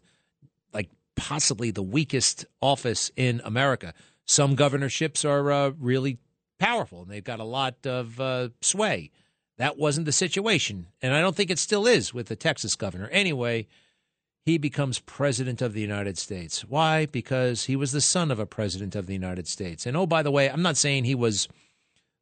[0.71, 3.93] like possibly the weakest office in America.
[4.25, 6.19] Some governorships are uh, really
[6.59, 9.09] powerful and they've got a lot of uh, sway.
[9.57, 10.87] That wasn't the situation.
[11.01, 13.09] And I don't think it still is with the Texas governor.
[13.11, 13.67] Anyway,
[14.45, 16.65] he becomes president of the United States.
[16.65, 17.05] Why?
[17.07, 19.85] Because he was the son of a president of the United States.
[19.85, 21.47] And oh, by the way, I'm not saying he was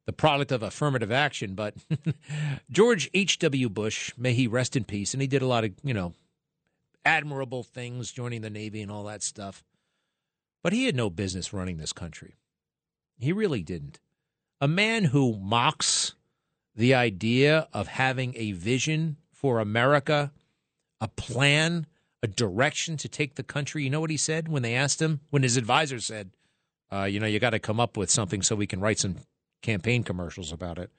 [0.06, 1.54] the product of affirmative action.
[1.54, 1.74] But
[2.70, 3.68] George H.W.
[3.68, 6.14] Bush, may he rest in peace, and he did a lot of, you know,
[7.04, 9.64] admirable things, joining the Navy and all that stuff.
[10.62, 12.36] But he had no business running this country.
[13.18, 14.00] He really didn't.
[14.60, 16.14] A man who mocks
[16.74, 20.32] the idea of having a vision for America,
[21.00, 21.86] a plan,
[22.22, 23.82] a direction to take the country.
[23.82, 25.20] You know what he said when they asked him?
[25.30, 26.30] When his advisor said,
[26.92, 29.16] uh, you know, you got to come up with something so we can write some
[29.62, 30.90] campaign commercials about it.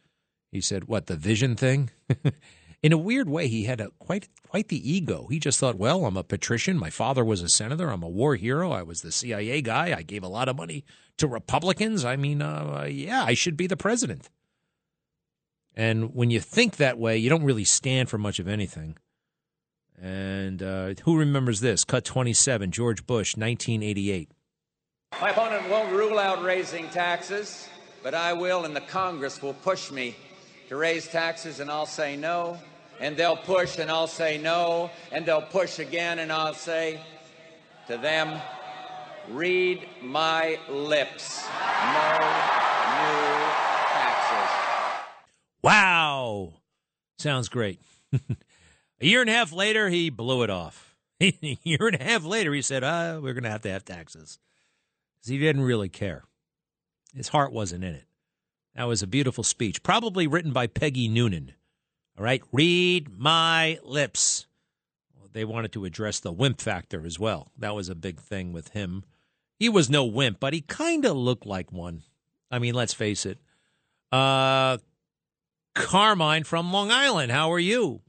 [0.52, 1.92] He said, "What the vision thing?"
[2.84, 5.28] In a weird way, he had a quite quite the ego.
[5.30, 6.78] He just thought, "Well, I'm a patrician.
[6.78, 7.90] My father was a senator.
[7.90, 8.72] I'm a war hero.
[8.72, 9.96] I was the CIA guy.
[9.98, 10.84] I gave a lot of money
[11.18, 12.04] to Republicans.
[12.04, 14.30] I mean, uh, yeah, I should be the president."
[15.76, 18.96] And when you think that way, you don't really stand for much of anything.
[20.00, 21.84] And uh, who remembers this?
[21.84, 24.30] Cut 27, George Bush, 1988.
[25.22, 27.70] My opponent won't rule out raising taxes
[28.04, 30.16] but I will, and the Congress will push me
[30.68, 32.60] to raise taxes, and I'll say no.
[33.00, 34.92] And they'll push, and I'll say no.
[35.12, 37.00] And they'll push again, and I'll say
[37.88, 38.40] to them,
[39.30, 41.46] read my lips.
[41.46, 42.12] No
[42.94, 43.40] new
[43.94, 44.52] taxes.
[45.64, 46.54] Wow.
[47.18, 47.80] Sounds great.
[48.14, 50.96] a year and a half later, he blew it off.
[51.22, 53.86] a year and a half later, he said, ah, we're going to have to have
[53.86, 54.40] taxes.
[55.16, 56.26] Because he didn't really care.
[57.16, 58.06] His heart wasn't in it.
[58.76, 61.54] That was a beautiful speech, probably written by Peggy Noonan.
[62.18, 64.48] All right, read my lips.
[65.32, 67.52] They wanted to address the wimp factor as well.
[67.58, 69.04] That was a big thing with him.
[69.58, 72.04] He was no wimp, but he kind of looked like one.
[72.52, 73.40] I mean, let's face it.
[74.12, 74.78] Uh,
[75.74, 78.02] Carmine from Long Island, how are you?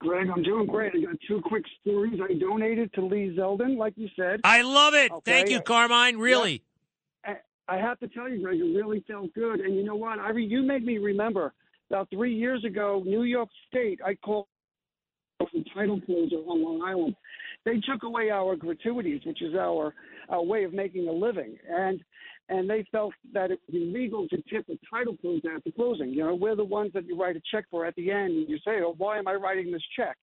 [0.00, 0.92] Greg, I'm doing great.
[0.94, 2.20] I got two quick stories.
[2.22, 4.40] I donated to Lee Zeldin, like you said.
[4.44, 5.10] I love it.
[5.10, 5.32] Okay.
[5.32, 6.18] Thank you, Carmine.
[6.18, 6.62] Really.
[7.68, 9.60] I have to tell you, Greg, it really felt good.
[9.60, 10.18] And you know what?
[10.18, 11.52] I re- you made me remember
[11.90, 14.00] about three years ago, New York State.
[14.04, 14.46] I called
[15.50, 17.16] from title closer on Long Island.
[17.64, 19.94] They took away our gratuities, which is our
[20.28, 22.02] our way of making a living, and
[22.48, 25.72] and they felt that it would be legal to tip a title closer at the
[25.72, 26.10] closing.
[26.10, 28.48] You know, we're the ones that you write a check for at the end, and
[28.48, 30.16] you say, "Oh, why am I writing this check?"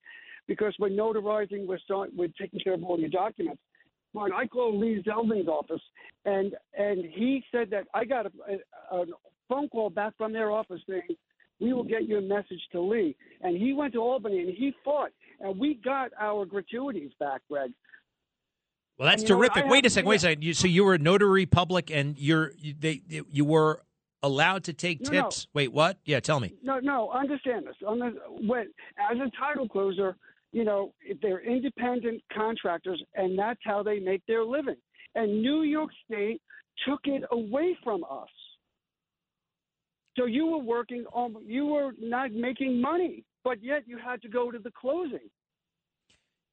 [0.47, 3.61] Because we're notarizing, we're start, we're taking care of all your documents.
[4.19, 5.81] I called Lee Zeldin's office,
[6.25, 8.31] and and he said that I got a,
[8.91, 9.05] a, a
[9.47, 11.15] phone call back from their office saying
[11.59, 13.15] we will get your message to Lee.
[13.41, 17.71] And he went to Albany and he fought, and we got our gratuities back, Greg.
[18.97, 19.53] Well, that's And you know what?
[19.53, 19.71] terrific.
[19.71, 20.09] Wait a second.
[20.09, 20.43] Wait a second.
[20.43, 23.81] You, so you were a notary public, and you're you, they you were
[24.23, 25.21] allowed to take No, no.
[25.23, 25.47] tips.
[25.53, 25.97] Wait, what?
[26.05, 26.53] Yeah, tell me.
[26.61, 27.75] No, no, understand this.
[27.87, 28.13] On the,
[28.45, 28.67] when,
[28.99, 30.15] as a title closer,
[30.51, 34.75] you know, they're independent contractors, and that's how they make their living.
[35.15, 36.41] And New York State
[36.87, 38.29] took it away from us.
[40.17, 44.29] So you were working on, you were not making money, but yet you had to
[44.29, 45.29] go to the closing.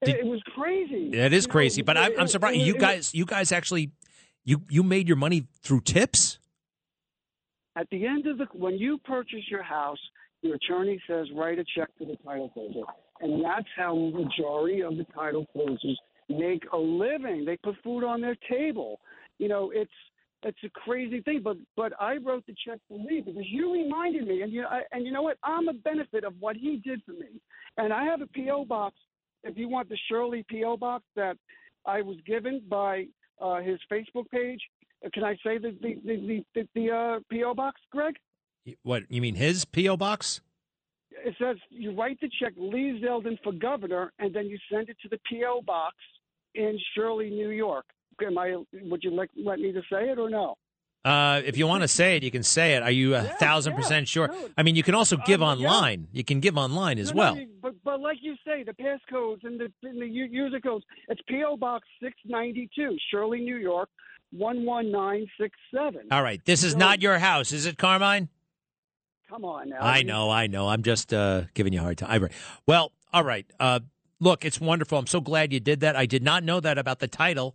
[0.02, 1.10] It, it was crazy.
[1.10, 3.50] That is You know, crazy, but I'm, I'm surprised it- you it- guys you guys
[3.50, 3.90] actually
[4.44, 6.38] you you made your money through tips.
[7.74, 9.98] At the end of the when you purchase your house,
[10.42, 12.86] your attorney says write a check to the title closer,
[13.20, 17.44] and that's how majority of the title closers make a living.
[17.44, 19.00] They put food on their table.
[19.38, 19.90] You know, it's
[20.42, 21.40] it's a crazy thing.
[21.42, 24.82] But but I wrote the check for Lee because you reminded me, and you I,
[24.92, 25.38] and you know what?
[25.42, 27.40] I'm a benefit of what he did for me,
[27.76, 28.96] and I have a PO box.
[29.44, 31.36] If you want the Shirley PO box that
[31.86, 33.06] I was given by
[33.40, 34.60] uh, his Facebook page.
[35.04, 38.14] Uh, Can I say the the the the, the uh, PO box, Greg?
[38.82, 39.36] What you mean?
[39.36, 40.40] His PO box?
[41.24, 44.96] It says you write the check Lee Zeldin for governor, and then you send it
[45.02, 45.96] to the PO box
[46.54, 47.84] in Shirley, New York.
[48.24, 48.56] Am I?
[48.82, 50.56] Would you like let me to say it or no?
[51.04, 52.82] Uh, if you want to say it, you can say it.
[52.82, 54.34] Are you a thousand percent sure?
[54.58, 55.68] I mean, you can also give Um, yeah.
[55.68, 56.08] online.
[56.12, 57.38] You can give online as No, no, well.
[57.38, 60.84] you- but but like you say, the passcodes and the, and the user codes.
[61.08, 63.88] It's PO Box six ninety two, Shirley, New York,
[64.32, 66.08] one one nine six seven.
[66.10, 68.28] All right, this is So- not your house, is it, Carmine?
[69.28, 69.80] Come on now.
[69.80, 70.68] I know, I know.
[70.68, 72.28] I'm just uh, giving you a hard time.
[72.66, 73.46] Well, all right.
[73.60, 73.80] Uh,
[74.20, 74.98] look, it's wonderful.
[74.98, 75.96] I'm so glad you did that.
[75.96, 77.55] I did not know that about the title.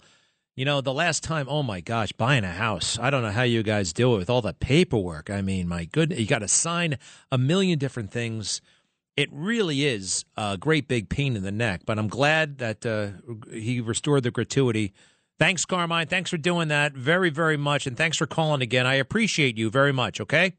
[0.55, 2.99] You know, the last time, oh my gosh, buying a house.
[2.99, 5.31] I don't know how you guys do it with all the paperwork.
[5.31, 6.99] I mean, my goodness, you got to sign
[7.31, 8.61] a million different things.
[9.17, 13.09] It really is a great big pain in the neck, but I'm glad that uh,
[13.51, 14.93] he restored the gratuity.
[15.39, 16.05] Thanks, Carmine.
[16.05, 17.87] Thanks for doing that very, very much.
[17.87, 18.85] And thanks for calling again.
[18.85, 20.53] I appreciate you very much, okay?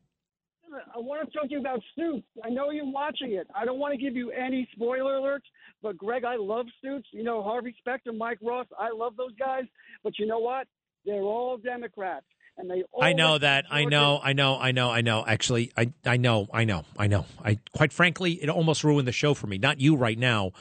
[0.95, 2.27] I want to talk to you about Suits.
[2.45, 3.47] I know you're watching it.
[3.55, 5.47] I don't want to give you any spoiler alerts,
[5.83, 7.09] but Greg, I love Suits.
[7.13, 8.67] You know Harvey Specter, Mike Ross.
[8.79, 9.65] I love those guys.
[10.03, 10.67] But you know what?
[11.05, 12.27] They're all Democrats,
[12.57, 12.83] and they.
[13.01, 13.67] I know that.
[13.71, 14.21] I know.
[14.23, 14.59] I know.
[14.59, 14.91] I know.
[14.91, 15.25] I know.
[15.27, 16.49] Actually, I I know.
[16.53, 16.85] I know.
[16.99, 17.27] I know.
[17.45, 19.59] I quite frankly, it almost ruined the show for me.
[19.59, 20.53] Not you right now,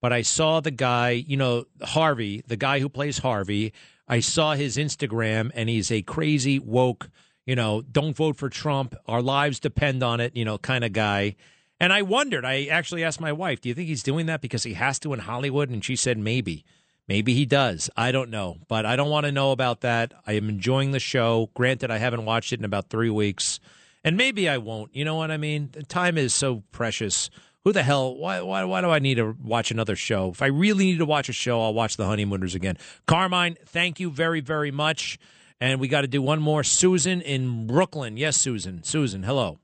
[0.00, 1.10] but I saw the guy.
[1.10, 3.72] You know, Harvey, the guy who plays Harvey.
[4.08, 7.10] I saw his Instagram, and he's a crazy woke.
[7.50, 8.94] You know, don't vote for Trump.
[9.08, 10.36] Our lives depend on it.
[10.36, 11.34] You know, kind of guy.
[11.80, 12.44] And I wondered.
[12.44, 15.12] I actually asked my wife, "Do you think he's doing that because he has to
[15.12, 16.64] in Hollywood?" And she said, "Maybe."
[17.08, 17.90] Maybe he does.
[17.96, 20.14] I don't know, but I don't want to know about that.
[20.28, 21.50] I am enjoying the show.
[21.54, 23.58] Granted, I haven't watched it in about three weeks,
[24.04, 24.94] and maybe I won't.
[24.94, 25.70] You know what I mean?
[25.72, 27.30] The time is so precious.
[27.64, 28.14] Who the hell?
[28.14, 28.42] Why?
[28.42, 28.62] Why?
[28.62, 30.28] Why do I need to watch another show?
[30.28, 32.78] If I really need to watch a show, I'll watch The Honeymooners again.
[33.06, 35.18] Carmine, thank you very, very much.
[35.60, 36.64] And we got to do one more.
[36.64, 38.16] Susan in Brooklyn.
[38.16, 38.82] Yes, Susan.
[38.82, 39.58] Susan, hello.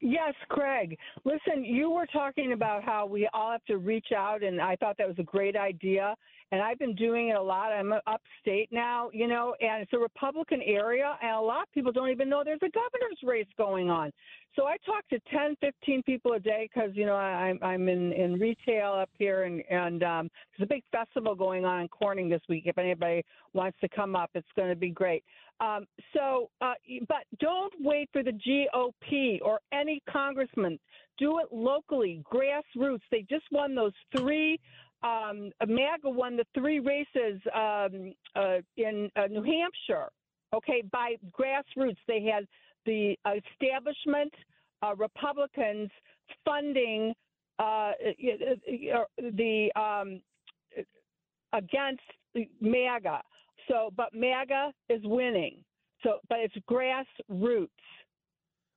[0.00, 0.96] Yes, Craig.
[1.24, 4.96] Listen, you were talking about how we all have to reach out, and I thought
[4.98, 6.14] that was a great idea.
[6.52, 7.72] And I've been doing it a lot.
[7.72, 11.90] I'm upstate now, you know, and it's a Republican area, and a lot of people
[11.90, 14.12] don't even know there's a governor's race going on.
[14.56, 18.12] So I talk to 10, 15 people a day because, you know, I'm, I'm in,
[18.12, 22.30] in retail up here, and, and um, there's a big festival going on in Corning
[22.30, 22.62] this week.
[22.64, 23.22] If anybody
[23.52, 25.24] wants to come up, it's going to be great.
[25.60, 25.84] Um,
[26.14, 26.72] so, uh,
[27.06, 30.78] but don't wait for the GOP or any congressman.
[31.18, 33.02] Do it locally, grassroots.
[33.10, 34.58] They just won those three.
[35.02, 40.08] Um, MAGA won the three races um, uh, in uh, New Hampshire.
[40.54, 42.46] Okay, by grassroots, they had
[42.86, 44.32] the establishment
[44.82, 45.90] uh, Republicans
[46.44, 47.12] funding
[47.58, 47.92] uh,
[49.18, 50.20] the um,
[51.52, 52.02] against
[52.60, 53.22] MAGA.
[53.68, 55.64] So, but MAGA is winning.
[56.02, 57.68] So, but it's grassroots.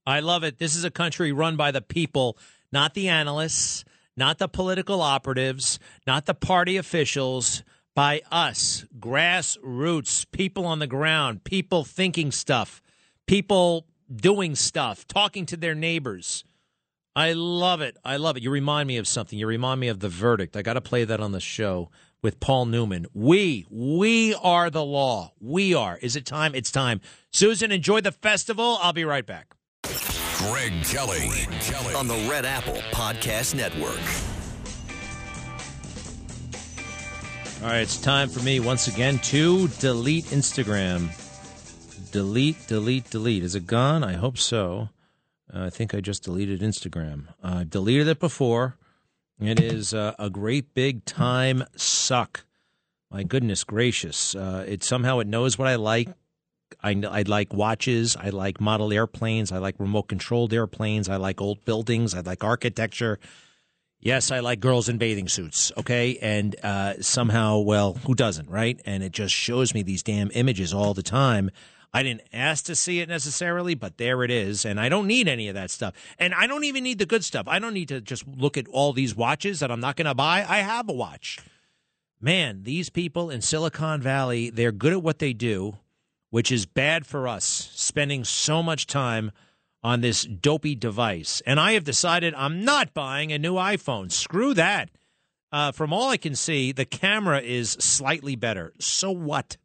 [0.05, 0.57] I love it.
[0.57, 2.37] This is a country run by the people,
[2.71, 3.83] not the analysts,
[4.17, 5.77] not the political operatives,
[6.07, 7.63] not the party officials,
[7.95, 12.81] by us, grassroots, people on the ground, people thinking stuff,
[13.27, 16.43] people doing stuff, talking to their neighbors.
[17.15, 17.97] I love it.
[18.05, 18.43] I love it.
[18.43, 19.37] You remind me of something.
[19.37, 20.55] You remind me of the verdict.
[20.55, 21.89] I got to play that on the show.
[22.21, 23.07] with Paul Newman.
[23.13, 25.33] We, we are the law.
[25.39, 25.97] We are.
[26.01, 26.53] Is it time?
[26.53, 26.99] It's time.
[27.31, 28.77] Susan, enjoy the festival.
[28.81, 29.55] I'll be right back.
[30.37, 31.29] Greg Kelly.
[31.61, 31.93] Kelly.
[31.95, 33.99] on the Red Apple Podcast Network.
[37.61, 41.09] All right, it's time for me once again to delete Instagram.
[42.11, 43.43] Delete, delete, delete.
[43.43, 44.03] Is it gone?
[44.03, 44.89] I hope so.
[45.53, 47.27] Uh, I think I just deleted Instagram.
[47.43, 48.77] I deleted it before.
[49.39, 52.45] It is uh, a great big time suck.
[53.11, 54.35] My goodness gracious!
[54.35, 56.09] Uh, it somehow it knows what I like.
[56.81, 58.15] I, I like watches.
[58.15, 59.51] I like model airplanes.
[59.51, 61.09] I like remote controlled airplanes.
[61.09, 62.15] I like old buildings.
[62.15, 63.19] I like architecture.
[63.99, 65.71] Yes, I like girls in bathing suits.
[65.77, 68.79] Okay, and uh, somehow, well, who doesn't, right?
[68.85, 71.51] And it just shows me these damn images all the time.
[71.93, 74.63] I didn't ask to see it necessarily, but there it is.
[74.63, 75.93] And I don't need any of that stuff.
[76.19, 77.47] And I don't even need the good stuff.
[77.47, 80.13] I don't need to just look at all these watches that I'm not going to
[80.13, 80.45] buy.
[80.47, 81.39] I have a watch.
[82.21, 85.77] Man, these people in Silicon Valley, they're good at what they do,
[86.29, 89.31] which is bad for us, spending so much time
[89.81, 91.41] on this dopey device.
[91.45, 94.11] And I have decided I'm not buying a new iPhone.
[94.11, 94.89] Screw that.
[95.51, 98.73] Uh, from all I can see, the camera is slightly better.
[98.79, 99.57] So what?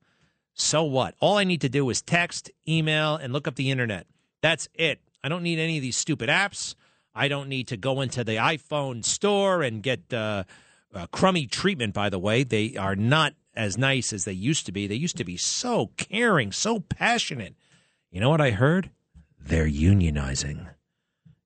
[0.55, 1.15] So what?
[1.21, 4.07] All I need to do is text, email, and look up the internet.
[4.41, 5.01] That's it.
[5.23, 6.75] I don't need any of these stupid apps.
[7.15, 10.45] I don't need to go into the iPhone store and get uh,
[10.95, 12.45] uh, crummy treatment, by the way.
[12.45, 14.87] They are not as nice as they used to be.
[14.87, 17.55] They used to be so caring, so passionate.
[18.11, 18.91] You know what I heard?
[19.39, 20.69] They're unionizing.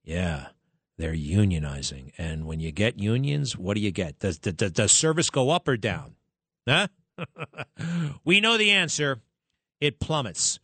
[0.05, 0.49] Yeah,
[0.97, 2.13] they're unionizing.
[2.17, 4.19] And when you get unions, what do you get?
[4.19, 6.15] Does, does, does service go up or down?
[6.67, 6.89] Huh?
[8.25, 9.21] We know the answer.
[9.81, 10.59] It plummets.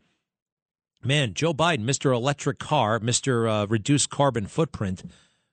[1.02, 2.14] Man, Joe Biden, Mr.
[2.14, 3.48] Electric Car, Mr.
[3.48, 5.02] Uh, Reduced Carbon Footprint,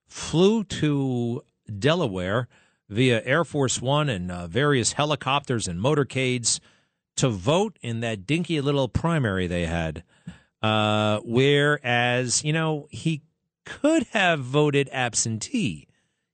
[0.08, 1.44] flew to
[1.78, 2.48] Delaware
[2.90, 6.60] via Air Force One and uh, various helicopters and motorcades
[7.18, 10.04] to vote in that dinky little primary they had.
[10.62, 13.22] Uh, whereas, you know, he
[13.66, 15.88] could have voted absentee.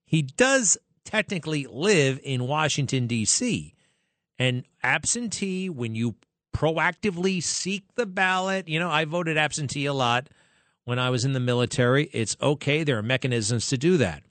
[0.05, 3.73] He does technically live in Washington, D.C.
[4.39, 6.15] And absentee, when you
[6.55, 10.29] proactively seek the ballot, you know, I voted absentee a lot
[10.85, 12.09] when I was in the military.
[12.13, 12.83] It's okay.
[12.83, 14.23] There are mechanisms to do that.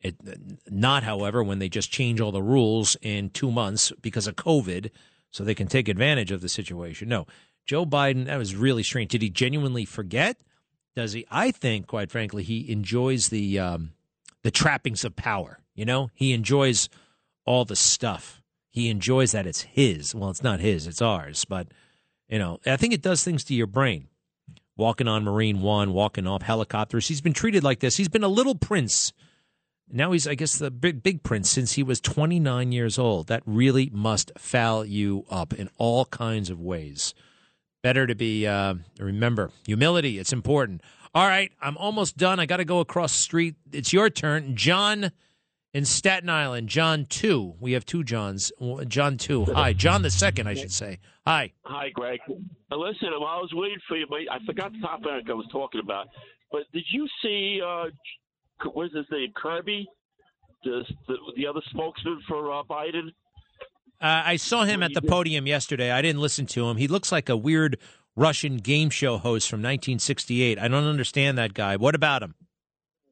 [0.00, 0.16] It,
[0.68, 4.90] not, however, when they just change all the rules in two months because of COVID
[5.30, 7.08] so they can take advantage of the situation.
[7.08, 7.26] No,
[7.66, 9.10] Joe Biden, that was really strange.
[9.10, 10.36] Did he genuinely forget?
[10.94, 11.26] Does he?
[11.30, 13.92] I think, quite frankly, he enjoys the um,
[14.42, 15.58] the trappings of power.
[15.74, 16.88] You know, he enjoys
[17.44, 18.40] all the stuff.
[18.76, 20.14] He enjoys that it's his.
[20.14, 21.46] Well, it's not his; it's ours.
[21.46, 21.68] But
[22.28, 24.08] you know, I think it does things to your brain.
[24.76, 27.08] Walking on Marine One, walking off helicopters.
[27.08, 27.96] He's been treated like this.
[27.96, 29.14] He's been a little prince.
[29.90, 33.28] Now he's, I guess, the big big prince since he was 29 years old.
[33.28, 37.14] That really must foul you up in all kinds of ways
[37.82, 40.82] better to be uh, remember humility it's important
[41.14, 44.56] all right i'm almost done i got to go across the street it's your turn
[44.56, 45.12] john
[45.76, 48.50] in staten island john 2 we have two johns
[48.88, 52.20] john 2 hi john the second i should say hi Hi, Greg.
[52.70, 55.80] Now, listen, I was waiting for you, but I forgot the topic I was talking
[55.80, 56.06] about.
[56.52, 57.86] But did you see, uh,
[58.72, 59.86] what is his name, Kirby,
[60.64, 63.08] the the, the other spokesman for uh, Biden?
[64.00, 65.90] Uh, I saw him at the podium yesterday.
[65.90, 66.76] I didn't listen to him.
[66.76, 67.78] He looks like a weird
[68.14, 70.58] Russian game show host from 1968.
[70.58, 71.76] I don't understand that guy.
[71.76, 72.34] What about him?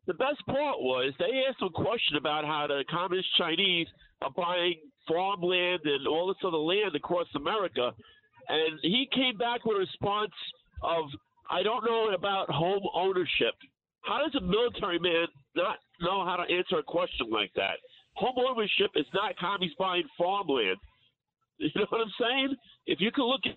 [0.06, 3.86] The best part was they asked a question about how the communist Chinese
[4.20, 4.76] are buying
[5.08, 7.92] farmland and all this other land across America,
[8.48, 10.32] and he came back with a response
[10.82, 11.06] of,
[11.48, 13.54] "I don't know about home ownership."
[14.02, 17.78] How does a military man not know how to answer a question like that?
[18.16, 20.78] Home ownership is not commies buying farmland.
[21.58, 22.56] You know what I'm saying?
[22.86, 23.56] If you can look at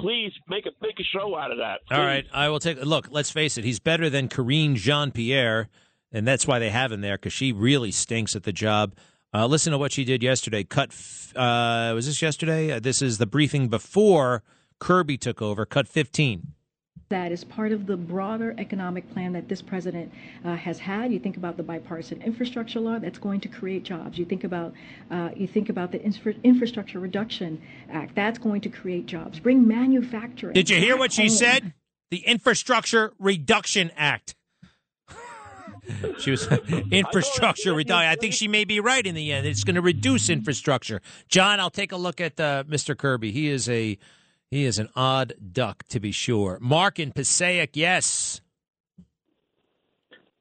[0.00, 1.80] please make a a show out of that.
[1.90, 2.82] All right, I will take.
[2.84, 3.64] Look, let's face it.
[3.64, 5.68] He's better than Karine Jean Pierre,
[6.12, 8.94] and that's why they have him there because she really stinks at the job.
[9.32, 10.64] Uh, listen to what she did yesterday.
[10.64, 10.90] Cut.
[11.36, 12.72] Uh, was this yesterday?
[12.72, 14.42] Uh, this is the briefing before
[14.78, 15.66] Kirby took over.
[15.66, 16.54] Cut fifteen.
[17.08, 20.12] That is part of the broader economic plan that this president
[20.44, 21.12] uh, has had.
[21.12, 24.18] You think about the bipartisan infrastructure law that's going to create jobs.
[24.18, 24.74] You think about
[25.10, 27.60] uh, you think about the Infra- Infrastructure Reduction
[27.90, 29.38] Act that's going to create jobs.
[29.38, 30.54] Bring manufacturing.
[30.54, 31.36] Did you hear what she home.
[31.36, 31.74] said?
[32.10, 34.34] The Infrastructure Reduction Act.
[36.18, 36.46] she was
[36.90, 38.08] infrastructure reduction.
[38.08, 39.46] I think she may be right in the end.
[39.46, 41.00] It's going to reduce infrastructure.
[41.28, 42.96] John, I'll take a look at uh, Mr.
[42.96, 43.32] Kirby.
[43.32, 43.98] He is a
[44.50, 46.58] he is an odd duck to be sure.
[46.60, 48.40] Mark in Passaic, yes.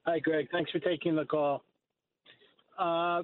[0.06, 0.48] Hi, Greg.
[0.52, 1.64] Thanks for taking the call.
[2.80, 3.24] Uh,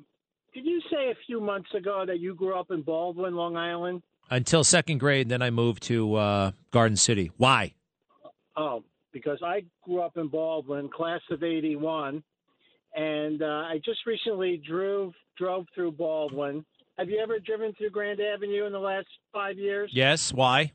[0.54, 4.04] did you say a few months ago that you grew up in Baldwin, Long Island?
[4.30, 7.32] Until second grade, then I moved to uh, Garden City.
[7.38, 7.74] Why?
[8.56, 12.24] Oh, because I grew up in Baldwin, class of '81,
[12.96, 16.66] and uh, I just recently drove drove through Baldwin.
[16.98, 19.90] Have you ever driven through Grand Avenue in the last five years?
[19.94, 20.32] Yes.
[20.32, 20.72] Why?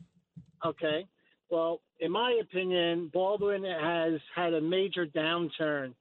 [0.64, 1.06] Okay.
[1.50, 5.94] Well, in my opinion, Baldwin has had a major downturn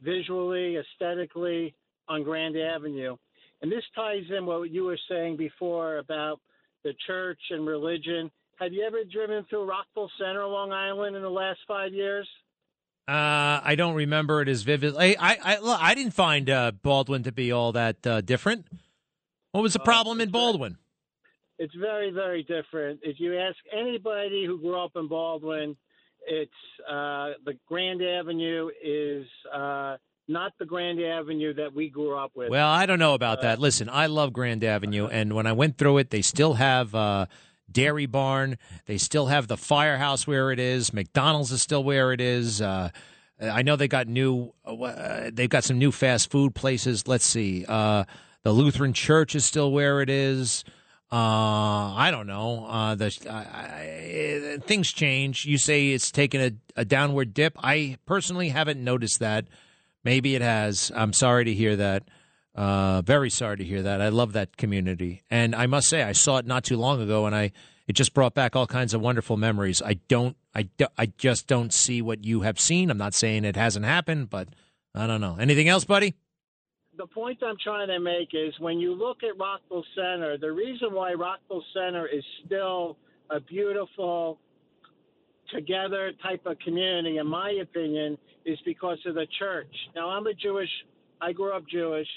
[0.00, 1.74] visually, aesthetically
[2.08, 3.16] on Grand Avenue.
[3.62, 6.40] And this ties in what you were saying before about
[6.82, 8.30] the church and religion.
[8.58, 12.28] Have you ever driven through Rockville Centre, Long Island, in the last five years?
[13.08, 15.16] Uh, I don't remember it as vividly.
[15.16, 18.66] I I, look, I didn't find uh, Baldwin to be all that uh, different.
[19.52, 20.78] What was the problem in Baldwin?
[21.58, 23.00] It's very, very different.
[23.02, 25.76] If you ask anybody who grew up in Baldwin,
[26.26, 26.50] it's
[26.88, 29.96] uh, the Grand Avenue is uh,
[30.26, 32.48] not the Grand Avenue that we grew up with.
[32.50, 33.58] Well, I don't know about Uh, that.
[33.60, 37.26] Listen, I love Grand Avenue, and when I went through it, they still have uh,
[37.70, 38.56] Dairy Barn.
[38.86, 40.94] They still have the firehouse where it is.
[40.94, 42.62] McDonald's is still where it is.
[42.62, 42.88] Uh,
[43.40, 44.54] I know they got new.
[44.64, 47.06] Uh, they've got some new fast food places.
[47.06, 47.66] Let's see.
[48.42, 50.64] The Lutheran Church is still where it is.
[51.10, 52.66] Uh, I don't know.
[52.66, 55.44] Uh, the I, I, things change.
[55.44, 57.56] You say it's taken a, a downward dip.
[57.62, 59.46] I personally haven't noticed that.
[60.04, 60.90] Maybe it has.
[60.94, 62.04] I'm sorry to hear that.
[62.54, 64.00] Uh, very sorry to hear that.
[64.00, 67.24] I love that community, and I must say I saw it not too long ago,
[67.24, 67.52] and I
[67.86, 69.82] it just brought back all kinds of wonderful memories.
[69.82, 72.90] I don't, I, do, I just don't see what you have seen.
[72.90, 74.48] I'm not saying it hasn't happened, but
[74.94, 75.36] I don't know.
[75.38, 76.14] Anything else, buddy?
[76.98, 80.92] The point I'm trying to make is when you look at Rockville Centre, the reason
[80.92, 82.98] why Rockville Centre is still
[83.30, 84.38] a beautiful,
[85.50, 89.72] together type of community, in my opinion, is because of the church.
[89.94, 90.68] Now, I'm a Jewish,
[91.20, 92.08] I grew up Jewish.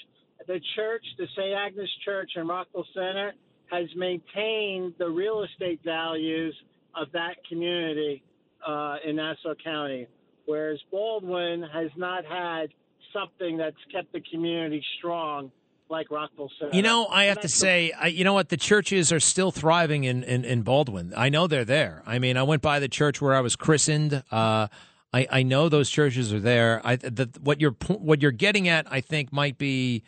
[0.46, 1.54] The church, the St.
[1.54, 3.32] Agnes Church in Rockville Centre,
[3.70, 6.54] has maintained the real estate values
[6.94, 8.22] of that community
[8.66, 10.06] uh, in Nassau County,
[10.44, 12.68] whereas Baldwin has not had
[13.12, 15.50] something that's kept the community strong
[15.88, 16.74] like Rockville said.
[16.74, 18.48] You know, I have to say, I, you know what?
[18.48, 21.12] The churches are still thriving in, in, in Baldwin.
[21.16, 22.02] I know they're there.
[22.06, 24.22] I mean, I went by the church where I was christened.
[24.30, 24.68] Uh,
[25.12, 26.80] I, I know those churches are there.
[26.84, 30.02] I, the, what you're what you're getting at, I think, might be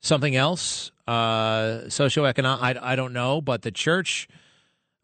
[0.00, 0.92] something else.
[1.06, 2.58] Uh, socioeconomic.
[2.60, 4.28] I, I don't know, but the church.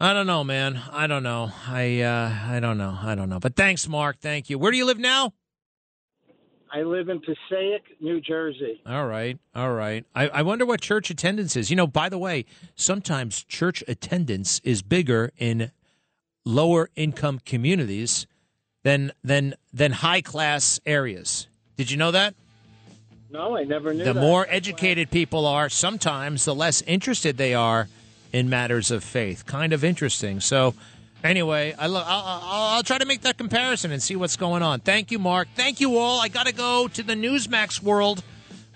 [0.03, 0.81] I don't know, man.
[0.93, 1.53] I don't know.
[1.69, 2.97] I uh, I don't know.
[3.03, 3.39] I don't know.
[3.39, 4.19] But thanks, Mark.
[4.21, 4.59] Thank you.
[4.59, 5.35] Where do you live now?
[6.73, 8.81] I live in Passaic, New Jersey.
[8.87, 10.05] All right, all right.
[10.15, 11.69] I, I wonder what church attendance is.
[11.71, 12.45] You know, by the way,
[12.77, 15.73] sometimes church attendance is bigger in
[16.45, 18.27] lower income communities
[18.85, 21.49] than than than high class areas.
[21.77, 22.35] Did you know that?
[23.31, 24.21] No, I never knew The that.
[24.21, 27.89] more educated people are, sometimes the less interested they are
[28.33, 29.47] in matters of faith.
[29.47, 30.41] Kind of interesting.
[30.41, 30.75] So,
[31.25, 34.63] anyway, I lo- I'll, I'll, I'll try to make that comparison and see what's going
[34.63, 34.81] on.
[34.81, 35.49] Thank you, Mark.
[35.55, 36.21] Thank you all.
[36.21, 38.23] I got to go to the Newsmax world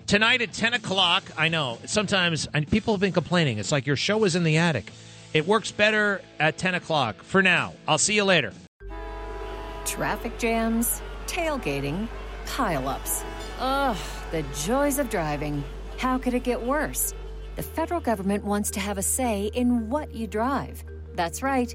[0.06, 1.24] tonight at 10 o'clock.
[1.36, 3.58] I know sometimes and people have been complaining.
[3.58, 4.92] It's like your show is in the attic.
[5.32, 7.22] It works better at 10 o'clock.
[7.22, 8.52] For now, I'll see you later.
[9.84, 12.08] Traffic jams, tailgating,
[12.46, 13.24] pileups.
[13.58, 13.96] Ugh,
[14.30, 15.62] the joys of driving.
[15.98, 17.14] How could it get worse?
[17.56, 20.84] The federal government wants to have a say in what you drive.
[21.14, 21.74] That's right.